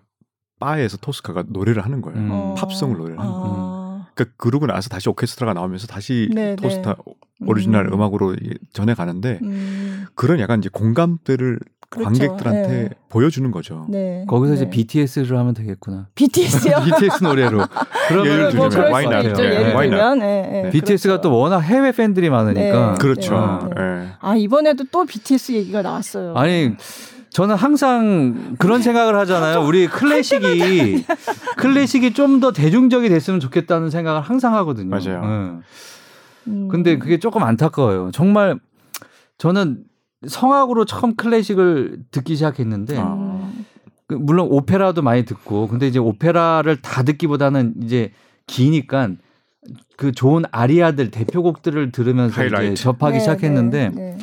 바에서 0.61 0.99
토스카가 0.99 1.45
노래를 1.49 1.85
하는 1.85 2.03
거예요. 2.03 2.21
음. 2.21 2.29
어. 2.31 2.55
팝송을 2.57 2.97
노래를 2.97 3.19
하는 3.19 3.33
거예요. 3.33 3.55
아. 3.57 4.07
그러니까 4.15 4.35
그러고 4.37 4.67
나서 4.67 4.89
다시 4.89 5.09
오케스트라가 5.09 5.55
나오면서 5.55 5.87
다시 5.87 6.29
네, 6.35 6.51
네. 6.55 6.57
토스타 6.57 6.95
네. 6.95 7.47
오리지널 7.47 7.91
음. 7.93 8.01
악으로 8.03 8.37
전해 8.73 8.93
가는데 8.95 9.41
음. 9.43 10.05
그런 10.15 10.39
약간 10.39 10.59
이제 10.59 10.69
공감대를 10.71 11.59
그렇죠. 11.91 12.09
관객들한테 12.37 12.69
네. 12.69 12.89
보여주는 13.09 13.51
거죠. 13.51 13.87
네. 13.91 14.25
거기서 14.29 14.55
이제 14.55 14.65
네. 14.65 14.71
BTS를 14.71 15.37
하면 15.37 15.55
되겠구나. 15.55 16.07
BTS요? 16.15 16.83
BTS 16.85 17.23
노래로. 17.25 17.67
예를 18.25 18.55
뭐 18.55 18.69
들면 18.69 18.89
뭐 18.89 18.95
와인 18.95 19.11
나요. 19.11 19.19
예를 19.25 19.33
들면 19.33 20.19
네, 20.21 20.43
네. 20.53 20.63
네 20.65 20.71
BTS가 20.71 21.15
그렇죠. 21.15 21.29
또 21.31 21.37
워낙 21.37 21.59
해외 21.61 21.91
팬들이 21.91 22.31
많으니까. 22.31 22.93
네. 22.93 22.99
그렇죠. 23.01 23.35
아 24.21 24.37
이번에도 24.37 24.85
또 24.93 25.05
BTS 25.05 25.53
얘기가 25.53 25.83
나왔어요. 25.83 26.35
아니. 26.35 26.73
저는 27.33 27.55
항상 27.55 28.57
그런 28.59 28.83
생각을 28.83 29.17
하잖아요. 29.21 29.61
우리 29.63 29.87
클래식이 29.87 31.05
클래식이 31.59 32.13
좀 32.13 32.41
더 32.41 32.51
대중적이 32.51 33.09
됐으면 33.09 33.39
좋겠다는 33.39 33.89
생각을 33.91 34.21
항상 34.21 34.57
하거든요. 34.57 34.89
맞아요. 34.89 35.63
음. 36.49 36.69
근데 36.69 36.99
그게 36.99 37.21
조금 37.21 37.45
안타까워요. 37.45 38.11
정말 38.13 38.59
저는 39.39 39.85
성악으로 40.27 40.85
처음 40.85 41.15
클래식을 41.17 42.01
듣기 42.11 42.35
시작했는데 42.37 42.97
아. 42.99 43.51
그 44.07 44.15
물론 44.15 44.49
오페라도 44.51 45.03
많이 45.03 45.25
듣고 45.25 45.69
근데 45.69 45.87
이제 45.87 45.99
오페라를 45.99 46.83
다 46.83 47.03
듣기보다는 47.03 47.75
이제 47.83 48.11
기니까 48.47 49.11
그 49.97 50.13
좋은 50.13 50.43
아리아들 50.51 51.11
대표곡들을 51.11 51.93
들으면서 51.93 52.45
이제 52.45 52.75
접하기 52.75 53.15
네, 53.15 53.21
시작했는데 53.21 53.91
네, 53.95 53.95
네. 53.95 54.19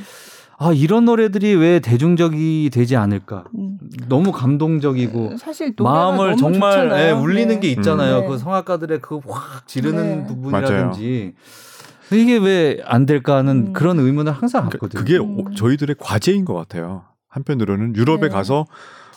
아 0.60 0.72
이런 0.74 1.06
노래들이 1.06 1.54
왜 1.56 1.80
대중적이 1.80 2.70
되지 2.74 2.96
않을까 2.96 3.44
음. 3.58 3.78
너무 4.10 4.32
감동적이고 4.32 5.30
네, 5.32 5.38
사실 5.38 5.74
마음을 5.78 6.32
너무 6.36 6.42
정말 6.42 6.92
예, 6.98 7.12
울리는 7.12 7.60
게 7.60 7.68
네. 7.68 7.74
있잖아요 7.74 8.22
네. 8.22 8.28
그 8.28 8.38
성악가들의 8.40 9.00
그 9.02 9.20
확 9.28 9.68
지르는 9.68 10.26
부분이라든지 10.28 11.34
맞아요. 11.36 11.67
이게 12.16 12.38
왜 12.38 12.68
안 12.84 13.06
될까 13.06 13.36
하는 13.38 13.68
음. 13.68 13.74
그런 13.74 14.00
의문을 14.00 14.32
항상 14.32 14.70
그러니까 14.70 14.88
갖거든요. 15.00 15.02
그게 15.28 15.42
음. 15.46 15.56
저희들의 15.56 15.96
과제인 16.00 16.46
것 16.46 16.54
같아요. 16.54 17.04
한편으로는 17.28 17.96
유럽에 17.96 18.22
네. 18.22 18.30
가서 18.30 18.66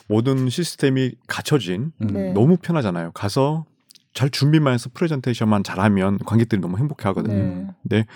모든 0.09 0.49
시스템이 0.49 1.13
갖춰진 1.29 1.93
음. 2.03 2.07
네. 2.09 2.33
너무 2.33 2.57
편하잖아요. 2.57 3.13
가서 3.13 3.65
잘 4.13 4.29
준비만 4.31 4.75
해서 4.75 4.91
프레젠테이션만 4.93 5.63
잘하면 5.63 6.19
관객들이 6.19 6.61
너무 6.61 6.79
행복해 6.79 7.05
하거든요. 7.09 7.35
네. 7.35 7.67
근데 7.83 8.07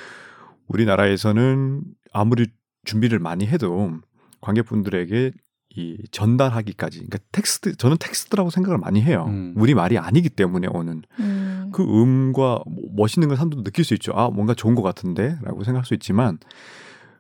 우리나라에서는 0.68 1.82
아무리 2.12 2.48
준비를 2.84 3.18
많이 3.20 3.46
해도 3.46 3.92
관객분들에게 4.40 5.32
이 5.76 5.98
전달하기까지 6.12 6.98
그러니까 6.98 7.18
텍스트 7.32 7.76
저는 7.76 7.96
텍스트라고 7.98 8.50
생각을 8.50 8.78
많이 8.78 9.02
해요. 9.02 9.24
음. 9.28 9.54
우리 9.56 9.74
말이 9.74 9.98
아니기 9.98 10.28
때문에 10.28 10.68
오는 10.70 11.02
음. 11.18 11.70
그 11.72 11.82
음과 11.82 12.62
뭐 12.66 12.74
멋있는 12.94 13.26
걸 13.28 13.36
사람도 13.36 13.64
느낄 13.64 13.84
수 13.84 13.94
있죠. 13.94 14.12
아 14.14 14.30
뭔가 14.30 14.54
좋은 14.54 14.76
것 14.76 14.82
같은데라고 14.82 15.64
생각할 15.64 15.84
수 15.84 15.94
있지만 15.94 16.38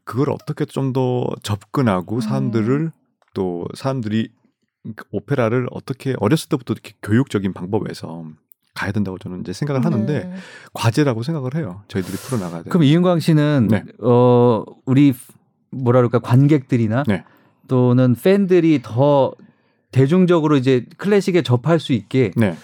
그걸 0.04 0.30
어떻게 0.30 0.64
좀 0.64 0.84
더 0.92 1.28
접근하고 1.42 2.16
음. 2.16 2.20
사람들을 2.20 2.78
음. 2.80 2.90
또 3.34 3.64
사람들이 3.74 4.28
오페라를 5.10 5.66
어떻게 5.72 6.14
어렸을 6.18 6.48
때부터 6.50 6.72
이렇게 6.72 6.92
교육적인 7.02 7.52
방법에서 7.52 8.24
가야 8.74 8.92
된다고 8.92 9.18
저는 9.18 9.40
이제 9.40 9.52
생각을 9.52 9.80
네. 9.80 9.88
하는데 9.88 10.32
과제라고 10.74 11.24
생각을 11.24 11.54
해요. 11.56 11.82
저희들이 11.88 12.16
풀어나가야 12.16 12.62
돼요. 12.62 12.70
그럼 12.70 12.84
이은광 12.84 13.18
씨는 13.18 13.66
네. 13.70 13.82
어 14.02 14.64
우리 14.86 15.14
뭐라 15.72 15.98
그럴까 16.00 16.20
관객들이나 16.20 17.02
네. 17.08 17.24
또는 17.68 18.14
팬들이 18.14 18.80
더 18.82 19.32
대중적으로 19.90 20.56
이제 20.56 20.84
클래식에 20.98 21.42
접할 21.42 21.78
수 21.80 21.92
있게 21.92 22.32
네. 22.36 22.56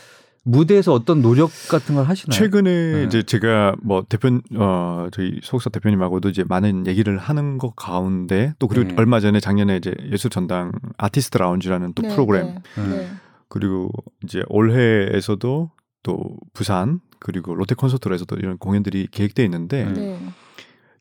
무대에서 0.45 0.93
어떤 0.93 1.21
노력 1.23 1.51
같은 1.71 1.95
걸 1.95 2.05
하시나요? 2.09 2.37
최근에 2.37 2.73
네. 2.95 3.05
이제 3.05 3.23
제가 3.23 3.77
뭐 3.83 4.05
대표 4.09 4.29
어 4.57 5.07
저희 5.13 5.39
소속사 5.43 5.71
대표님하고도 5.71 6.31
이제 6.31 6.45
많은 6.49 6.87
얘기를 6.87 7.19
하는 7.19 7.59
것 7.59 7.77
가운데 7.77 8.55
또 8.59 8.67
그리고 8.67 8.89
네. 8.89 8.95
얼마 8.99 9.21
전에 9.21 9.39
작년에 9.39 9.77
이제 9.77 9.95
예술 10.11 10.31
전당 10.31 10.73
아티스트 10.99 11.39
라운지라는 11.39 11.93
또 11.95 12.03
네, 12.03 12.09
프로그램 12.09 12.47
네. 12.77 12.89
네. 12.89 13.09
그리고 13.49 13.91
이제 14.25 14.43
올해에서도 14.49 15.71
또 16.03 16.19
부산 16.55 17.01
그리고 17.21 17.55
롯데 17.55 17.75
콘서트에서도 17.75 18.35
이런 18.37 18.57
공연들이 18.57 19.09
계획돼 19.11 19.45
있는데 19.45 20.19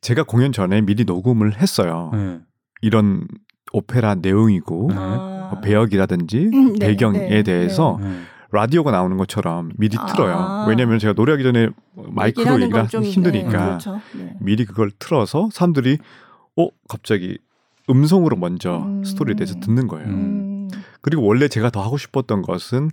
제가 0.01 0.23
공연 0.23 0.51
전에 0.51 0.81
미리 0.81 1.05
녹음을 1.05 1.59
했어요. 1.59 2.11
이런 2.81 3.25
오페라 3.71 4.15
내용이고 4.15 4.89
아. 4.93 5.59
배역이라든지 5.63 6.47
음, 6.53 6.73
네, 6.77 6.87
배경에 6.87 7.17
네, 7.19 7.29
네, 7.29 7.43
대해서 7.43 7.97
네. 8.01 8.11
라디오가 8.51 8.91
나오는 8.91 9.15
것처럼 9.17 9.71
미리 9.77 9.95
아. 9.97 10.05
틀어요. 10.05 10.65
왜냐하면 10.67 10.99
제가 10.99 11.13
노래하기 11.13 11.43
전에 11.43 11.69
뭐 11.93 12.07
마이크로 12.11 12.61
얘기가 12.61 12.85
힘드니까 12.85 13.47
그렇죠. 13.49 13.99
네. 14.17 14.35
미리 14.39 14.65
그걸 14.65 14.91
틀어서 14.97 15.49
사람들이 15.51 15.97
어 16.57 16.67
갑자기 16.87 17.37
음성으로 17.89 18.35
먼저 18.37 18.77
음. 18.77 19.03
스토리에 19.03 19.35
대해서 19.35 19.59
듣는 19.59 19.87
거예요. 19.87 20.07
음. 20.07 20.69
그리고 21.01 21.23
원래 21.25 21.47
제가 21.47 21.69
더 21.69 21.81
하고 21.81 21.97
싶었던 21.97 22.41
것은 22.41 22.91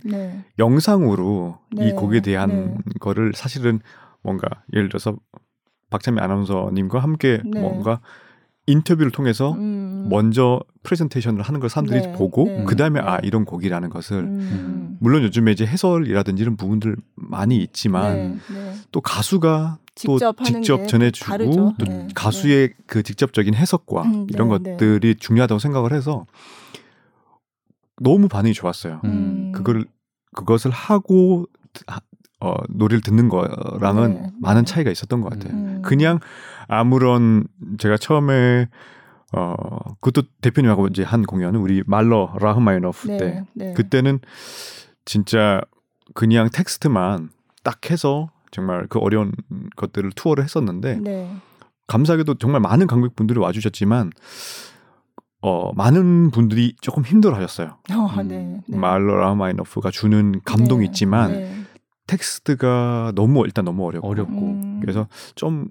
영상으로 0.57 1.59
이 1.77 1.91
곡에 1.91 2.21
대한 2.21 2.77
거를 3.01 3.33
사실은 3.35 3.79
뭔가 4.23 4.47
예를 4.73 4.87
들어서 4.87 5.15
박찬미 5.91 6.19
아나운서님과 6.21 6.99
함께 6.99 7.41
뭔가 7.53 7.99
인터뷰를 8.69 9.11
통해서 9.11 9.53
음. 9.53 10.07
먼저 10.09 10.59
프레젠테이션을 10.83 11.41
하는 11.41 11.59
걸 11.61 11.69
사람들이 11.69 12.01
네, 12.01 12.13
보고 12.13 12.45
네. 12.45 12.63
그 12.67 12.75
다음에 12.75 12.99
네. 13.01 13.07
아 13.07 13.17
이런 13.23 13.45
곡이라는 13.45 13.89
것을 13.89 14.19
음. 14.23 14.97
물론 14.99 15.23
요즘에 15.23 15.53
이제 15.53 15.65
해설이라든지 15.65 16.41
이런 16.43 16.57
부분들 16.57 16.95
많이 17.15 17.57
있지만 17.63 18.13
네, 18.13 18.37
네. 18.53 18.73
또 18.91 18.99
가수가 19.01 19.77
직접 19.95 20.35
또 20.35 20.43
직접 20.43 20.85
전해주고 20.87 21.29
다르또 21.31 21.71
네. 21.87 22.07
가수의 22.13 22.73
그 22.85 23.03
직접적인 23.03 23.55
해석과 23.55 24.01
음, 24.03 24.27
이런 24.29 24.47
것들이 24.49 25.15
중요하다고 25.15 25.57
생각을 25.59 25.93
해서 25.93 26.25
너무 28.01 28.27
반응이 28.27 28.53
좋았어요. 28.53 28.99
음. 29.05 29.53
그걸 29.55 29.85
그것을 30.35 30.69
하고 30.71 31.47
어, 32.39 32.53
노래를 32.69 33.01
듣는 33.01 33.29
거랑은 33.29 34.13
네. 34.13 34.29
많은 34.41 34.65
차이가 34.65 34.91
있었던 34.91 35.21
것 35.21 35.29
같아요. 35.31 35.53
음. 35.53 35.81
그냥 35.83 36.19
아무런 36.67 37.47
제가 37.79 37.97
처음에 37.97 38.67
어, 39.33 39.55
그것도 40.01 40.27
대표님하고 40.41 40.87
이제 40.87 41.03
한 41.03 41.23
공연은 41.23 41.59
우리 41.59 41.83
말러 41.85 42.33
라흐마이너프 42.39 43.07
네, 43.07 43.17
때 43.17 43.43
네. 43.55 43.73
그때는 43.73 44.19
진짜 45.05 45.61
그냥 46.13 46.49
텍스트만 46.51 47.29
딱 47.63 47.89
해서 47.89 48.29
정말 48.51 48.85
그 48.87 48.99
어려운 48.99 49.31
것들을 49.75 50.11
투어를 50.15 50.43
했었는데 50.43 50.99
네. 51.01 51.35
감사하게도 51.87 52.35
정말 52.35 52.61
많은 52.61 52.87
관객분들이 52.87 53.39
와주셨지만 53.39 54.11
어, 55.41 55.71
많은 55.73 56.31
분들이 56.31 56.75
조금 56.81 57.03
힘들어하셨어요. 57.03 57.77
어, 57.91 57.93
음, 58.19 58.27
네, 58.27 58.61
네. 58.67 58.77
말러 58.77 59.15
라흐마이너프가 59.17 59.91
주는 59.91 60.39
감동이 60.45 60.81
네, 60.81 60.85
있지만 60.87 61.66
텍스트가 62.07 63.11
너무 63.15 63.43
일단 63.45 63.65
너무 63.65 63.85
어렵고, 63.85 64.07
어렵고. 64.07 64.33
음. 64.39 64.79
그래서 64.81 65.07
좀 65.35 65.67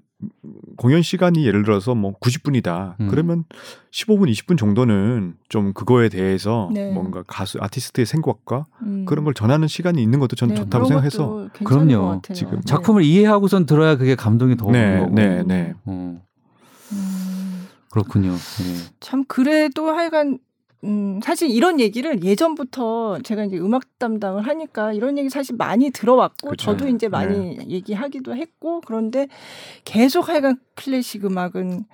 공연 0.77 1.01
시간이 1.01 1.45
예를 1.45 1.63
들어서 1.63 1.93
뭐 1.95 2.13
90분이다. 2.19 2.95
음. 3.01 3.07
그러면 3.09 3.43
15분, 3.91 4.31
20분 4.31 4.57
정도는 4.57 5.35
좀 5.49 5.73
그거에 5.73 6.09
대해서 6.09 6.69
네. 6.73 6.91
뭔가 6.93 7.23
가수 7.27 7.57
아티스트의 7.59 8.05
생각과 8.05 8.65
음. 8.83 9.05
그런 9.05 9.25
걸 9.25 9.33
전하는 9.33 9.67
시간이 9.67 10.01
있는 10.01 10.19
것도 10.19 10.35
저는 10.35 10.55
네, 10.55 10.61
좋다고 10.61 10.85
생각해서 10.85 11.49
그럼요. 11.65 12.21
지금 12.33 12.53
네. 12.55 12.61
작품을 12.65 13.03
이해하고선 13.03 13.65
들어야 13.65 13.97
그게 13.97 14.15
감동이 14.15 14.55
더 14.55 14.67
오는 14.67 14.79
네, 14.79 14.99
거고. 14.99 15.15
네, 15.15 15.43
네. 15.43 15.73
어. 15.85 16.21
음. 16.93 17.67
그렇군요. 17.91 18.31
네. 18.31 18.89
참 18.99 19.23
그래도 19.27 19.87
하여간 19.89 20.37
음, 20.83 21.19
사실 21.23 21.49
이런 21.49 21.79
얘기를 21.79 22.23
예전부터 22.23 23.19
제가 23.23 23.45
이제 23.45 23.57
음악 23.57 23.83
담당을 23.97 24.45
하니까 24.47 24.93
이런 24.93 25.17
얘기 25.17 25.29
사실 25.29 25.55
많이 25.57 25.89
들어왔고 25.89 26.51
그쵸. 26.51 26.71
저도 26.71 26.87
이제 26.87 27.07
많이 27.09 27.57
네. 27.57 27.67
얘기하기도 27.67 28.35
했고 28.35 28.81
그런데 28.85 29.27
계속 29.85 30.29
하여간 30.29 30.57
클래식 30.75 31.25
음악은 31.25 31.85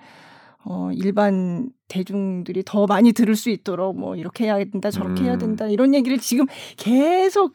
어, 0.66 0.90
일반 0.94 1.68
대중들이 1.88 2.62
더 2.64 2.86
많이 2.86 3.12
들을 3.12 3.36
수 3.36 3.50
있도록 3.50 3.98
뭐 3.98 4.16
이렇게 4.16 4.44
해야 4.44 4.56
된다 4.56 4.90
저렇게 4.90 5.22
음. 5.22 5.26
해야 5.26 5.38
된다 5.38 5.66
이런 5.66 5.94
얘기를 5.94 6.18
지금 6.18 6.46
계속 6.76 7.52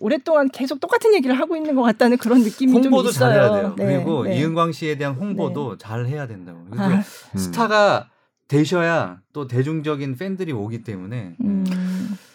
오랫동안 0.00 0.48
계속 0.48 0.80
똑같은 0.80 1.14
얘기를 1.14 1.38
하고 1.38 1.56
있는 1.56 1.74
것 1.74 1.82
같다는 1.82 2.16
그런 2.18 2.40
느낌이 2.42 2.72
좀 2.72 2.80
있어요. 2.80 2.84
홍보도 2.90 3.12
잘해야 3.12 3.52
돼요. 3.52 3.74
네, 3.78 3.96
그리고 3.96 4.24
네. 4.24 4.38
이은광 4.38 4.72
씨에 4.72 4.96
대한 4.96 5.14
홍보도 5.14 5.72
네. 5.72 5.78
잘 5.78 6.06
해야 6.06 6.26
된다고. 6.26 6.58
아. 6.72 7.00
스타가 7.36 8.10
되셔야 8.50 9.18
또 9.32 9.46
대중적인 9.46 10.16
팬들이 10.16 10.50
오기 10.52 10.82
때문에 10.82 11.16
예. 11.40 11.44
음. 11.46 11.64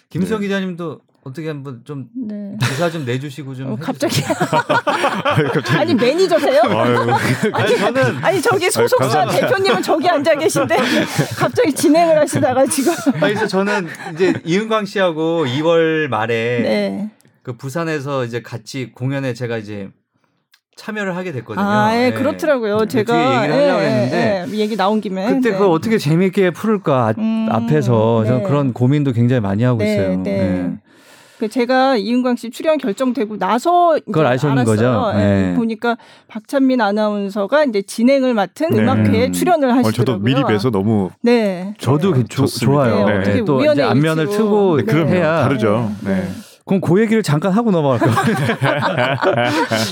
김수영 0.10 0.40
네. 0.40 0.48
기자님도 0.48 1.02
어떻게 1.24 1.50
한번 1.50 1.82
좀 1.84 2.08
네. 2.16 2.56
기사 2.62 2.90
좀 2.90 3.04
내주시고 3.04 3.54
좀 3.56 3.72
어, 3.74 3.76
갑자기. 3.76 4.22
아니, 5.78 5.94
매니저세요? 5.96 6.62
아유, 6.62 7.06
네. 7.06 7.12
아니 7.52 7.76
저는 7.78 8.02
아니 8.24 8.42
저기 8.42 8.70
소속사 8.70 9.24
아유, 9.24 9.30
대표님은 9.32 9.82
저기 9.82 10.08
앉아 10.08 10.36
계신데 10.36 10.78
갑자기 11.38 11.74
진행을 11.74 12.18
하시다가 12.20 12.66
지금 12.68 12.94
아, 13.16 13.20
그래서 13.20 13.48
저는 13.48 13.88
이제 14.14 14.40
이은광 14.46 14.86
씨하고 14.86 15.46
2월 15.48 16.08
말에 16.08 16.60
네. 16.62 17.12
그 17.44 17.58
부산에서 17.58 18.24
이제 18.24 18.42
같이 18.42 18.92
공연에 18.94 19.34
제가 19.34 19.58
이제 19.58 19.90
참여를 20.76 21.16
하게 21.16 21.32
됐거든요. 21.32 21.66
아, 21.66 21.92
예, 21.96 22.08
예. 22.08 22.12
그렇더라고요. 22.12 22.80
네, 22.80 22.86
제가 22.88 23.16
얘기를 23.18 23.56
하려고 23.58 23.82
예, 23.82 23.86
했는데 23.88 24.46
예, 24.48 24.52
예 24.54 24.58
얘기 24.58 24.76
나온 24.76 25.00
김에 25.00 25.26
그때 25.28 25.52
네. 25.52 25.52
그걸 25.54 25.70
어떻게 25.70 25.98
재미있게 25.98 26.52
풀을까 26.52 27.08
아, 27.08 27.14
음, 27.18 27.48
앞에서 27.50 28.24
네. 28.26 28.42
그런 28.42 28.74
고민도 28.74 29.14
굉장히 29.14 29.40
많이 29.40 29.64
하고 29.64 29.80
네, 29.80 29.94
있어요. 29.94 30.10
네. 30.18 30.44
네. 30.44 30.72
그 31.40 31.50
제가 31.50 31.98
이은광 31.98 32.38
씨 32.38 32.50
출연 32.50 32.78
결정되고 32.78 33.38
나서 33.38 33.98
그걸 34.06 34.26
아셨는 34.26 34.64
거죠. 34.66 35.12
예, 35.16 35.18
네. 35.18 35.54
보니까 35.56 35.98
박찬민 36.28 36.80
아나운서가 36.82 37.64
이제 37.66 37.82
진행을 37.82 38.34
맡은 38.34 38.70
네. 38.72 38.80
음악회에 38.80 39.28
음. 39.28 39.32
출연을 39.32 39.70
하시더라고요. 39.74 39.90
어, 39.90 39.92
저도 39.92 40.20
미리 40.20 40.44
뵈서 40.44 40.72
너무 40.72 41.10
네. 41.22 41.74
저도 41.78 42.12
그 42.14 42.18
네. 42.20 42.24
조, 42.30 42.46
좋아요. 42.46 43.06
네. 43.06 43.44
또 43.46 43.64
이제 43.64 43.82
안면을 43.82 44.28
트고 44.28 44.78
네. 44.78 44.84
그 44.84 45.08
해야 45.08 45.42
다르죠. 45.44 45.90
네. 46.04 46.16
네. 46.16 46.24
그럼 46.68 46.82
그 46.82 47.00
얘기를 47.00 47.22
잠깐 47.22 47.52
하고 47.52 47.70
넘어갈까요? 47.70 48.12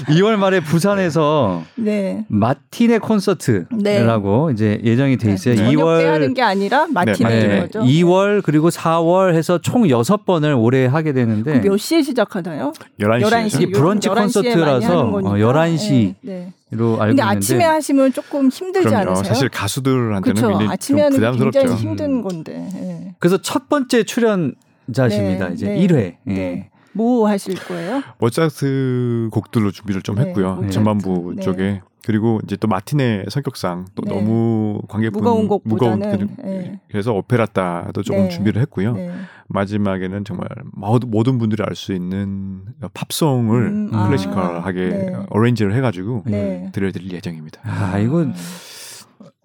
2월 0.10 0.38
말에 0.38 0.60
부산에서 0.60 1.62
네. 1.76 2.26
마틴의 2.30 2.98
콘서트라고 2.98 4.48
네. 4.50 4.54
이제 4.54 4.82
예정이 4.84 5.18
돼 5.18 5.34
있어요. 5.34 5.54
네. 5.54 5.72
2월 5.76 6.04
하는 6.06 6.34
게 6.34 6.42
아니라 6.42 6.88
마틴의 6.88 7.48
네. 7.48 7.68
2월 7.70 8.42
그리고 8.42 8.70
4월 8.70 9.36
해서 9.36 9.60
총 9.60 9.84
6번을 9.84 10.60
올해 10.60 10.88
하게 10.88 11.14
되는데 11.14 11.62
몇 11.62 11.78
시에 11.78 12.02
시작하나요? 12.02 12.74
11시. 13.00 13.50
11시. 13.50 13.74
브런치 13.74 14.10
콘서트라서 14.10 15.06
11시. 15.14 16.16
어, 16.24 16.54
로알 16.76 17.10
근데 17.10 17.22
있는데 17.22 17.22
아침에 17.22 17.64
하시면 17.66 18.14
조금 18.14 18.50
힘들지 18.50 18.88
그럼요. 18.88 19.10
않으세요? 19.12 19.26
사실 19.26 19.48
가수들한테는 19.50 20.22
그쵸? 20.22 20.48
굉장히 20.50 20.72
아침에 20.72 21.02
하는 21.04 21.18
부담스럽죠. 21.20 21.60
굉장히 21.60 21.82
힘든 21.84 22.06
음. 22.14 22.22
건데. 22.24 22.68
예. 22.74 23.16
그래서 23.20 23.38
첫 23.44 23.70
번째 23.70 24.02
출연 24.06 24.56
자십니다. 24.92 25.48
네, 25.50 25.54
이제 25.54 25.68
네. 25.68 25.88
1회. 25.88 25.94
네. 25.96 26.20
네. 26.34 26.70
뭐 26.96 27.28
하실 27.28 27.56
거예요? 27.56 28.04
모차르트 28.20 29.30
곡들로 29.32 29.72
준비를 29.72 30.04
좀 30.04 30.16
네, 30.16 30.26
했고요. 30.30 30.68
전반부 30.70 31.34
네. 31.38 31.42
쪽에 31.42 31.82
그리고 32.06 32.40
이제 32.44 32.56
또 32.56 32.68
마틴의 32.68 33.26
성격상 33.30 33.86
또 33.96 34.04
네. 34.04 34.14
너무 34.14 34.80
관객분 34.90 35.24
무거운 35.24 35.48
곡 35.48 35.64
무거운 35.66 36.02
그래서 36.92 37.14
오페라따도 37.14 38.04
조금 38.04 38.30
준비를 38.30 38.62
했고요. 38.64 38.96
마지막에는 39.48 40.24
정말 40.24 40.48
모든 41.08 41.38
분들이 41.40 41.64
알 41.64 41.74
수 41.74 41.92
있는 41.94 42.62
팝송을 42.94 43.62
음, 43.68 43.90
아. 43.94 44.08
클래식컬하게 44.08 45.14
아, 45.16 45.26
어레인지를 45.32 45.74
해가지고 45.76 46.24
들려드릴 46.72 47.12
예정입니다. 47.14 47.60
아 47.64 47.98
이건. 47.98 48.30
아. 48.30 48.34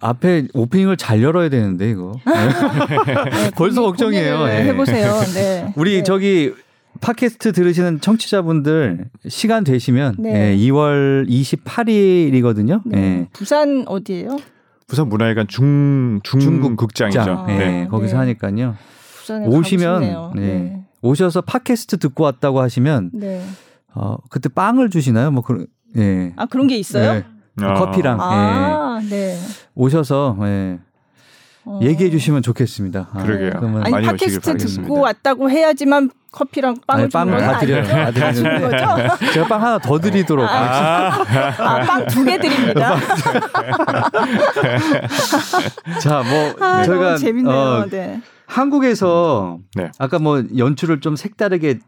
앞에 0.01 0.49
오프닝을 0.55 0.97
잘 0.97 1.23
열어야 1.23 1.49
되는데 1.49 1.91
이거 1.91 2.13
아, 2.25 2.87
네, 3.07 3.51
벌써 3.57 3.83
걱정이에요. 3.83 4.47
네. 4.47 4.65
해보세요. 4.65 5.13
네. 5.35 5.73
우리 5.77 5.97
네. 5.99 6.03
저기 6.03 6.53
팟캐스트 7.01 7.53
들으시는 7.53 8.01
청취자분들 8.01 9.07
시간 9.29 9.65
되시면 9.65 10.17
네. 10.19 10.53
예, 10.53 10.57
2월 10.57 11.29
28일이거든요. 11.29 12.83
예. 12.95 12.99
음, 12.99 13.27
부산 13.33 13.85
어디예요? 13.87 14.37
부산 14.87 15.09
문화회관 15.09 15.47
중 15.49 16.21
중국 16.25 16.77
극장이죠. 16.77 17.21
아, 17.47 17.47
네. 17.47 17.87
거기서 17.89 18.19
하니까요. 18.19 18.77
오시면 19.47 20.33
네. 20.37 20.81
오셔서 21.03 21.43
팟캐스트 21.43 21.99
듣고 21.99 22.25
왔다고 22.25 22.61
하시면 22.61 23.11
어, 23.95 24.17
그때 24.31 24.49
빵을 24.49 24.91
주시나요? 24.91 25.31
뭐 25.31 25.43
그런 25.43 25.67
예. 25.97 26.33
아 26.37 26.47
그런 26.47 26.67
게 26.67 26.77
있어요? 26.77 27.23
아. 27.23 27.39
커피랑. 27.75 28.19
아, 28.21 29.01
네. 29.11 29.37
오셔서 29.79 30.37
예. 30.43 30.79
어. 31.65 31.79
얘기해 31.83 32.11
주시면 32.11 32.43
좋겠습니다. 32.43 33.09
아, 33.13 33.23
그러게요. 33.23 33.81
아니 33.85 34.05
팟캐스트 34.07 34.57
듣고 34.57 35.01
왔다고 35.01 35.49
해야지만 35.51 36.11
커피랑 36.33 36.77
빵을 36.87 37.09
빵을 37.11 37.39
다 37.39 37.59
드려요. 37.59 37.85
다는 38.13 38.61
거죠? 38.61 38.87
네. 39.21 39.33
제가 39.33 39.47
빵 39.49 39.63
하나 39.65 39.79
더 39.79 39.99
드리도록. 39.99 40.47
아, 40.49 41.09
아 41.15 41.81
빵두 41.85 42.25
개 42.25 42.39
드립니다. 42.39 42.97
자, 46.01 46.23
뭐 46.23 46.67
아, 46.67 46.83
저희가 46.85 47.13
어, 47.13 47.17
재밌네요. 47.17 47.55
어, 47.57 47.87
네. 47.87 48.21
한국에서 48.47 49.59
네. 49.75 49.91
아까 49.99 50.19
뭐 50.19 50.43
연출을 50.57 51.01
좀 51.01 51.15
색다르게 51.17 51.79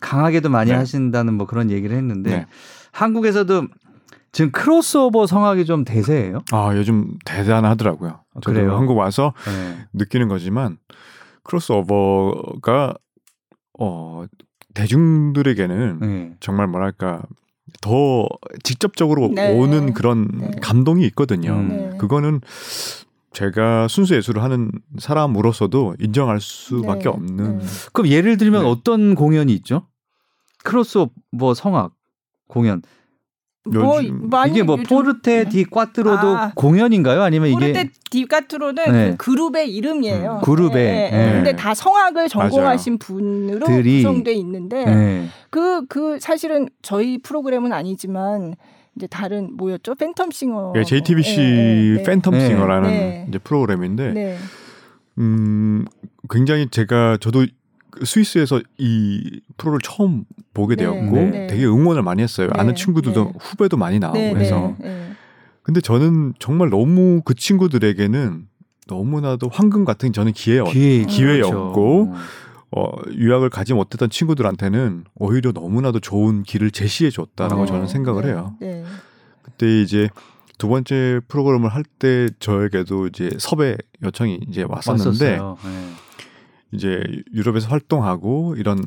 강하게도 0.00 0.48
많이 0.50 0.70
네. 0.72 0.76
하신다는 0.76 1.34
뭐 1.34 1.46
그런 1.46 1.70
얘기를 1.70 1.96
했는데 1.96 2.30
네. 2.30 2.46
한국에서도 2.92 3.68
지금 4.36 4.50
크로스오버 4.52 5.26
성악이 5.26 5.64
좀 5.64 5.82
대세예요? 5.82 6.40
아 6.52 6.76
요즘 6.76 7.12
대단하더라고요. 7.24 8.20
아, 8.34 8.40
그래요. 8.44 8.76
한국 8.76 8.98
와서 8.98 9.32
네. 9.46 9.78
느끼는 9.94 10.28
거지만 10.28 10.76
크로스오버가 11.42 12.92
어 13.80 14.24
대중들에게는 14.74 15.98
네. 16.00 16.36
정말 16.40 16.66
뭐랄까 16.66 17.22
더 17.80 18.28
직접적으로 18.62 19.28
네. 19.34 19.54
오는 19.58 19.94
그런 19.94 20.28
네. 20.38 20.50
감동이 20.60 21.06
있거든요. 21.06 21.52
음. 21.52 21.68
네. 21.70 21.90
그거는 21.96 22.42
제가 23.32 23.88
순수 23.88 24.14
예술을 24.16 24.42
하는 24.42 24.70
사람으로서도 24.98 25.96
인정할 25.98 26.40
수밖에 26.42 27.04
네. 27.04 27.08
없는. 27.08 27.38
음. 27.62 27.66
그럼 27.94 28.08
예를 28.10 28.36
들면 28.36 28.64
네. 28.64 28.68
어떤 28.68 29.14
공연이 29.14 29.54
있죠? 29.54 29.86
크로스오버 30.62 31.54
성악 31.54 31.94
공연. 32.48 32.82
뭐 33.70 34.00
이게 34.00 34.62
뭐 34.62 34.76
요즘... 34.78 34.82
포르테 34.84 35.44
네. 35.44 35.48
디 35.48 35.64
꽈트로도 35.64 36.26
아, 36.36 36.52
공연인가요? 36.54 37.22
아니면 37.22 37.48
이게 37.48 37.72
포르테 37.72 37.90
디 38.10 38.26
꽈트로는 38.26 38.82
네. 38.92 39.14
그 39.16 39.16
그룹의 39.36 39.74
이름이에요. 39.74 40.40
음, 40.40 40.40
그룹의 40.42 40.72
네. 40.74 41.10
네. 41.10 41.32
근데 41.32 41.56
다 41.56 41.74
성악을 41.74 42.28
전공하신 42.28 42.94
맞아요. 42.98 42.98
분으로 42.98 43.66
들이. 43.66 44.02
구성돼 44.02 44.32
있는데 44.34 44.84
그그 45.50 45.80
네. 45.80 45.86
그 46.10 46.20
사실은 46.20 46.68
저희 46.82 47.18
프로그램은 47.18 47.72
아니지만 47.72 48.54
이제 48.96 49.06
다른 49.06 49.54
뭐였죠? 49.56 49.94
팬텀싱어. 49.94 50.76
예, 50.78 50.84
JTBC 50.84 51.40
예, 51.40 52.02
네. 52.02 52.02
팬텀싱어라는 52.04 53.28
이제 53.28 53.38
프로그램인데 53.38 54.38
음 55.18 55.84
굉장히 56.30 56.68
제가 56.70 57.18
저도 57.20 57.44
스위스에서 58.04 58.60
이 58.78 59.40
프로를 59.56 59.80
처음 59.82 60.24
보게 60.54 60.76
네. 60.76 60.82
되었고 60.84 61.16
네. 61.16 61.24
네. 61.30 61.46
되게 61.46 61.64
응원을 61.64 62.02
많이 62.02 62.22
했어요. 62.22 62.48
아는 62.52 62.74
네. 62.74 62.82
친구들도 62.82 63.34
후배도 63.38 63.76
많이 63.76 63.98
나오고 63.98 64.18
해서. 64.18 64.76
근데 65.62 65.80
저는 65.80 66.34
정말 66.38 66.70
너무 66.70 67.22
그 67.24 67.34
친구들에게는 67.34 68.46
너무나도 68.86 69.48
황금 69.52 69.84
같은 69.84 70.12
저는 70.12 70.32
기회, 70.32 70.62
기회 70.62 71.04
기회였고 71.04 72.06
그렇죠. 72.10 72.22
어, 72.70 72.92
유학을 73.12 73.50
가지 73.50 73.74
못했던 73.74 74.08
친구들한테는 74.08 75.04
오히려 75.16 75.50
너무나도 75.50 75.98
좋은 75.98 76.44
길을 76.44 76.70
제시해 76.70 77.10
줬다라고 77.10 77.62
네. 77.62 77.66
저는 77.68 77.88
생각을 77.88 78.26
해요. 78.26 78.54
네. 78.60 78.84
그때 79.42 79.80
이제 79.80 80.08
두 80.58 80.68
번째 80.68 81.20
프로그램을 81.26 81.68
할 81.68 81.82
때 81.98 82.28
저에게도 82.38 83.06
이제 83.08 83.30
섭외 83.38 83.74
요청이 84.02 84.40
이제 84.48 84.66
왔었는데 84.68 85.38
네. 85.38 85.38
이제 86.76 87.02
유럽에서 87.34 87.68
활동하고 87.68 88.54
이런 88.56 88.84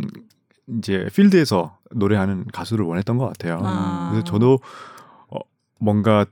이제 0.78 1.10
필드에서 1.14 1.78
노래하는 1.92 2.46
가수를 2.54 2.86
원했던 2.86 3.18
것 3.18 3.26
같아요. 3.28 3.60
아. 3.64 4.10
그래서 4.12 4.24
저도 4.24 4.60
어, 5.28 5.38
뭔가 5.80 6.26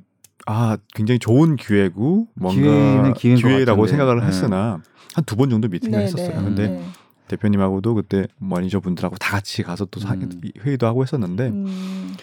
아 0.46 0.78
굉장히 0.94 1.20
좋은 1.20 1.56
기회고 1.56 2.28
뭔가 2.36 3.14
기회라고 3.14 3.88
생각을 3.88 4.20
네. 4.22 4.28
했으나 4.28 4.80
네. 4.84 4.90
한두 5.16 5.36
번 5.36 5.50
정도 5.50 5.68
미팅을 5.68 5.98
네, 5.98 6.06
했었어요. 6.06 6.36
네. 6.40 6.46
근데 6.46 6.86
대표님하고도 7.28 7.96
그때 7.96 8.28
머니저 8.38 8.80
분들하고 8.80 9.18
다 9.18 9.32
같이 9.32 9.64
가서 9.64 9.84
또 9.86 10.00
음. 10.08 10.40
회의도 10.64 10.86
하고 10.88 11.02
했었는데 11.02 11.48
음. 11.48 12.14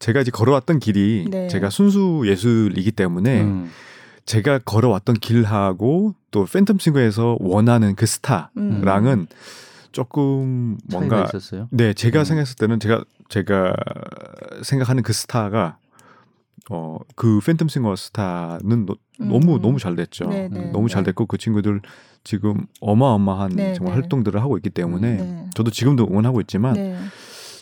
제가 0.00 0.20
이제 0.22 0.30
걸어왔던 0.30 0.78
길이 0.80 1.26
제가 1.50 1.70
순수 1.70 2.22
예술이기 2.24 2.92
때문에 2.92 3.42
음. 3.42 3.70
제가 4.24 4.60
걸어왔던 4.64 5.16
길하고 5.16 6.14
또 6.30 6.44
팬텀 6.44 6.80
싱어에서 6.80 7.36
원하는 7.40 7.94
그 7.94 8.06
스타랑은 8.06 8.58
음. 9.18 9.26
조금 9.92 10.78
뭔가 10.90 11.24
있었어요? 11.24 11.68
네 11.70 11.94
제가 11.94 12.20
음. 12.20 12.24
생각했을 12.24 12.56
때는 12.56 12.80
제가 12.80 13.02
제가 13.28 13.74
생각하는 14.62 15.02
그 15.02 15.12
스타가 15.12 15.78
어그 16.68 17.40
팬텀 17.40 17.70
싱어 17.70 17.96
스타는 17.96 18.84
너, 18.86 18.94
음. 19.20 19.28
너무 19.30 19.58
너무 19.58 19.78
잘 19.78 19.96
됐죠. 19.96 20.26
네네, 20.26 20.48
네. 20.50 20.66
너무 20.70 20.88
잘 20.88 21.02
네. 21.02 21.10
됐고 21.10 21.24
그 21.26 21.38
친구들 21.38 21.80
지금 22.24 22.66
어마어마한 22.82 23.56
네네. 23.56 23.74
정말 23.74 23.94
네. 23.94 24.00
활동들을 24.00 24.40
하고 24.42 24.58
있기 24.58 24.68
때문에 24.70 25.14
네 25.16 25.50
저도 25.54 25.70
지금도 25.70 26.04
응원하고 26.10 26.42
있지만 26.42 26.76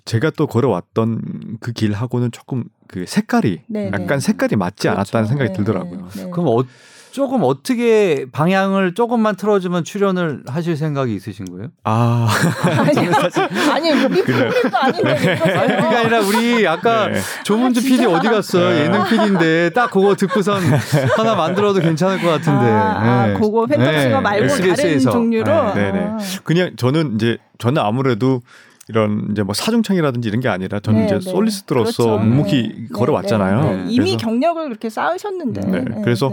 제가 0.05 0.31
또 0.37 0.49
걸어왔던 0.49 1.59
그 1.61 1.73
길하고는 1.73 2.33
조금 2.33 2.64
그 2.89 3.05
색깔이 3.07 3.61
약간 3.93 4.19
색깔이 4.19 4.57
맞지 4.57 4.89
그렇죠. 4.89 4.91
않았다는 4.91 5.29
생각이 5.29 5.53
들더라고요. 5.53 6.09
그럼 6.33 6.49
어 6.49 6.64
조금 7.17 7.41
어떻게 7.45 8.27
방향을 8.31 8.93
조금만 8.93 9.37
틀어주면 9.37 9.85
출연을 9.85 10.43
하실 10.47 10.77
생각이 10.77 11.14
있으신 11.14 11.47
거예요? 11.51 11.69
아 11.83 12.29
아니 12.79 13.07
요 13.07 13.11
아니 13.73 13.91
우리 13.91 14.23
프로그램도 14.23 14.77
아닌데 14.79 15.14
네. 15.14 15.35
아니 15.57 15.69
그게 15.77 15.97
아니라 15.97 16.21
우리 16.21 16.69
아까 16.69 17.07
네. 17.09 17.19
조문주 17.43 17.85
PD 17.85 18.05
아, 18.05 18.11
어디 18.11 18.29
갔어 18.29 18.59
네. 18.59 18.83
예능 18.83 19.03
PD인데 19.05 19.71
딱 19.71 19.91
그거 19.91 20.14
듣고선 20.14 20.61
하나 21.17 21.35
만들어도 21.37 21.81
괜찮을 21.81 22.19
것 22.21 22.29
같은데 22.29 22.67
아, 22.71 23.01
아 23.23 23.27
네. 23.29 23.33
그거 23.41 23.64
팬텀스가 23.64 23.79
네. 23.79 24.21
말고 24.21 24.45
SBS에서. 24.45 25.11
다른 25.11 25.19
종류로 25.23 25.51
아, 25.55 25.73
네네 25.73 25.99
아. 25.99 26.19
그냥 26.45 26.77
저는 26.77 27.14
이제 27.14 27.39
저는 27.57 27.81
아무래도 27.81 28.43
이런 28.89 29.29
이제 29.33 29.43
뭐 29.43 29.55
사중창이라든지 29.55 30.29
이런 30.29 30.43
게 30.43 30.51
아니라 30.51 30.81
저는 30.81 31.01
네, 31.01 31.07
이제 31.07 31.14
네. 31.14 31.21
솔리스트로서 31.23 32.05
그렇죠. 32.05 32.23
묵묵히 32.23 32.53
네. 32.62 32.87
걸어왔잖아요. 32.93 33.85
이미 33.89 34.19
경력을 34.19 34.62
그렇게 34.64 34.91
쌓으셨는데. 34.91 36.03
그래서 36.05 36.31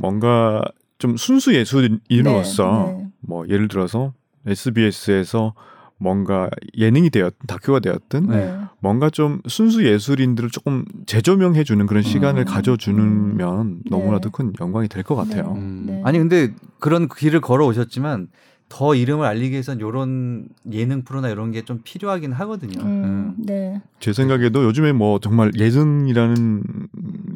뭔가 0.00 0.62
좀 0.98 1.16
순수 1.16 1.54
예술인으로서 1.54 2.88
네, 2.96 3.02
네. 3.04 3.08
뭐 3.20 3.46
예를 3.48 3.68
들어서 3.68 4.12
SBS에서 4.46 5.54
뭔가 6.02 6.48
예능이 6.78 7.10
되었 7.10 7.34
다큐가 7.46 7.80
되었든 7.80 8.26
네. 8.28 8.58
뭔가 8.80 9.10
좀 9.10 9.40
순수 9.46 9.84
예술인들을 9.84 10.48
조금 10.50 10.84
재조명해 11.06 11.62
주는 11.64 11.86
그런 11.86 12.02
시간을 12.02 12.42
음. 12.42 12.46
가져주면 12.46 13.60
음. 13.74 13.80
너무나도 13.90 14.30
네. 14.30 14.30
큰 14.32 14.52
영광이 14.58 14.88
될 14.88 15.02
것 15.02 15.14
같아요. 15.14 15.52
네. 15.52 15.60
음. 15.60 15.84
네. 15.86 16.00
아니 16.04 16.18
근데 16.18 16.54
그런 16.78 17.06
길을 17.06 17.42
걸어 17.42 17.66
오셨지만 17.66 18.28
더 18.70 18.94
이름을 18.94 19.26
알리기 19.26 19.50
위해선 19.50 19.80
요런 19.80 20.46
예능 20.72 21.02
프로나 21.02 21.28
이런 21.28 21.50
게 21.52 21.60
좀 21.64 21.80
필요하긴 21.84 22.32
하거든요. 22.32 22.80
음, 22.82 23.04
음, 23.04 23.34
네. 23.38 23.82
제 23.98 24.12
생각에도 24.14 24.64
요즘에 24.64 24.92
뭐 24.92 25.20
정말 25.20 25.52
예능이라는 25.58 26.62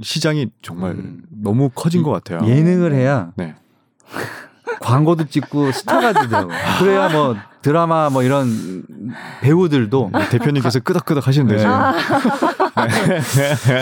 시장이 0.01 0.47
정말 0.63 0.93
음. 0.93 1.23
너무 1.29 1.69
커진 1.69 2.03
것 2.03 2.11
같아요. 2.11 2.49
예능을 2.49 2.95
해야 2.95 3.33
네. 3.37 3.55
광고도 4.81 5.27
찍고 5.27 5.73
스타가 5.73 6.13
되더라고. 6.23 6.51
그래야 6.81 7.09
뭐 7.09 7.37
드라마 7.63 8.11
뭐 8.11 8.23
이런 8.23 8.85
배우들도 9.41 10.11
대표님께서 10.31 10.81
끄덕끄덕 10.81 11.27
하시면 11.27 11.49
되죠. 11.49 11.67
네. 11.67 11.75
아. 11.75 11.93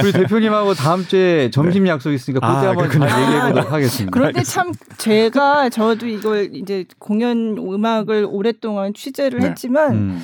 우리 0.02 0.12
대표님하고 0.12 0.74
다음 0.74 1.04
주에 1.06 1.50
점심 1.50 1.84
네. 1.84 1.90
약속 1.90 2.12
있으니까 2.12 2.46
아, 2.46 2.54
그때 2.54 2.66
아, 2.66 2.70
한번 2.70 2.86
얘기해 3.02 3.40
보도록 3.48 3.54
네. 3.64 3.70
하겠습니다. 3.70 4.10
그런데 4.18 4.42
참 4.42 4.72
제가 4.98 5.70
저도 5.70 6.06
이걸 6.06 6.50
이제 6.54 6.84
공연 6.98 7.56
음악을 7.58 8.26
오랫동안 8.28 8.92
취재를 8.94 9.40
네. 9.40 9.48
했지만 9.48 9.92
음. 9.92 10.22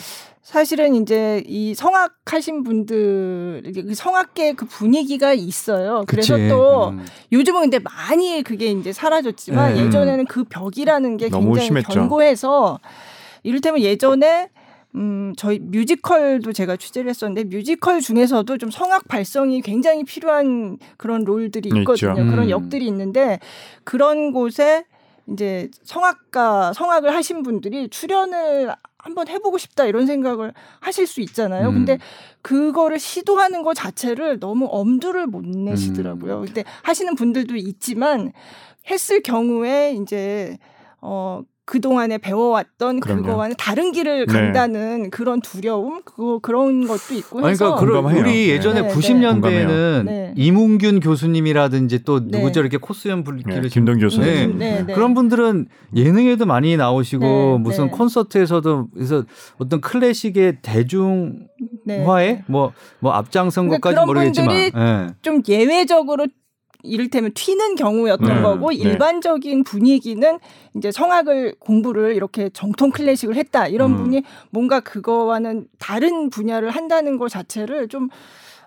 사실은 0.51 0.95
이제 0.95 1.45
이 1.47 1.75
성악 1.75 2.15
하신 2.25 2.63
분들 2.63 3.71
그 3.87 3.95
성악계 3.95 4.55
그 4.55 4.65
분위기가 4.65 5.35
있어요. 5.35 6.05
그래서 6.07 6.37
그치. 6.37 6.49
또 6.49 6.89
음. 6.89 7.05
요즘은 7.33 7.61
근데 7.61 7.79
많이 7.81 8.43
그게 8.43 8.69
이제 8.69 8.91
사라졌지만 8.91 9.77
음. 9.77 9.77
예전에는 9.77 10.25
그 10.25 10.45
벽이라는 10.45 11.17
게 11.19 11.29
굉장히 11.29 11.67
심했죠. 11.67 11.93
견고해서 11.93 12.81
이를테면 13.43 13.83
예전에 13.83 14.49
음, 14.95 15.35
저희 15.37 15.59
뮤지컬도 15.59 16.55
제가 16.55 16.77
취재를 16.77 17.11
했었는데 17.11 17.55
뮤지컬 17.55 18.01
중에서도 18.01 18.57
좀 18.57 18.71
성악 18.71 19.07
발성이 19.07 19.61
굉장히 19.61 20.03
필요한 20.05 20.79
그런 20.97 21.25
롤들이 21.25 21.69
있거든요. 21.81 22.15
음. 22.17 22.31
그런 22.31 22.49
역들이 22.49 22.87
있는데 22.87 23.39
그런 23.85 24.33
곳에 24.33 24.87
이제 25.31 25.69
성악가 25.83 26.73
성악을 26.73 27.15
하신 27.15 27.43
분들이 27.43 27.91
출연을 27.91 28.73
한번 28.99 29.29
해보고 29.29 29.59
싶다 29.59 29.87
이런 29.87 30.07
생각을 30.07 30.53
하실 30.81 31.07
수 31.07 31.21
있잖아요. 31.21 31.69
음. 31.69 31.75
근데 31.75 31.99
그거를 32.43 32.99
시도하는 32.99 33.63
것 33.63 33.75
자체를 33.75 34.41
너무 34.41 34.67
엄두를 34.71 35.27
못 35.29 35.47
내시더라고요. 35.47 36.41
음. 36.41 36.45
근데 36.45 36.65
하시는 36.83 37.15
분들도 37.15 37.55
있지만 37.57 38.33
했을 38.91 39.23
경우에 39.23 39.97
이제 40.01 40.59
어 41.01 41.43
그동안에 41.69 42.19
배워왔던 42.19 43.01
그럼요. 43.01 43.23
그거와는 43.23 43.57
다른 43.59 43.93
길을 43.93 44.27
네. 44.27 44.33
간다는 44.33 45.11
그런 45.11 45.41
두려움 45.43 46.01
그거 46.03 46.39
그런 46.41 46.87
것도 46.87 47.15
있고 47.15 47.45
아니, 47.47 47.57
그러니까 47.59 48.01
우리 48.19 48.49
예전에 48.49 48.83
네. 48.83 48.89
90년대에는 48.89 50.07
네. 50.07 50.33
이문균 50.37 51.01
교수님이라든지 51.01 52.05
또 52.05 52.27
네. 52.27 52.39
누구죠 52.41 52.61
이렇게 52.61 52.79
코스연 52.79 53.23
불길을 53.23 53.63
네. 53.63 53.69
김동 53.69 53.99
교수님 53.99 54.59
그런 54.87 55.13
분들은 55.15 55.69
예능에도 55.95 56.47
많이 56.47 56.77
나오시고 56.77 57.59
무슨 57.59 57.91
콘서트에서도 57.91 58.89
그래서 58.95 59.25
어떤 59.59 59.83
클래식의 59.83 60.59
대중화에 60.63 62.45
뭐뭐 62.47 62.73
뭐 63.01 63.13
앞장선 63.13 63.69
것까지 63.69 64.07
모르겠지만 64.07 65.13
좀 65.21 65.43
예외적으로 65.49 66.29
이를테면 66.83 67.33
튀는 67.35 67.75
경우였던 67.75 68.29
네. 68.37 68.43
거고 68.43 68.71
네. 68.71 68.77
일반적인 68.77 69.65
분위기는 69.65 70.39
이제 70.77 70.93
성악을 70.93 71.57
공부를 71.59 72.15
이렇게 72.15 72.51
정통 72.53 72.91
클래식을 72.91 73.35
했다 73.35 73.67
이런 73.67 73.93
음. 73.93 73.97
분이 73.97 74.23
뭔가 74.51 74.79
그거와는 74.81 75.67
다른 75.79 76.31
분야를 76.31 76.71
한다는 76.71 77.19
것 77.19 77.31
자체를 77.31 77.89
좀 77.89 78.09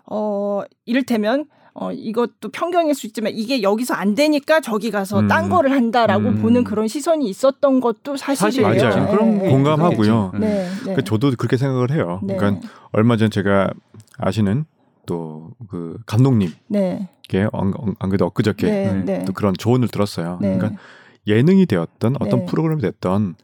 어, 0.06 0.62
이를테면 0.86 1.46
어, 1.74 1.94
이것도 1.94 2.50
편견일 2.52 2.94
수 2.96 3.08
있지만 3.08 3.32
이게 3.34 3.62
여기서 3.62 3.94
안 3.94 4.14
되니까 4.14 4.60
저기 4.60 4.92
가서 4.92 5.22
음. 5.22 5.30
딴 5.30 5.48
거를 5.48 5.72
한다라고 5.72 6.28
음. 6.30 6.42
보는 6.42 6.66
그런 6.66 6.90
시선이 6.90 7.26
있었던 7.30 7.80
것도 7.80 8.18
사실이에요. 8.18 8.74
사실 8.74 8.88
맞아요. 8.90 9.06
네. 9.06 9.12
그런 9.12 9.40
공감하고요. 9.40 10.32
네, 10.38 10.38
음. 10.38 10.40
네. 10.42 10.68
그러니까 10.82 11.04
저도 11.04 11.32
그렇게 11.38 11.56
생각을 11.56 11.92
해요. 11.92 12.20
네. 12.24 12.36
그러니까 12.36 12.68
얼마 12.92 13.16
전 13.16 13.30
제가 13.32 13.70
아시는 14.18 14.66
또그 15.06 15.98
감독님께 16.06 16.58
네. 16.68 17.08
안, 17.54 17.74
안 18.00 18.10
그래도 18.10 18.26
엊그저께 18.26 18.66
네, 18.70 18.90
음, 18.90 19.06
네. 19.06 19.24
또 19.26 19.34
그런 19.34 19.54
조언을 19.58 19.88
들었어요. 19.88 20.38
네. 20.42 20.58
그러니까 20.58 20.80
예능이 21.28 21.66
되었던 21.66 22.16
어떤 22.20 22.40
네. 22.42 22.46
프로그램이 22.46 22.82
됐던 22.82 23.36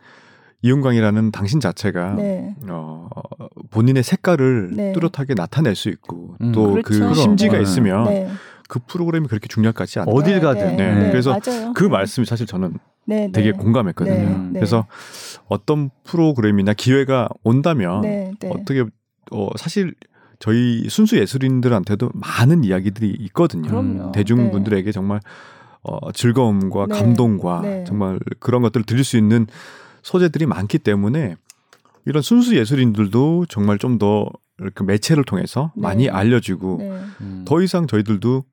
이윤광이라는 0.64 1.32
당신 1.32 1.60
자체가 1.60 2.16
네. 2.16 2.56
어, 2.70 3.08
본인의 3.70 4.04
색깔을 4.04 4.72
네. 4.76 4.94
뚜렷하게 4.94 5.36
나타낼 5.36 5.76
수 5.76 5.90
있고 5.90 6.36
음, 6.42 6.52
또그 6.52 6.82
그렇죠. 6.82 7.14
심지가 7.14 7.58
네. 7.58 7.62
있으면 7.64 8.30
그 8.68 8.80
프로그램이 8.86 9.28
그렇게 9.28 9.48
중요할 9.48 9.74
것 9.74 9.80
같지 9.80 10.00
않다. 10.00 10.12
어딜 10.12 10.36
네, 10.36 10.40
가든. 10.42 11.12
그래서 11.12 11.40
맞아요. 11.40 11.74
그 11.74 11.84
말씀이 11.84 12.26
사실 12.26 12.46
저는 12.48 12.78
되게 13.32 13.52
공감했거든요. 13.54 14.52
그래서 14.54 14.86
어떤 15.48 15.90
프로그램이나 16.04 16.74
기회가 16.74 17.30
온다면 17.44 18.36
어떻게 18.50 18.84
어, 19.32 19.50
사실 19.58 19.94
저희 20.40 20.88
순수 20.90 21.18
예술인들한테도 21.18 22.12
많은 22.14 22.64
이야기들이 22.64 23.10
있거든요. 23.28 23.70
그럼요. 23.70 24.08
음, 24.08 24.12
대중분들에게 24.12 24.84
네. 24.86 24.92
정말 24.92 25.20
어, 25.84 26.12
즐거움과 26.12 26.88
네. 26.90 26.96
감동과 27.00 27.62
네. 27.62 27.84
정말 27.88 28.20
그런 28.40 28.62
것들을 28.62 28.86
들릴 28.86 29.04
수 29.04 29.18
있는 29.18 29.48
소재들이 30.04 30.46
많기 30.46 30.78
때문에 30.78 31.36
이런 32.06 32.22
순수 32.22 32.56
예술인들도 32.56 33.48
정말 33.50 33.78
좀 33.78 33.98
더 33.98 34.28
이렇게 34.60 34.84
매체를 34.84 35.24
통해서 35.24 35.72
많이 35.76 36.06
네. 36.06 36.10
알려지고 36.12 36.78
네. 36.80 37.02
더 37.46 37.62
이상 37.62 37.86
저희들도 37.88 38.44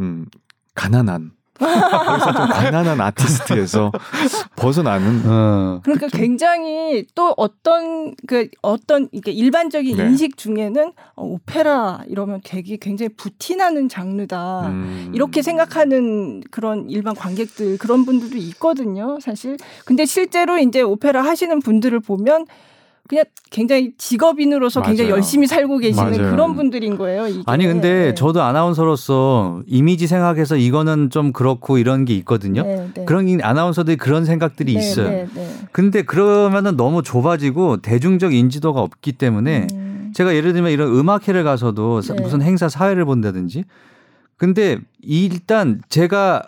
음, 0.00 0.26
가난한 0.74 1.30
거기서 1.60 2.32
좀 2.32 2.46
가난한 2.48 3.00
아티스트에서 3.00 3.92
벗어나는. 4.56 5.22
어. 5.26 5.80
그러니까 5.84 6.06
그쵸? 6.06 6.16
굉장히 6.18 7.06
또 7.14 7.34
어떤 7.36 8.14
그 8.26 8.48
어떤 8.62 9.08
이게 9.12 9.30
일반적인 9.30 9.96
네. 9.96 10.04
인식 10.04 10.36
중에는 10.38 10.92
어, 11.16 11.22
오페라 11.24 12.00
이러면 12.08 12.40
되게 12.44 12.78
굉장히 12.78 13.10
부티나는 13.10 13.88
장르다 13.88 14.68
음. 14.68 15.12
이렇게 15.14 15.42
생각하는 15.42 16.40
그런 16.50 16.88
일반 16.88 17.14
관객들 17.14 17.76
그런 17.78 18.04
분들도 18.06 18.36
있거든요 18.38 19.18
사실. 19.20 19.56
근데 19.84 20.06
실제로 20.06 20.58
이제 20.58 20.80
오페라 20.80 21.22
하시는 21.22 21.60
분들을 21.60 22.00
보면 22.00 22.46
그냥 23.10 23.24
굉장히 23.50 23.92
직업인으로서 23.98 24.78
맞아요. 24.78 24.90
굉장히 24.90 25.10
열심히 25.10 25.48
살고 25.48 25.78
계시는 25.78 26.12
맞아요. 26.16 26.30
그런 26.30 26.54
분들인 26.54 26.96
거예요. 26.96 27.26
이게. 27.26 27.42
아니 27.46 27.66
근데 27.66 27.90
네. 28.10 28.14
저도 28.14 28.40
아나운서로서 28.40 29.64
이미지 29.66 30.06
생각해서 30.06 30.54
이거는 30.56 31.10
좀 31.10 31.32
그렇고 31.32 31.76
이런 31.78 32.04
게 32.04 32.14
있거든요. 32.18 32.62
네, 32.62 32.88
네. 32.94 33.04
그런 33.06 33.40
아나운서들이 33.42 33.96
그런 33.96 34.24
생각들이 34.24 34.74
네, 34.74 34.78
있어요. 34.78 35.08
네, 35.08 35.26
네. 35.34 35.50
근데 35.72 36.02
그러면은 36.02 36.76
너무 36.76 37.02
좁아지고 37.02 37.78
대중적 37.78 38.32
인지도가 38.32 38.80
없기 38.80 39.10
때문에 39.10 39.66
음. 39.74 40.12
제가 40.14 40.32
예를 40.36 40.52
들면 40.52 40.70
이런 40.70 40.96
음악회를 40.96 41.42
가서도 41.42 42.02
무슨 42.22 42.42
행사 42.42 42.68
사회를 42.68 43.04
본다든지 43.06 43.64
근데 44.36 44.78
일단 45.02 45.82
제가 45.88 46.44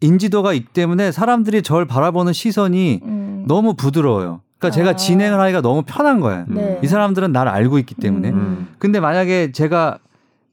인지도가 0.00 0.52
있기 0.52 0.66
때문에 0.72 1.10
사람들이 1.10 1.62
절 1.62 1.84
바라보는 1.84 2.32
시선이 2.32 3.00
음. 3.02 3.44
너무 3.48 3.74
부드러워요. 3.74 4.42
그러니까 4.58 4.66
아. 4.68 4.70
제가 4.70 4.96
진행을 4.96 5.38
하기가 5.38 5.60
너무 5.60 5.82
편한 5.84 6.20
거야. 6.20 6.44
네. 6.48 6.80
이 6.82 6.86
사람들은 6.86 7.32
나를 7.32 7.50
알고 7.52 7.78
있기 7.78 7.94
때문에. 7.96 8.30
음. 8.30 8.68
근데 8.78 9.00
만약에 9.00 9.52
제가 9.52 9.98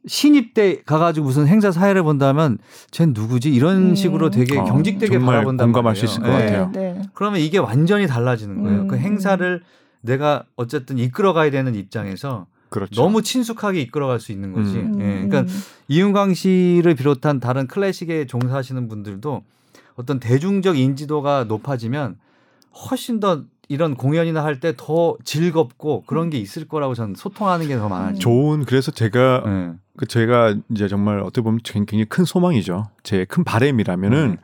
신입 0.06 0.54
때 0.54 0.82
가가지고 0.86 1.28
무슨 1.28 1.48
행사 1.48 1.72
사회를 1.72 2.04
본다면 2.04 2.58
쟨 2.92 3.14
누구지 3.14 3.54
이런 3.54 3.92
음. 3.92 3.96
식으로 3.96 4.30
되게 4.30 4.58
어, 4.60 4.66
경직되게 4.66 5.18
바라본다 5.20 5.64
공감할 5.64 5.92
말이에요. 5.94 6.08
수 6.08 6.12
있을 6.14 6.22
것 6.22 6.28
네. 6.38 6.46
같아요. 6.48 6.72
네. 6.74 7.02
그러면 7.14 7.40
이게 7.40 7.58
완전히 7.58 8.06
달라지는 8.06 8.62
거예요. 8.64 8.78
그 8.80 8.84
음. 8.84 8.88
그 8.90 8.98
행사를 8.98 9.62
내가 10.02 10.44
어쨌든 10.58 10.98
이끌어가야 10.98 11.52
되는 11.52 11.74
입장에서 11.76 12.48
그렇죠. 12.68 13.02
너무 13.02 13.22
친숙하게 13.22 13.80
이끌어갈 13.82 14.20
수 14.20 14.34
있는 14.34 14.52
거지. 14.52 14.76
음. 14.76 15.00
예. 15.00 15.26
그러니까 15.26 15.42
음. 15.42 15.48
이윤광 15.88 16.34
씨를 16.34 16.96
비롯한 16.96 17.40
다른 17.40 17.68
클래식에 17.68 18.26
종사하시는 18.26 18.90
분들도 18.90 19.42
어떤 19.96 20.20
대중적 20.20 20.78
인지도가 20.78 21.46
높아지면 21.46 22.18
훨씬 22.90 23.22
더 23.22 23.44
이런 23.70 23.96
공연이나 23.96 24.44
할 24.44 24.60
때 24.60 24.74
더 24.78 25.16
즐겁고 25.24 26.04
그런 26.08 26.30
게 26.30 26.38
음. 26.38 26.42
있을 26.42 26.68
거라고 26.68 26.94
저는 26.94 27.16
소통하는 27.16 27.68
게더 27.68 27.86
음. 27.86 27.90
많아요. 27.90 28.14
좋은 28.16 28.66
그래서 28.66 28.92
제가 28.92 29.44
네. 29.46 29.74
그 29.98 30.08
제가 30.08 30.56
이제 30.72 30.88
정말 30.88 31.20
어떻게 31.20 31.42
보면 31.42 31.60
굉장히 31.64 32.06
큰 32.06 32.26
소망이죠. 32.26 32.86
제 33.04 33.26
큰 33.26 33.44
바램이라면은 33.44 34.32
네. 34.32 34.38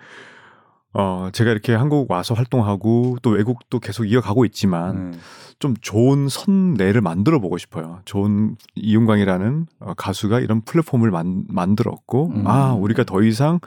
어 0.93 1.29
제가 1.31 1.51
이렇게 1.51 1.73
한국 1.73 2.09
와서 2.11 2.33
활동하고 2.35 3.17
또 3.21 3.29
외국도 3.31 3.79
계속 3.79 4.05
이어가고 4.05 4.45
있지만 4.45 5.11
네. 5.11 5.17
좀 5.59 5.75
좋은 5.81 6.29
선례를 6.29 7.01
만들어 7.01 7.39
보고 7.39 7.57
싶어요. 7.57 7.99
좋은 8.05 8.55
이윤광이라는 8.75 9.65
어, 9.81 9.93
가수가 9.95 10.39
이런 10.41 10.61
플랫폼을 10.61 11.11
만, 11.11 11.45
만들었고 11.47 12.31
음. 12.35 12.43
아 12.47 12.73
우리가 12.73 13.03
더 13.03 13.21
이상 13.23 13.59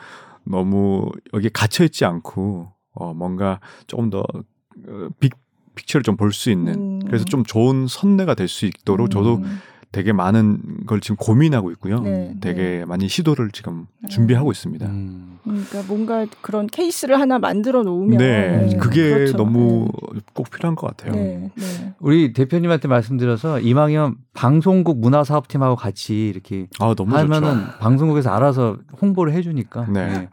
너무 0.44 1.09
여기 1.34 1.48
갇혀 1.48 1.84
있지 1.84 2.05
않고 2.05 2.72
어 2.94 3.14
뭔가 3.14 3.61
조금 3.86 4.11
더빅 4.11 5.34
어, 5.36 5.41
픽처를 5.74 6.02
좀 6.02 6.16
볼 6.16 6.32
수 6.32 6.50
있는 6.50 6.74
음. 6.74 6.98
그래서 7.06 7.24
좀 7.24 7.44
좋은 7.44 7.86
선례가 7.88 8.34
될 8.34 8.48
수 8.48 8.66
있도록 8.66 9.10
저도 9.10 9.36
음. 9.36 9.60
되게 9.92 10.12
많은 10.12 10.86
걸 10.86 11.00
지금 11.00 11.16
고민하고 11.16 11.70
있고요. 11.72 12.00
네, 12.00 12.34
되게 12.40 12.78
네. 12.78 12.84
많이 12.86 13.08
시도를 13.08 13.50
지금 13.50 13.86
네. 14.02 14.08
준비하고 14.08 14.50
있습니다. 14.50 14.86
음. 14.86 15.21
그러니까 15.68 15.82
뭔가 15.86 16.26
그런 16.40 16.66
케이스를 16.66 17.20
하나 17.20 17.38
만들어 17.38 17.82
놓으면 17.82 18.18
네, 18.18 18.68
네. 18.70 18.76
그게 18.78 19.08
그렇죠. 19.10 19.36
너무 19.36 19.88
네. 20.14 20.20
꼭 20.32 20.50
필요한 20.50 20.74
것 20.74 20.88
같아요. 20.88 21.12
네, 21.12 21.50
네. 21.54 21.94
우리 22.00 22.32
대표님한테 22.32 22.88
말씀드려서 22.88 23.60
이왕이면 23.60 24.16
방송국 24.34 24.98
문화사업팀하고 25.00 25.76
같이 25.76 26.28
이렇게 26.28 26.66
아, 26.80 26.94
하면은 27.06 27.66
좋죠. 27.66 27.78
방송국에서 27.78 28.30
알아서 28.30 28.76
홍보를 29.00 29.32
해주니까 29.34 29.86
네. 29.90 30.06
네 30.06 30.28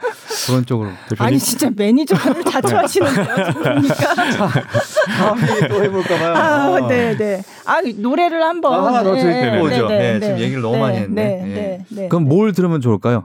그런 0.47 0.65
쪽으로 0.65 0.89
대표님. 1.09 1.27
아니 1.27 1.39
진짜 1.39 1.69
매니저를 1.75 2.43
자처하시는데니까 2.45 3.36
다음에 5.17 5.67
또 5.69 5.84
해볼까봐요. 5.84 6.36
아, 6.36 6.75
아, 6.84 6.88
네, 6.88 7.15
네. 7.15 7.41
아 7.65 7.82
노래를 7.95 8.41
한번 8.43 8.86
아, 8.95 9.03
네, 9.03 9.23
네, 9.23 9.61
네, 9.61 10.17
네, 10.19 10.19
지금 10.19 10.39
얘기를 10.39 10.61
너무 10.61 10.77
많이 10.80 10.97
했네. 10.97 11.86
그럼 12.09 12.25
뭘 12.27 12.53
들으면 12.53 12.82
좋을까요? 12.82 13.23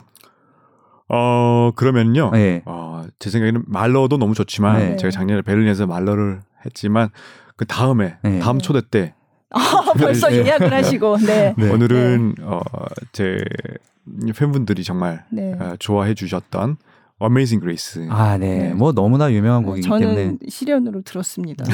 어 1.08 1.70
그러면요. 1.76 2.30
네. 2.32 2.38
예. 2.38 2.62
어제 2.64 2.64
아, 2.66 3.04
생각에는 3.30 3.64
말러도 3.66 4.16
너무 4.16 4.34
좋지만 4.34 4.78
네. 4.78 4.96
제가 4.96 5.10
작년에 5.10 5.42
베를린에서 5.42 5.86
말러를 5.86 6.40
했지만 6.64 7.08
그 7.56 7.66
다음에 7.66 8.16
네. 8.22 8.38
다음 8.38 8.58
초대 8.58 8.80
때 8.90 9.14
아, 9.50 9.60
벌써 9.98 10.28
네. 10.28 10.38
예약을 10.44 10.72
하시고 10.72 11.18
네. 11.18 11.54
네. 11.58 11.70
오늘은 11.70 12.34
네. 12.38 12.44
어제 13.12 13.36
팬분들이 14.36 14.82
정말 14.84 15.24
어, 15.58 15.74
좋아해 15.78 16.14
주셨던 16.14 16.76
Amazing 17.22 17.60
Grace. 17.60 18.08
아, 18.10 18.36
네. 18.38 18.58
네. 18.68 18.74
뭐 18.74 18.92
너무나 18.92 19.30
유명한 19.32 19.62
곡이기 19.62 19.86
저는 19.86 20.00
때문에. 20.00 20.20
저는 20.24 20.38
실연으로 20.48 21.02
들었습니다. 21.02 21.64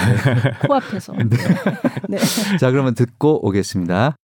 코앞에서. 0.66 1.12
네. 1.14 1.24
네. 2.09 2.18
자, 2.61 2.70
그러면 2.70 2.95
듣고 2.95 3.47
오겠습니다. 3.49 4.16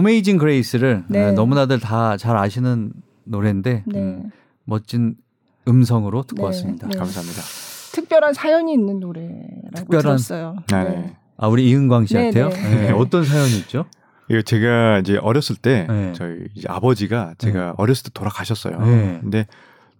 어메이징 0.00 0.38
그레이스를 0.38 1.00
아, 1.04 1.06
네. 1.08 1.32
너무나들 1.32 1.78
다 1.78 2.00
잘 2.18 2.36
아시는 2.36 2.92
노래인데 3.24 3.82
네. 3.86 3.98
음, 3.98 4.30
멋진 4.64 5.14
음성으로 5.68 6.22
듣고 6.22 6.42
네. 6.42 6.46
왔습니다. 6.46 6.88
네. 6.88 6.96
감사합니다. 6.98 7.40
특별한 7.92 8.32
사연이 8.34 8.72
있는 8.72 9.00
노래라고 9.00 9.68
특별한... 9.76 10.02
들었어요. 10.02 10.56
네. 10.70 11.16
아 11.36 11.46
우리 11.46 11.68
이은광 11.70 12.06
씨한테요? 12.06 12.50
어떤 12.96 13.24
사연이 13.24 13.56
있죠? 13.60 13.84
이거 14.28 14.42
제가 14.42 14.98
이제 15.00 15.18
어렸을 15.18 15.56
때 15.56 15.86
저희 16.14 16.38
아버지가 16.66 17.34
제가 17.38 17.74
어렸을 17.76 18.04
때 18.04 18.10
돌아가셨어요. 18.14 18.78
근데 19.22 19.46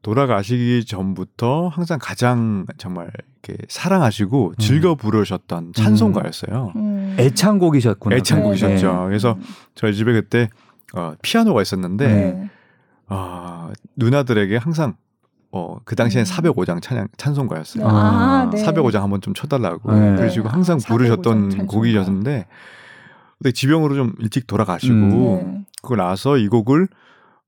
돌아가시기 0.03 0.85
전부터 0.87 1.69
항상 1.69 1.99
가장 2.01 2.67
정말 2.79 3.11
이렇게 3.47 3.63
사랑하시고 3.69 4.49
음. 4.51 4.55
즐겨 4.59 4.95
부르셨던 4.95 5.73
찬송가였어요. 5.75 6.73
음. 6.77 6.81
음. 6.81 7.17
애창곡이셨군요. 7.19 8.17
애창곡이셨죠. 8.17 8.93
네. 9.03 9.05
그래서 9.07 9.37
저희 9.75 9.95
집에 9.95 10.13
그때 10.13 10.49
어, 10.95 11.13
피아노가 11.23 11.63
있었는데 11.63 12.09
네. 12.09 12.51
어, 13.09 13.71
누나들에게 13.97 14.57
항상 14.57 14.95
어, 15.53 15.77
그 15.85 15.97
당시엔 15.97 16.25
405장 16.25 16.81
찬양, 16.81 17.09
찬송가였어요. 17.17 17.87
아, 17.87 18.49
네. 18.53 18.65
405장 18.65 19.01
한번 19.01 19.21
좀 19.21 19.35
쳐달라고. 19.35 19.93
네. 19.93 20.15
그러시고 20.17 20.49
항상 20.49 20.79
부르셨던 20.79 21.67
곡이셨는데, 21.67 22.47
근데 23.39 23.53
지병으로 23.53 23.97
좀 23.97 24.13
일찍 24.21 24.47
돌아가시고, 24.47 24.95
음, 25.43 25.53
네. 25.53 25.65
그걸 25.83 25.99
나서 25.99 26.37
이 26.37 26.47
곡을 26.47 26.87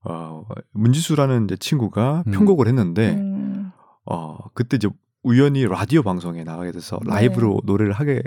어, 0.05 0.45
문지수라는 0.73 1.45
이제 1.45 1.57
친구가 1.57 2.25
음. 2.27 2.33
편곡을 2.33 2.67
했는데 2.69 3.13
음. 3.15 3.71
어, 4.05 4.37
그때 4.55 4.77
이제 4.77 4.89
우연히 5.23 5.65
라디오 5.65 6.03
방송에 6.03 6.43
나가게 6.43 6.73
돼서 6.73 6.99
네. 7.05 7.11
라이브로 7.11 7.61
노래를 7.65 7.93
하게 7.93 8.21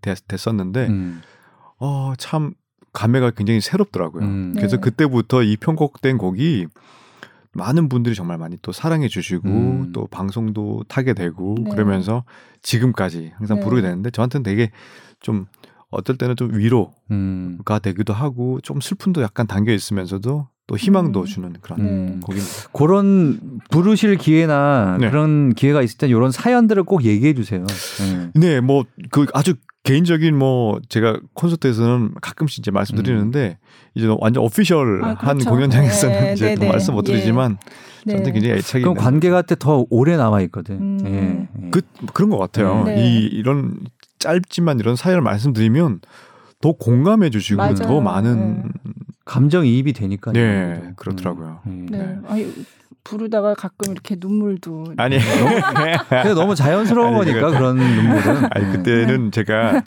됐, 0.00 0.20
었는데 0.46 0.86
음. 0.86 1.20
어, 1.80 2.12
참 2.18 2.54
감회가 2.92 3.32
굉장히 3.32 3.60
새롭더라고요. 3.60 4.24
음. 4.24 4.52
그래서 4.56 4.76
네. 4.76 4.80
그때부터 4.80 5.42
이 5.42 5.56
편곡된 5.56 6.18
곡이 6.18 6.66
많은 7.52 7.88
분들이 7.88 8.14
정말 8.14 8.38
많이 8.38 8.56
또 8.62 8.70
사랑해 8.70 9.08
주시고 9.08 9.48
음. 9.48 9.92
또 9.92 10.06
방송도 10.06 10.84
타게 10.86 11.14
되고 11.14 11.56
네. 11.60 11.70
그러면서 11.70 12.22
지금까지 12.62 13.32
항상 13.34 13.58
네. 13.58 13.64
부르게 13.64 13.82
되는데 13.82 14.10
저한테는 14.10 14.44
되게 14.44 14.70
좀 15.18 15.46
어떨 15.90 16.16
때는 16.16 16.36
좀 16.36 16.56
위로가 16.56 16.92
음. 17.10 17.56
되기도 17.82 18.12
하고 18.12 18.60
좀 18.60 18.80
슬픔도 18.82 19.22
약간 19.22 19.48
담겨 19.48 19.72
있으면서도 19.72 20.46
또 20.68 20.76
희망도 20.76 21.20
음. 21.20 21.24
주는 21.24 21.52
그런 21.62 21.80
음. 21.80 22.20
곡입니다. 22.22 22.48
그런 22.74 23.40
부르실 23.70 24.16
기회나 24.18 24.98
네. 25.00 25.10
그런 25.10 25.54
기회가 25.54 25.82
있을 25.82 25.96
때 25.96 26.06
이런 26.08 26.30
사연들을 26.30 26.84
꼭 26.84 27.04
얘기해 27.04 27.32
주세요. 27.32 27.64
네, 28.34 28.60
네뭐 28.60 28.84
그 29.10 29.24
아주 29.32 29.54
개인적인 29.84 30.36
뭐 30.36 30.78
제가 30.90 31.18
콘서트에서는 31.32 32.16
가끔씩 32.20 32.58
이제 32.58 32.70
말씀드리는데 32.70 33.58
음. 33.58 33.92
이제 33.94 34.14
완전 34.20 34.44
오피셜한 34.44 35.04
아, 35.04 35.14
그렇죠. 35.14 35.48
공연장에서는 35.48 36.20
네, 36.20 36.32
이제 36.34 36.48
네, 36.50 36.54
네. 36.56 36.68
말씀 36.68 36.92
못 36.94 37.08
예. 37.08 37.12
드리지만 37.14 37.56
네. 38.04 38.12
저한테 38.12 38.32
굉장히 38.32 38.56
애착이 38.58 38.82
그럼 38.82 38.94
관계가 38.94 39.42
때더 39.42 39.86
오래 39.88 40.18
남아 40.18 40.42
있거든. 40.42 40.76
음. 41.00 41.00
예. 41.06 41.64
예. 41.66 41.70
그 41.70 41.80
그런 42.12 42.28
것 42.28 42.36
같아요. 42.36 42.84
네. 42.84 43.02
이 43.02 43.20
이런 43.24 43.74
짧지만 44.18 44.80
이런 44.80 44.96
사연을 44.96 45.22
말씀드리면 45.22 46.00
더 46.60 46.72
공감해 46.72 47.30
주시고 47.30 47.56
맞아요. 47.56 47.74
더 47.76 48.00
많은 48.02 48.64
네. 48.64 48.72
감정이입이 49.28 49.92
되니까요. 49.92 50.32
네, 50.32 50.92
그렇더라고요. 50.96 51.60
음. 51.66 51.70
음, 51.70 51.86
네. 51.90 51.98
네. 51.98 52.16
아니, 52.26 52.52
부르다가 53.04 53.54
가끔 53.54 53.92
이렇게 53.92 54.16
눈물도 54.18 54.94
아니 54.96 55.18
너무, 55.20 55.84
네. 55.84 56.34
너무 56.34 56.54
자연스러운 56.54 57.14
아니, 57.14 57.24
거니까 57.26 57.50
그런 57.50 57.76
눈물은. 57.76 58.48
아니 58.50 58.72
그때는 58.72 59.26
네. 59.28 59.30
제가 59.30 59.80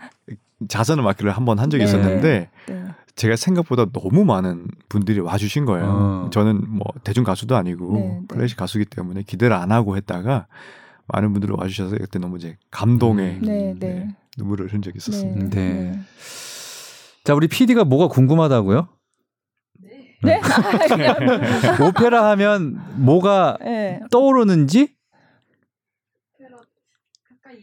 자선 0.69 0.99
음악회를 0.99 1.31
한 1.31 1.43
번 1.45 1.59
한 1.59 1.69
적이 1.69 1.83
네. 1.83 1.89
있었는데 1.89 2.49
네. 2.67 2.83
제가 3.15 3.35
생각보다 3.35 3.85
너무 3.91 4.23
많은 4.25 4.67
분들이 4.89 5.19
와주신 5.19 5.65
거예요. 5.65 5.85
어. 5.85 6.29
저는 6.31 6.61
뭐 6.67 6.85
대중 7.03 7.23
가수도 7.23 7.55
아니고 7.57 8.23
클래식 8.27 8.57
가수기 8.57 8.85
때문에 8.85 9.23
기대를 9.23 9.55
안 9.55 9.71
하고 9.71 9.97
했다가 9.97 10.47
많은 11.07 11.33
분들이 11.33 11.51
와주셔서 11.55 11.97
그때 11.99 12.17
너무 12.19 12.37
이제 12.37 12.57
감동에 12.71 13.39
음, 13.43 13.79
눈물을 14.37 14.69
흘린 14.69 14.81
적이 14.81 14.97
있었습니다. 14.97 15.49
네. 15.49 15.99
자 17.23 17.35
우리 17.35 17.47
PD가 17.47 17.83
뭐가 17.83 18.07
궁금하다고요? 18.07 18.87
네. 20.23 20.39
음. 20.39 21.81
오페라 21.85 22.29
하면 22.31 22.79
뭐가 22.95 23.57
네. 23.61 23.99
떠오르는지? 24.11 24.89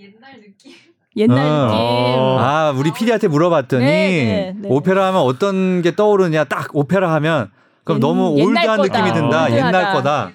옛날 0.01 0.41
느낌. 0.41 0.73
옛날 1.17 1.39
어. 1.47 1.67
느낌. 1.67 2.45
아, 2.49 2.71
우리 2.77 2.93
피디한테 2.93 3.29
물어봤더니 3.29 3.85
네, 3.85 4.55
네, 4.55 4.55
네, 4.61 4.69
오페라 4.69 5.07
하면 5.09 5.23
어떤 5.23 5.83
게 5.83 5.95
떠오르냐? 5.97 6.45
딱 6.45 6.69
오페라 6.75 7.13
하면 7.15 7.51
그럼 7.85 7.99
옛, 7.99 8.01
너무 8.01 8.29
올드한 8.41 8.77
거다. 8.77 8.83
느낌이 9.01 9.19
든다. 9.21 9.47
어. 9.47 9.51
옛날 9.51 9.93
거다. 9.95 10.31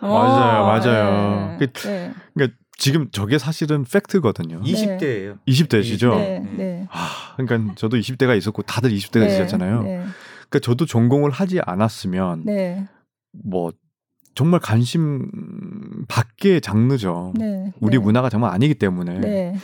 맞아요, 0.00 0.22
아, 0.24 0.62
맞아요. 0.64 1.56
네. 1.58 1.66
그, 1.66 1.72
네. 1.86 2.12
그러니까 2.32 2.56
지금 2.78 3.10
저게 3.10 3.36
사실은 3.36 3.84
팩트거든요. 3.84 4.62
20대예요. 4.62 5.36
20대시죠. 5.46 6.16
네, 6.16 6.40
네. 6.56 6.86
하, 6.88 7.32
아, 7.36 7.36
그러니까 7.36 7.74
저도 7.74 7.98
20대가 7.98 8.34
있었고 8.38 8.62
다들 8.62 8.90
20대가 8.92 9.26
있었잖아요. 9.26 10.04
그러니까 10.50 10.58
저도 10.66 10.84
전공을 10.84 11.30
하지 11.30 11.60
않았으면 11.64 12.42
네. 12.44 12.86
뭐 13.32 13.70
정말 14.34 14.60
관심 14.60 15.30
밖의 16.08 16.60
장르죠. 16.60 17.32
네, 17.36 17.72
우리 17.80 17.98
네. 17.98 17.98
문화가 17.98 18.28
정말 18.28 18.52
아니기 18.52 18.74
때문에. 18.74 19.18
네, 19.20 19.52
네. 19.52 19.54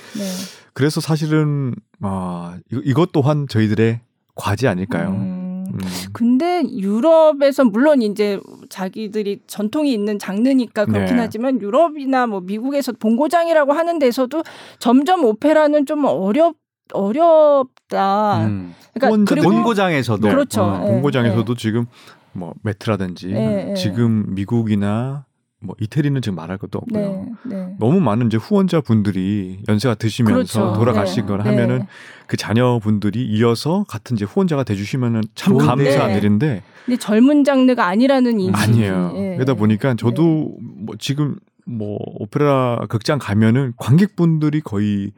그래서 0.72 1.00
사실은 1.00 1.74
어, 2.02 2.54
이것 2.70 3.10
또한 3.12 3.46
저희들의 3.48 4.00
과제 4.36 4.68
아닐까요? 4.68 5.10
음, 5.10 5.64
음. 5.72 5.78
근데 6.12 6.62
유럽에서 6.68 7.64
물론 7.64 8.02
이제 8.02 8.38
자기들이 8.68 9.42
전통이 9.46 9.92
있는 9.92 10.18
장르니까 10.18 10.84
네. 10.86 10.92
그렇긴 10.92 11.18
하지만 11.18 11.60
유럽이나 11.60 12.26
뭐 12.26 12.40
미국에서 12.40 12.92
본고장이라고 12.92 13.72
하는 13.72 13.98
데서도 13.98 14.42
점점 14.78 15.24
오페라는 15.24 15.86
좀 15.86 16.04
어렵 16.04 16.56
어렵다. 16.92 18.46
음. 18.46 18.74
그러니까 18.94 19.24
그리고, 19.34 19.50
본고장에서도 19.50 20.28
그렇죠. 20.28 20.62
어, 20.62 20.76
예, 20.84 20.90
본고장에서도 20.90 21.54
네. 21.54 21.58
지금 21.60 21.86
뭐매트라든지 22.32 23.28
네, 23.28 23.68
예, 23.70 23.74
지금 23.74 24.34
미국이나 24.34 25.24
뭐 25.60 25.74
이태리는 25.80 26.20
지금 26.22 26.36
말할 26.36 26.58
것도 26.58 26.78
없고요. 26.78 27.02
네, 27.02 27.32
네. 27.54 27.76
너무 27.80 27.98
많은 28.00 28.26
이제 28.26 28.36
후원자 28.36 28.80
분들이 28.80 29.60
연세가 29.68 29.94
드시면서 29.94 30.34
그렇죠. 30.60 30.78
돌아가시거나 30.78 31.44
네. 31.44 31.50
하면은 31.50 31.78
네. 31.80 31.86
그 32.26 32.36
자녀분들이 32.36 33.26
이어서 33.26 33.84
같은 33.88 34.16
이제 34.16 34.24
후원자가 34.24 34.64
돼주시면은 34.64 35.22
참 35.34 35.56
감사한 35.56 36.16
일인데. 36.16 36.62
근데 36.84 36.98
젊은 36.98 37.42
장르가 37.42 37.86
아니라는 37.86 38.38
인식. 38.38 38.54
아니에요. 38.68 39.12
그러다 39.34 39.54
보니까 39.54 39.94
저도 39.94 40.54
뭐 40.60 40.94
지금 40.98 41.36
뭐 41.66 41.98
오페라 42.18 42.78
극장 42.88 43.18
가면은 43.18 43.72
관객분들이 43.76 44.60
거의 44.60 45.10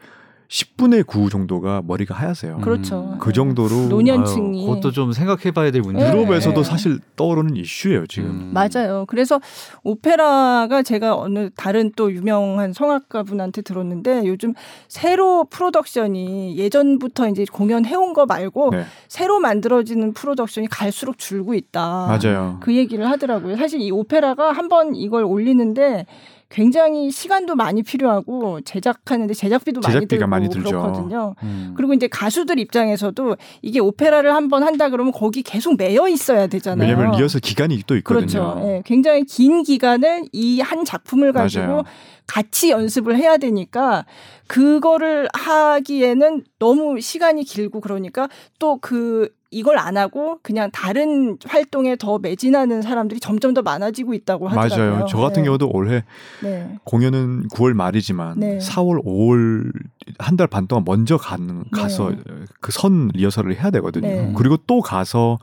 10분의 0.49 1.07
9 1.07 1.29
정도가 1.29 1.83
머리가 1.85 2.15
하얗어요. 2.15 2.57
음. 2.57 2.61
그렇죠. 2.63 3.17
그 3.21 3.33
정도로 3.33 3.71
음. 3.75 3.89
노년층이 3.91 4.63
아유, 4.63 4.67
그것도 4.69 4.93
좀 4.93 5.13
생각해봐야 5.13 5.71
될 5.71 5.83
문제. 5.83 6.07
유럽에서도 6.07 6.63
네. 6.63 6.69
사실 6.69 6.99
떠오르는 7.17 7.55
이슈예요 7.57 8.07
지금. 8.07 8.31
음. 8.31 8.53
맞아요. 8.55 9.05
그래서 9.07 9.41
오페라가 9.85 10.83
제가 10.83 11.17
어느 11.17 11.51
다른 11.55 11.93
또 11.97 12.11
유명한 12.13 12.73
성악가 12.73 13.23
분한테 13.25 13.61
들었는데 13.61 14.23
요즘 14.25 14.55
새로 14.89 15.45
프로덕션이 15.45 16.57
예전부터 16.57 17.29
이제 17.29 17.45
공연해온 17.53 18.15
거 18.15 18.25
말고 18.25 18.71
네. 18.71 18.85
새로 19.09 19.41
만들어지는 19.41 20.15
프로덕션이 20.15 20.69
갈수록 20.69 21.19
줄고 21.19 21.55
있다. 21.55 21.79
맞아요. 22.19 22.59
그 22.63 22.75
얘기를 22.75 23.07
하더라고요. 23.09 23.57
사실 23.57 23.81
이 23.81 23.91
오페라가 23.91 24.53
한 24.53 24.69
번 24.69 24.95
이걸 24.95 25.25
올리는데 25.25 26.05
굉장히 26.51 27.11
시간도 27.11 27.57
많이 27.57 27.83
필요하고 27.83 28.61
제작하는데 28.63 29.35
제작비도 29.35 29.83
제작비가 29.83 30.27
많이 30.27 30.49
들고 30.49 30.61
많이 30.71 30.71
그렇거든요. 30.71 31.35
음. 31.43 31.75
그리고 31.77 31.93
이제 31.93 32.09
가수들 32.09 32.59
입장에서도 32.59 33.37
이게 33.61 33.81
오페라를 33.81 34.33
한번 34.35 34.63
한다 34.65 34.89
그러면 34.89 35.13
거기 35.13 35.43
계속 35.43 35.77
매여 35.77 36.09
있어야 36.09 36.47
되잖아요. 36.47 36.89
왜냐하면 36.89 37.19
리허설 37.19 37.43
기간이 37.43 37.83
또 37.87 37.97
있거든요. 37.99 38.27
그렇죠. 38.55 38.61
네, 38.67 38.83
굉장히 38.87 39.25
긴 39.25 39.63
기간을 39.63 40.25
이 40.33 40.59
한 40.61 40.85
작품을 40.85 41.33
가지고 41.33 41.67
맞아요. 41.67 41.83
같이 42.27 42.71
연습을 42.71 43.17
해야 43.17 43.37
되니까 43.37 44.05
그거를 44.49 45.29
하기에는 45.33 46.43
너무 46.59 47.01
시간이 47.01 47.45
길고 47.45 47.81
그러니까 47.81 48.29
또그 48.59 49.29
이걸 49.51 49.79
안 49.79 49.97
하고 49.97 50.39
그냥 50.43 50.71
다른 50.71 51.39
활동에 51.45 51.97
더 51.97 52.19
매진하는 52.19 52.83
사람들이 52.83 53.19
점점 53.19 53.55
더 53.55 53.63
많아지고 53.63 54.13
있다고 54.13 54.49
하더라고요. 54.49 54.91
맞아요. 54.93 55.07
저 55.09 55.19
같은 55.19 55.43
네. 55.43 55.47
경우도 55.47 55.71
올해 55.73 56.05
네. 56.43 56.79
공연은 56.85 57.49
9월 57.49 57.73
말이지만 57.73 58.41
네. 58.41 58.59
4월, 58.59 59.03
5월 59.05 59.73
한 60.19 60.37
달 60.39 60.47
반 60.49 60.67
동안 60.67 60.85
먼저 60.87 61.17
간, 61.17 61.47
네. 61.47 61.63
가서 61.73 62.13
그 62.61 62.73
선 62.73 63.09
리허설을 63.15 63.55
해야 63.57 63.71
되거든요. 63.71 64.07
네. 64.07 64.33
그리고 64.37 64.57
또 64.57 64.81
가서 64.81 65.39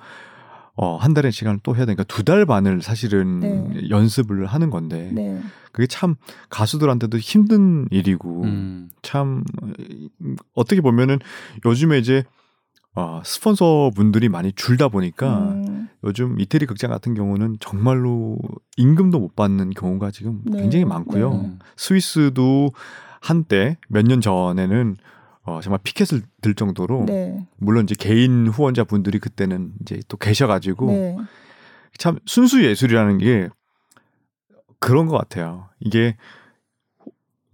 어, 0.76 0.96
한 0.98 1.14
달의 1.14 1.32
시간을 1.34 1.60
또 1.64 1.76
해야 1.76 1.86
되니까 1.86 2.04
두 2.04 2.24
달 2.24 2.46
반을 2.46 2.82
사실은 2.82 3.40
네. 3.40 3.90
연습을 3.90 4.46
하는 4.46 4.70
건데 4.70 5.12
그게 5.74 5.86
참 5.88 6.16
가수들한테도 6.50 7.18
힘든 7.18 7.88
일이고 7.92 8.44
음. 8.44 8.90
참 9.02 9.44
어떻게 10.56 10.80
보면은 10.82 11.20
요즘에 11.66 11.98
이제 11.98 12.24
어, 12.98 13.22
스폰서 13.26 13.92
분들이 13.94 14.30
많이 14.30 14.54
줄다 14.54 14.88
보니까 14.88 15.50
음. 15.50 15.90
요즘 16.06 16.40
이태리 16.40 16.66
극장 16.66 16.90
같은 16.90 17.14
경우는 17.14 17.58
정말로 17.60 18.38
임금도 18.78 19.20
못 19.20 19.36
받는 19.36 19.72
경우가 19.72 20.12
지금 20.12 20.42
네. 20.46 20.62
굉장히 20.62 20.86
많고요. 20.86 21.34
네. 21.34 21.54
스위스도 21.76 22.72
한때 23.20 23.78
몇 23.90 24.06
년 24.06 24.22
전에는 24.22 24.96
어, 25.44 25.60
정말 25.62 25.80
피켓을 25.84 26.22
들 26.42 26.56
정도로 26.56 27.06
네. 27.06 27.46
물론 27.58 27.84
이제 27.84 27.96
개인 28.00 28.48
후원자 28.48 28.86
분들이 28.86 29.20
그때는 29.20 29.74
이제 29.82 30.00
또 30.08 30.16
계셔가지고 30.16 30.88
네. 30.92 31.18
참 31.98 32.18
순수 32.26 32.64
예술이라는 32.64 33.18
게 33.18 33.50
그런 34.80 35.06
것 35.08 35.18
같아요. 35.18 35.68
이게 35.82 36.16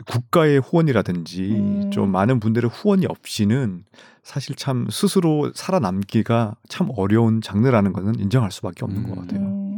국가의 0.08 0.60
후원이라든지 0.60 1.52
음. 1.52 1.92
좀 1.92 2.10
많은 2.12 2.40
분들의 2.40 2.70
후원이 2.70 3.06
없이는 3.08 3.84
사실 4.24 4.56
참 4.56 4.88
스스로 4.92 5.52
살아남기가 5.54 6.56
참 6.68 6.90
어려운 6.96 7.42
장르라는 7.42 7.92
것은 7.94 8.20
인정할 8.20 8.52
수밖에 8.52 8.86
없는 8.86 9.06
음. 9.06 9.10
것 9.16 9.22
같아요. 9.22 9.40
네. 9.42 9.72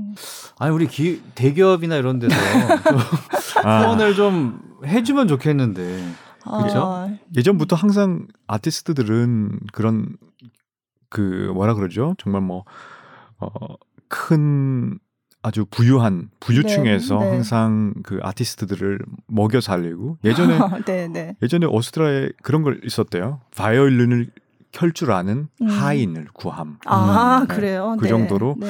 아니 0.60 0.74
우리 0.74 0.88
기, 0.88 1.22
대기업이나 1.36 1.95
이런 1.98 2.20
데서 2.20 2.34
좀 2.36 2.98
아. 3.64 3.84
후원을 3.84 4.16
좀 4.16 4.60
해주면 4.86 5.28
좋겠는데 5.28 5.84
그렇죠? 6.44 6.80
아. 6.84 7.10
예전부터 7.36 7.76
항상 7.76 8.28
아티스트들은 8.48 9.60
그런 9.72 10.16
그 11.10 11.50
뭐라 11.54 11.74
그러죠? 11.74 12.16
정말 12.22 12.41
뭐 12.41 12.66
어, 13.40 13.48
큰 14.10 15.00
아주 15.45 15.65
부유한 15.70 16.30
부유층에서 16.40 17.20
네, 17.20 17.26
네. 17.26 17.32
항상 17.32 17.94
그 18.02 18.18
아티스트들을 18.24 18.99
먹여 19.28 19.60
살리고 19.60 20.18
예전에 20.24 20.57
네, 20.88 21.07
네, 21.10 21.36
예전에 21.44 21.65
오스트라에 21.65 22.30
그런 22.41 22.64
걸 22.64 22.80
있었대요. 22.84 23.41
바이올린을 23.56 24.32
켤 24.72 24.90
줄 24.91 25.11
아는 25.11 25.49
음. 25.61 25.68
하인을 25.68 26.30
구함. 26.34 26.80
아 26.86 27.41
음. 27.44 27.48
그래요. 27.48 27.95
그 27.99 28.06
네. 28.06 28.10
정도로. 28.10 28.56
네. 28.57 28.68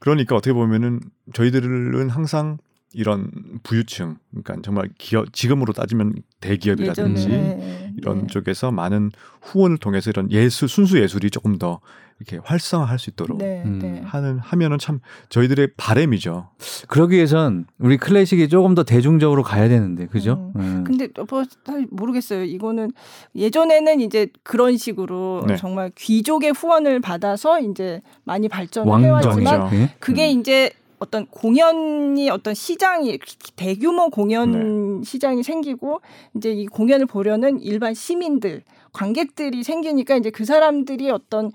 그러니까 0.00 0.36
어떻게 0.36 0.52
보면은 0.54 1.00
저희들은 1.34 2.08
항상 2.10 2.56
이런 2.94 3.30
부유층, 3.64 4.16
그러니까 4.30 4.56
정말 4.62 4.88
기업 4.96 5.32
지금으로 5.32 5.72
따지면 5.72 6.14
대기업이라든지 6.40 7.22
예전에, 7.22 7.92
이런 7.98 8.22
네. 8.22 8.26
쪽에서 8.28 8.70
많은 8.70 9.10
후원을 9.42 9.78
통해서 9.78 10.10
이런 10.10 10.30
예술 10.30 10.68
순수 10.68 10.98
예술이 11.00 11.30
조금 11.30 11.58
더 11.58 11.80
이렇게 12.20 12.38
활성화할 12.46 13.00
수 13.00 13.10
있도록 13.10 13.38
네, 13.38 13.64
네. 13.64 14.00
음. 14.00 14.02
하는 14.04 14.38
하면은 14.38 14.78
참 14.78 15.00
저희들의 15.30 15.70
바램이죠. 15.76 16.48
그러기 16.86 17.16
위해선 17.16 17.66
우리 17.80 17.96
클래식이 17.96 18.48
조금 18.48 18.76
더 18.76 18.84
대중적으로 18.84 19.42
가야 19.42 19.68
되는데 19.68 20.06
그죠? 20.06 20.52
음. 20.54 20.60
음. 20.60 20.84
근데 20.84 21.08
뭐 21.28 21.42
모르겠어요. 21.90 22.44
이거는 22.44 22.92
예전에는 23.34 24.00
이제 24.00 24.28
그런 24.44 24.76
식으로 24.76 25.44
네. 25.48 25.56
정말 25.56 25.90
귀족의 25.96 26.52
후원을 26.52 27.00
받아서 27.00 27.60
이제 27.60 28.00
많이 28.22 28.48
발전을 28.48 29.00
해왔지만 29.02 29.90
그게 29.98 30.32
음. 30.32 30.38
이제 30.38 30.70
어떤 31.04 31.26
공연이 31.26 32.30
어떤 32.30 32.54
시장이 32.54 33.18
대규모 33.56 34.08
공연 34.08 35.00
네. 35.00 35.04
시장이 35.04 35.42
생기고 35.42 36.00
이제 36.36 36.50
이 36.50 36.66
공연을 36.66 37.06
보려는 37.06 37.60
일반 37.60 37.92
시민들 37.94 38.62
관객들이 38.92 39.62
생기니까 39.62 40.16
이제 40.16 40.30
그 40.30 40.44
사람들이 40.46 41.10
어떤 41.10 41.52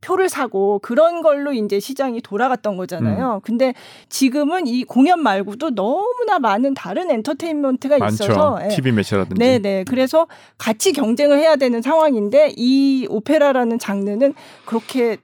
표를 0.00 0.28
사고 0.28 0.78
그런 0.78 1.22
걸로 1.22 1.52
이제 1.52 1.80
시장이 1.80 2.20
돌아갔던 2.20 2.76
거잖아요. 2.76 3.36
음. 3.36 3.40
근데 3.42 3.74
지금은 4.08 4.68
이 4.68 4.84
공연 4.84 5.20
말고도 5.20 5.74
너무나 5.74 6.38
많은 6.38 6.72
다른 6.74 7.10
엔터테인먼트가 7.10 7.98
많죠. 7.98 8.24
있어서 8.24 8.58
TV 8.70 8.92
예. 8.92 8.94
매체라든지. 8.96 9.38
네, 9.40 9.58
네. 9.58 9.82
그래서 9.88 10.28
같이 10.56 10.92
경쟁을 10.92 11.38
해야 11.38 11.56
되는 11.56 11.82
상황인데 11.82 12.54
이 12.56 13.06
오페라라는 13.10 13.80
장르는 13.80 14.34
그렇게 14.66 15.16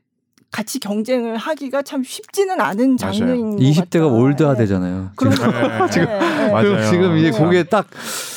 같이 0.54 0.78
경쟁을 0.78 1.36
하기가 1.36 1.82
참 1.82 2.04
쉽지는 2.04 2.60
않은 2.60 2.96
장르인 2.96 3.56
20대가 3.56 4.06
올드화 4.10 4.52
네. 4.52 4.58
되잖아요. 4.60 5.10
네, 5.20 5.28
네, 5.28 5.36
네. 5.36 5.90
지금 5.90 5.90
네. 5.90 5.90
지금, 5.90 6.76
네. 6.76 6.90
지금 6.90 7.16
이제 7.16 7.30
그게 7.32 7.64
딱 7.64 7.88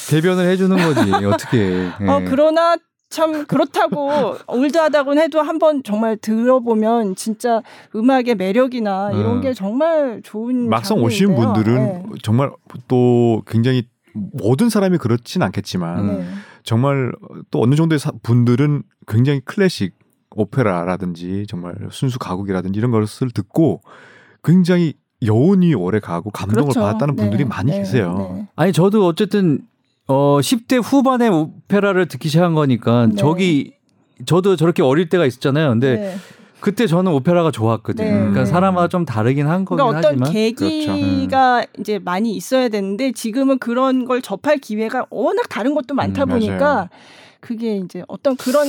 대변을 0.09 0.47
해주는 0.49 0.75
거지 0.77 1.25
어떻게? 1.25 1.87
어 2.07 2.21
그러나 2.27 2.75
참 3.11 3.45
그렇다고 3.45 4.09
올드하다곤 4.47 5.19
해도 5.19 5.43
한번 5.43 5.83
정말 5.83 6.17
들어보면 6.17 7.15
진짜 7.15 7.61
음악의 7.95 8.33
매력이나 8.35 9.11
이런 9.13 9.35
음. 9.35 9.41
게 9.41 9.53
정말 9.53 10.21
좋은 10.23 10.69
막상 10.71 10.97
오신 10.97 11.35
분들은 11.35 12.13
정말 12.23 12.51
또 12.87 13.43
굉장히 13.45 13.83
모든 14.15 14.69
사람이 14.69 14.97
그렇진 14.97 15.43
않겠지만 15.43 16.25
정말 16.63 17.11
또 17.51 17.61
어느 17.61 17.75
정도의 17.75 17.99
분들은 18.23 18.81
굉장히 19.07 19.39
클래식 19.45 19.93
오페라라든지 20.37 21.45
정말 21.49 21.75
순수 21.91 22.19
가곡이라든지 22.19 22.77
이런 22.77 22.91
것을 22.91 23.31
듣고 23.31 23.81
굉장히 24.43 24.93
여운이 25.25 25.73
오래 25.73 25.99
가고 25.99 26.29
감동을 26.29 26.65
그렇죠. 26.69 26.79
받았다는 26.79 27.15
네. 27.15 27.23
분들이 27.23 27.43
네, 27.43 27.49
많이 27.49 27.71
네, 27.71 27.79
계세요. 27.79 28.29
네. 28.35 28.47
아니 28.55 28.71
저도 28.71 29.07
어쨌든 29.07 29.61
어 30.07 30.37
10대 30.39 30.79
후반에 30.81 31.27
오페라를 31.27 32.07
듣기 32.07 32.29
시작한 32.29 32.53
거니까 32.53 33.07
네. 33.07 33.15
저기 33.15 33.73
저도 34.25 34.55
저렇게 34.55 34.83
어릴 34.83 35.09
때가 35.09 35.25
있었잖아요. 35.25 35.69
근데 35.69 35.95
네. 35.95 36.15
그때 36.59 36.85
저는 36.87 37.11
오페라가 37.13 37.51
좋았거든요. 37.51 38.09
그러니까 38.09 38.45
사람마다 38.45 38.87
좀 38.89 39.05
다르긴 39.05 39.47
한 39.47 39.65
거긴 39.65 39.77
그러니까 39.85 39.99
어떤 39.99 40.13
하지만 40.21 40.31
계기가 40.31 41.55
그렇죠. 41.61 41.69
음. 41.71 41.81
이제 41.81 41.99
많이 41.99 42.35
있어야 42.35 42.69
되는데 42.69 43.11
지금은 43.11 43.57
그런 43.59 44.05
걸 44.05 44.21
접할 44.21 44.57
기회가 44.57 45.05
워낙 45.09 45.49
다른 45.49 45.73
것도 45.75 45.93
많다 45.95 46.23
음, 46.25 46.29
보니까 46.29 46.59
맞아요. 46.65 46.89
그게 47.47 47.77
이제 47.77 48.03
어떤 48.09 48.35
그런 48.35 48.67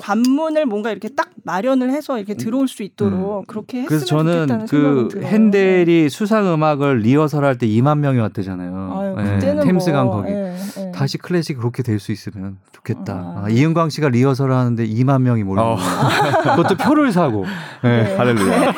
관문을 0.00 0.64
뭔가 0.64 0.92
이렇게 0.92 1.08
딱 1.08 1.30
마련을 1.44 1.90
해서 1.90 2.18
이렇게 2.18 2.34
들어올 2.34 2.68
수 2.68 2.84
있도록 2.84 3.40
음. 3.40 3.44
그렇게 3.48 3.78
했으면 3.82 3.86
그래서 3.88 4.06
저는 4.06 4.66
그 4.66 5.10
핸델이 5.24 6.02
네. 6.04 6.08
수상 6.08 6.52
음악을 6.52 6.98
리허설할 7.00 7.58
때 7.58 7.66
2만 7.66 7.98
명이 7.98 8.18
왔대잖아요. 8.20 9.14
네. 9.18 9.38
템스강 9.60 10.06
뭐, 10.06 10.16
거기 10.18 10.30
예, 10.30 10.54
예. 10.54 10.92
다시 10.92 11.18
클래식 11.18 11.58
그렇게 11.58 11.82
될 11.82 11.98
수 11.98 12.12
있으면 12.12 12.58
좋겠다. 12.70 13.12
아. 13.12 13.42
아, 13.46 13.48
이은광 13.50 13.90
씨가 13.90 14.08
리허설을 14.10 14.54
하는데 14.54 14.86
2만 14.86 15.22
명이 15.22 15.42
몰려. 15.42 15.62
어. 15.62 15.76
그것도 16.56 16.76
표를 16.76 17.10
사고. 17.12 17.44
네. 17.82 18.04
네. 18.04 18.16
할렐루야. 18.16 18.72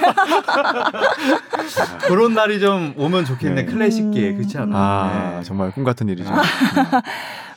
그런 2.09 2.33
날이 2.35 2.61
좀 2.61 2.95
오면 2.97 3.25
좋겠네. 3.27 3.67
클래식계에 3.67 4.31
음. 4.31 4.37
그렇지 4.37 4.57
않아? 4.59 4.65
음. 4.69 4.73
아, 4.75 5.43
정말 5.45 5.71
꿈 5.73 5.85
같은 5.85 6.09
일이죠. 6.09 6.33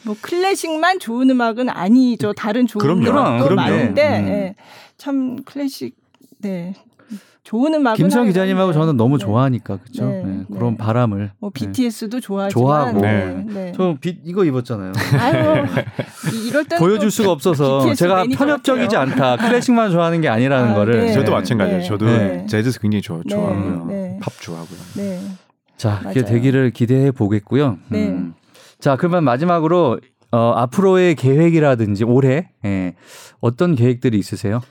뭐 0.03 0.15
클래식만 0.21 0.99
좋은 0.99 1.29
음악은 1.29 1.69
아니죠. 1.69 2.33
다른 2.33 2.67
좋은 2.67 2.81
그럼요. 2.81 3.09
음악도 3.09 3.43
그럼요. 3.45 3.55
많은데 3.61 4.19
음. 4.19 4.27
예. 4.27 4.55
참 4.97 5.43
클래식 5.43 5.95
네. 6.39 6.73
좋은 7.43 7.73
음악 7.73 7.93
김수아 7.95 8.23
기자님하고 8.25 8.73
저는 8.73 8.97
너무 8.97 9.17
네. 9.17 9.23
좋아하니까 9.23 9.77
그렇죠. 9.77 10.05
네. 10.09 10.23
네. 10.25 10.45
그런 10.53 10.75
바람을. 10.75 11.31
뭐 11.39 11.49
네. 11.53 11.65
BTS도 11.69 12.19
좋아하지만 12.19 12.51
좋아하고. 12.61 12.99
네. 12.99 13.71
저 13.73 13.95
빛 14.01 14.17
이거 14.25 14.43
입었잖아요. 14.43 14.91
아유, 15.17 15.65
이럴 16.49 16.65
때 16.65 16.75
보여줄 16.77 17.09
수가 17.09 17.31
없어서 17.31 17.93
제가 17.93 18.25
편협적이지 18.33 18.97
않다. 18.97 19.37
클래식만 19.47 19.91
좋아하는 19.91 20.19
게 20.19 20.27
아니라는 20.27 20.71
아, 20.71 20.75
거를. 20.75 21.13
저도 21.13 21.31
마찬가지예요. 21.31 21.83
저도 21.83 22.05
재즈 22.47 22.77
굉장히 22.81 23.01
좋아, 23.01 23.21
좋아하고요. 23.27 24.17
팝 24.19 24.33
좋아하고요. 24.41 24.79
자, 25.77 26.01
그게 26.03 26.25
되기를 26.25 26.71
기대해 26.71 27.11
보겠고요. 27.11 27.77
네. 27.87 28.07
음. 28.09 28.33
자, 28.79 28.95
그러면 28.95 29.23
마지막으로 29.23 29.99
어, 30.31 30.37
앞으로의 30.55 31.15
계획이라든지 31.15 32.03
올해 32.03 32.51
예, 32.65 32.95
어떤 33.39 33.75
계획들이 33.75 34.17
있으세요? 34.19 34.61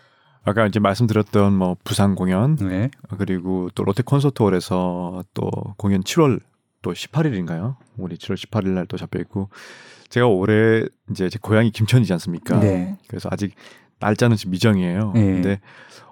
아까 0.45 0.67
이제 0.67 0.79
말씀드렸던 0.79 1.55
뭐 1.55 1.77
부산 1.83 2.15
공연 2.15 2.55
네. 2.57 2.91
그리고 3.19 3.69
또 3.75 3.83
롯데 3.83 4.03
콘서트홀에서 4.05 5.25
또 5.35 5.51
공연 5.77 6.03
7월 6.03 6.39
또 6.83 6.93
18일인가요? 6.93 7.75
우리 7.97 8.17
7월 8.17 8.37
18일 8.37 8.69
날 8.69 8.87
또 8.87 8.97
잡혀 8.97 9.19
있고 9.21 9.49
제가 10.09 10.27
올해 10.29 10.85
이제 11.11 11.29
제 11.29 11.39
고향이 11.43 11.73
김천이지 11.73 12.13
않습니까? 12.13 12.61
네. 12.61 12.97
그래서 13.09 13.29
아직 13.33 13.55
날짜는 13.99 14.37
지금 14.37 14.53
미정이에요. 14.53 15.13
네. 15.15 15.21
근데 15.33 15.61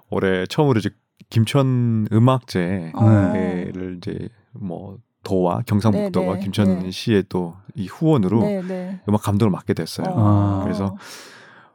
올해 0.09 0.45
처음으로 0.47 0.79
이제 0.79 0.89
김천 1.29 2.07
음악제를 2.11 2.91
어. 2.95 3.93
이제 3.97 4.27
뭐 4.51 4.97
도와 5.25 5.61
경상북도와 5.65 6.25
네네. 6.25 6.37
네. 6.37 6.43
김천 6.43 6.79
네. 6.83 6.91
시의 6.91 7.25
또 7.27 7.57
이 7.77 7.87
후원으로 7.87 8.39
네네. 8.39 8.61
네. 8.69 9.01
음악 9.09 9.23
감독을 9.23 9.51
맡게 9.51 9.73
됐어요. 9.73 10.07
아. 10.11 10.61
그래서 10.63 10.95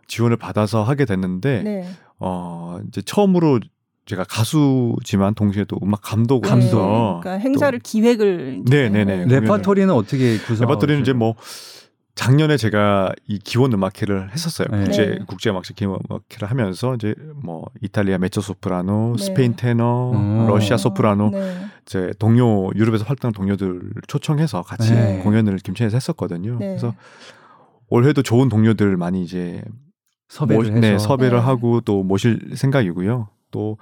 지원을 0.09 0.39
받아서 0.39 0.83
하게 0.83 1.05
됐는데 1.05 1.63
네. 1.63 1.85
어 2.19 2.79
이제 2.89 3.03
처음으로 3.03 3.61
제가 4.07 4.25
가수지만 4.25 5.35
동시에 5.35 5.65
또 5.69 5.77
음악 5.83 6.01
감독으 6.01 6.41
감독. 6.49 6.69
네. 6.79 7.21
그러니까 7.21 7.31
행사를 7.33 7.79
또, 7.79 7.83
기획을 7.85 8.63
네네네 8.65 9.27
레퍼토리는 9.27 9.91
어떻게 9.93 10.39
구성? 10.39 10.67
레퍼토리는 10.67 11.03
이제 11.03 11.13
뭐 11.13 11.35
작년에 12.15 12.57
제가 12.57 13.13
이 13.27 13.39
기원 13.39 13.73
음악회를 13.73 14.31
했었어요. 14.33 14.69
네. 14.71 14.85
국제 14.85 15.07
네. 15.07 15.19
국제 15.27 15.51
음악제 15.51 15.75
기원 15.75 15.99
음악회를 16.09 16.51
하면서 16.51 16.95
이제 16.95 17.15
뭐 17.43 17.67
이탈리아 17.81 18.19
메조 18.19 18.41
소프라노, 18.41 19.17
네. 19.17 19.25
스페인 19.25 19.57
테너, 19.57 20.11
음. 20.13 20.47
러시아 20.47 20.77
소프라노 20.77 21.31
네. 21.31 21.67
이제 21.87 22.11
동료 22.19 22.71
유럽에서 22.75 23.05
활동하 23.05 23.33
동료들 23.33 23.93
초청해서 24.09 24.63
같이 24.63 24.93
네. 24.93 25.19
공연을 25.23 25.59
김천에서 25.59 25.97
했었거든요. 25.97 26.59
네. 26.59 26.67
그래서 26.69 26.95
올해도 27.89 28.23
좋은 28.23 28.49
동료들 28.49 28.97
많이 28.97 29.23
이제 29.23 29.63
섭외를 30.29 30.71
모, 30.73 30.79
네, 30.81 30.99
섭외를 30.99 31.45
하고 31.47 31.81
또 31.81 32.03
모실 32.03 32.53
생각이고요. 32.55 33.29
또 33.51 33.79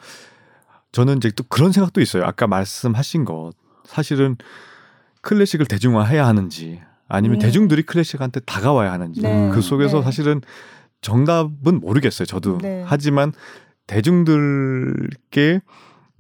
저는 0.93 1.19
이제 1.19 1.31
또 1.35 1.45
그런 1.49 1.73
생각도 1.73 2.01
있어요. 2.01 2.25
아까 2.25 2.47
말씀하신 2.47 3.25
것 3.25 3.53
사실은 3.85 4.37
클래식을 5.23 5.67
대중화해야 5.67 6.27
하는지 6.27 6.81
아니면 7.09 7.39
네. 7.39 7.47
대중들이 7.47 7.83
클래식한테 7.83 8.41
다가와야 8.41 8.93
하는지 8.93 9.23
네. 9.23 9.51
그 9.53 9.63
속에서 9.63 9.99
네. 9.99 10.05
사실은 10.05 10.41
정답은 11.01 11.81
모르겠어요. 11.81 12.27
저도 12.27 12.59
네. 12.59 12.85
하지만 12.87 13.33
대중들께 13.87 15.61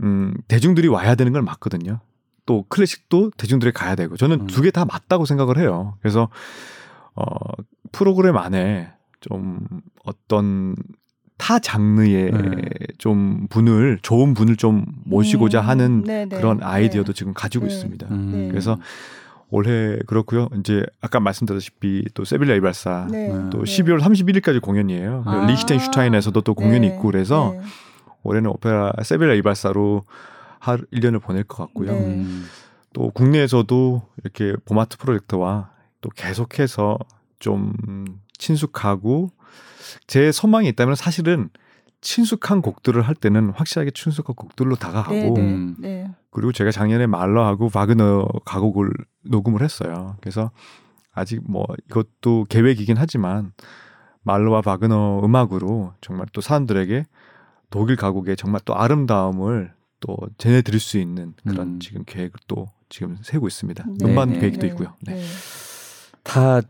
음, 0.02 0.34
대중들이 0.48 0.88
와야 0.88 1.14
되는 1.14 1.32
걸 1.32 1.42
맞거든요. 1.42 2.00
또 2.46 2.64
클래식도 2.68 3.32
대중들이 3.36 3.72
가야 3.72 3.94
되고 3.94 4.16
저는 4.16 4.40
음. 4.42 4.46
두개 4.46 4.70
다 4.70 4.86
맞다고 4.86 5.26
생각을 5.26 5.58
해요. 5.58 5.96
그래서 6.00 6.30
어, 7.14 7.24
프로그램 7.92 8.38
안에 8.38 8.90
좀 9.20 9.58
어떤 10.04 10.74
타 11.36 11.58
장르의 11.58 12.30
네. 12.32 12.62
좀 12.96 13.46
분을 13.48 13.98
좋은 14.02 14.32
분을 14.32 14.56
좀 14.56 14.86
모시고자 15.04 15.60
음, 15.60 15.68
하는 15.68 16.02
네네, 16.04 16.28
네. 16.30 16.36
그런 16.38 16.58
네. 16.58 16.64
아이디어도 16.64 17.12
네. 17.12 17.12
지금 17.16 17.34
가지고 17.34 17.66
네. 17.66 17.74
있습니다. 17.74 18.08
음. 18.10 18.48
그래서 18.50 18.78
올해 19.50 19.98
그렇고요. 20.06 20.48
이제 20.58 20.84
아까 21.00 21.20
말씀드렸다시피 21.20 22.04
또 22.14 22.24
세빌라 22.24 22.54
이발사 22.56 23.06
네. 23.10 23.28
또 23.50 23.62
네. 23.64 23.64
12월 23.82 24.00
31일까지 24.00 24.60
공연이에요. 24.60 25.22
아. 25.26 25.46
리히텐슈타인에서도 25.46 26.38
또 26.42 26.54
공연이 26.54 26.80
네. 26.80 26.86
있고 26.88 27.02
그래서 27.04 27.54
네. 27.56 27.62
올해는 28.24 28.50
오페라 28.50 28.92
세빌라 29.02 29.34
이발사로 29.34 30.02
한 30.58 30.84
1년을 30.92 31.22
보낼 31.22 31.44
것 31.44 31.64
같고요. 31.64 31.92
음. 31.92 32.44
또 32.92 33.10
국내에서도 33.10 34.02
이렇게 34.22 34.54
봄아트 34.66 34.98
프로젝트와 34.98 35.70
또 36.00 36.10
계속해서 36.10 36.98
좀 37.38 37.72
친숙하고 38.36 39.30
제 40.06 40.30
소망이 40.32 40.68
있다면 40.68 40.94
사실은 40.94 41.48
친숙한 42.00 42.62
곡들을 42.62 43.00
할 43.02 43.14
때는 43.14 43.50
확실하게 43.50 43.90
친숙한 43.92 44.34
곡들로 44.34 44.76
다가가고 44.76 45.12
네, 45.14 45.30
네. 45.34 45.40
음. 45.40 45.76
네. 45.78 46.10
그리고 46.30 46.52
제가 46.52 46.70
작년에 46.70 47.06
말러하고 47.06 47.68
바그너 47.70 48.28
가곡을 48.44 48.90
녹음을 49.24 49.62
했어요. 49.62 50.16
그래서 50.20 50.50
아직 51.12 51.40
뭐 51.48 51.66
이것도 51.86 52.46
계획이긴 52.48 52.96
하지만 52.96 53.52
말러와 54.22 54.62
바그너 54.62 55.20
음악으로 55.24 55.94
정말 56.00 56.26
또 56.32 56.40
사람들에게 56.40 57.04
독일 57.70 57.96
가곡의 57.96 58.36
정말 58.36 58.60
또 58.64 58.76
아름다움을 58.76 59.72
또 60.00 60.16
전해드릴 60.38 60.78
수 60.78 60.98
있는 60.98 61.34
그런 61.44 61.74
음. 61.76 61.80
지금 61.80 62.04
계획을 62.06 62.38
또 62.46 62.66
지금 62.88 63.18
세고 63.22 63.48
있습니다. 63.48 63.84
네, 63.98 64.06
음반 64.08 64.30
네, 64.30 64.38
계획도 64.38 64.60
네. 64.60 64.66
있고요. 64.68 64.94
다 66.22 66.60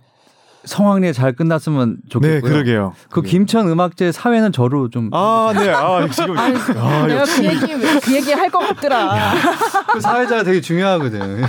성황리에 0.68 1.12
잘 1.14 1.32
끝났으면 1.32 1.96
좋겠고요. 2.10 2.40
네, 2.40 2.48
그러게요. 2.48 2.92
그 3.10 3.22
네. 3.22 3.28
김천 3.30 3.68
음악제 3.70 4.12
사회는 4.12 4.52
저로 4.52 4.88
좀 4.90 5.10
아, 5.12 5.52
네. 5.56 5.70
아, 5.70 6.06
지금 6.08 6.36
아, 6.38 6.42
아, 6.44 7.06
내가 7.06 7.24
그 7.24 7.44
얘기 7.44 7.58
그 8.02 8.12
얘기 8.14 8.32
할 8.34 8.48
것 8.50 8.58
같더라. 8.60 8.98
야, 9.16 9.30
그 9.92 10.00
사회자가 10.00 10.42
되게 10.44 10.60
중요하거든. 10.60 11.42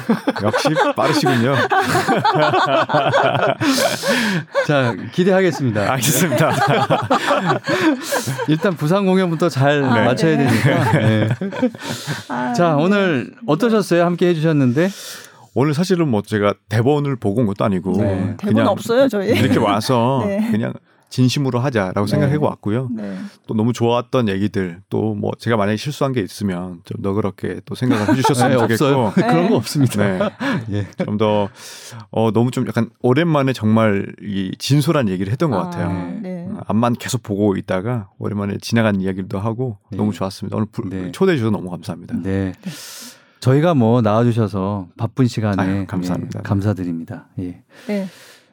역시 0.43 0.69
빠르시군요. 0.95 1.53
자, 4.67 4.95
기대하겠습니다. 5.13 5.91
알겠습니다. 5.93 6.51
일단 8.47 8.75
부산 8.77 9.05
공연부터 9.05 9.47
잘 9.49 9.83
아, 9.83 9.89
맞춰야 10.03 10.37
네. 10.37 10.45
되니까. 10.47 10.91
네. 10.99 11.27
아, 12.29 12.53
자, 12.53 12.75
네. 12.75 12.75
오늘 12.83 13.33
어떠셨어요? 13.47 14.03
함께 14.05 14.27
해 14.29 14.33
주셨는데. 14.33 14.87
오늘 15.61 15.73
사실은 15.73 16.07
뭐 16.07 16.22
제가 16.22 16.53
대본을 16.69 17.18
보고 17.18 17.41
온 17.41 17.48
것도 17.48 17.65
아니고 17.65 17.98
네. 17.98 18.36
대본 18.38 18.65
없어요 18.65 19.10
저희 19.10 19.38
이렇게 19.38 19.60
와서 19.60 20.23
네. 20.26 20.40
그냥 20.49 20.72
진심으로 21.10 21.60
하자라고 21.60 22.06
네. 22.06 22.11
생각하고 22.11 22.45
왔고요. 22.45 22.88
네. 22.95 23.18
또 23.48 23.56
너무 23.56 23.73
좋았던 23.73 24.30
얘기들 24.30 24.80
또 24.90 25.10
뭐 25.19 25.31
제가 25.38 25.57
만약에 25.57 25.76
실수한 25.76 26.14
게 26.14 26.22
있으면 26.22 26.80
좀 26.86 26.98
너그럽게 27.02 27.60
또 27.65 27.76
생각을 27.76 28.07
해주셨으면 28.10 28.52
네, 28.52 28.57
좋겠고 28.57 29.11
그런 29.15 29.49
거 29.49 29.57
없습니다. 29.57 30.02
네. 30.02 30.30
예. 30.72 30.88
좀 31.03 31.18
더 31.18 31.49
어, 32.11 32.31
너무 32.31 32.52
좀 32.52 32.65
약간 32.68 32.90
오랜만에 33.02 33.52
정말 33.52 34.06
이 34.22 34.52
진솔한 34.60 35.10
얘기를 35.10 35.30
했던 35.30 35.49
것 35.49 35.57
아, 35.57 35.64
같아요. 35.64 35.88
아, 35.90 36.61
앞만 36.68 36.94
계속 36.94 37.22
보고 37.23 37.57
있다가 37.57 38.10
오랜만에 38.18 38.57
지나간 38.61 39.02
이야기도 39.02 39.40
하고 39.40 39.77
너무 39.91 40.14
좋았습니다. 40.14 40.56
오늘 40.56 40.68
초대해 41.11 41.36
주셔서 41.38 41.52
너무 41.52 41.69
감사합니다. 41.69 42.15
네. 42.23 42.53
저희가 43.39 43.73
뭐 43.73 44.01
나와주셔서 44.01 44.87
바쁜 44.97 45.27
시간에 45.27 45.61
아유, 45.61 45.77
예, 45.81 45.85
감사합니다. 45.85 46.39
예, 46.39 46.47
감사드립니다. 46.47 47.27
예. 47.39 47.61
네. 47.87 48.07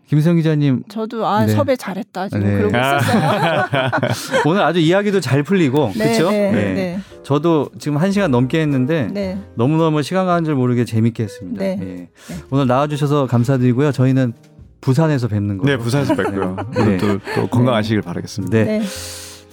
김수 0.09 0.33
기자님. 0.37 0.85
저도 0.89 1.27
아 1.27 1.45
네. 1.45 1.53
섭외 1.53 1.75
잘했다 1.75 2.29
지금 2.29 2.45
네. 2.45 2.59
그러고 2.59 2.77
아. 2.77 2.99
있었어요. 2.99 4.41
오늘 4.47 4.63
아주 4.63 4.79
이야기도 4.79 5.19
잘 5.21 5.43
풀리고 5.43 5.91
네, 5.97 6.05
그렇죠. 6.17 6.31
네, 6.31 7.01
저도 7.25 7.71
지금 7.81 7.97
한 7.99 8.13
시간 8.13 8.31
넘게 8.31 8.61
했는데 8.61 9.09
네. 9.11 9.37
너무 9.57 9.77
너무 9.79 10.03
시간 10.05 10.27
가는 10.27 10.45
줄 10.45 10.55
모르게 10.55 10.85
재밌게 10.85 11.25
했습니다. 11.25 11.65
예. 11.65 12.09
오늘 12.51 12.69
나와주셔서 12.69 13.27
감사드리고요. 13.27 13.91
저희는 13.91 14.33
부산에서 14.81 15.27
뵙는 15.27 15.59
거예요. 15.59 15.77
네, 15.77 15.83
부산에서 15.83 16.15
뵙고요. 16.15 16.55
또, 17.01 17.19
또 17.35 17.47
건강하시길 17.49 18.03
바라겠습니다. 18.03 18.57
네. 18.65 18.83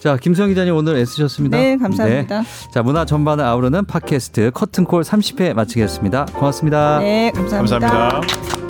자, 0.03 0.17
김수영 0.17 0.49
기자님 0.49 0.75
오늘 0.75 0.97
애쓰셨습니다. 0.97 1.57
네, 1.57 1.77
감사합니다. 1.77 2.41
네. 2.41 2.69
자, 2.71 2.83
문화 2.83 3.05
전반을 3.05 3.41
아우르는 3.45 3.85
팟캐스트 3.85 4.51
커튼콜 4.53 5.01
30회 5.03 5.53
마치겠습니다. 5.53 6.25
고맙습니다. 6.33 6.99
네, 6.99 7.31
감사합니다. 7.33 7.79
감사합니다. 7.79 8.62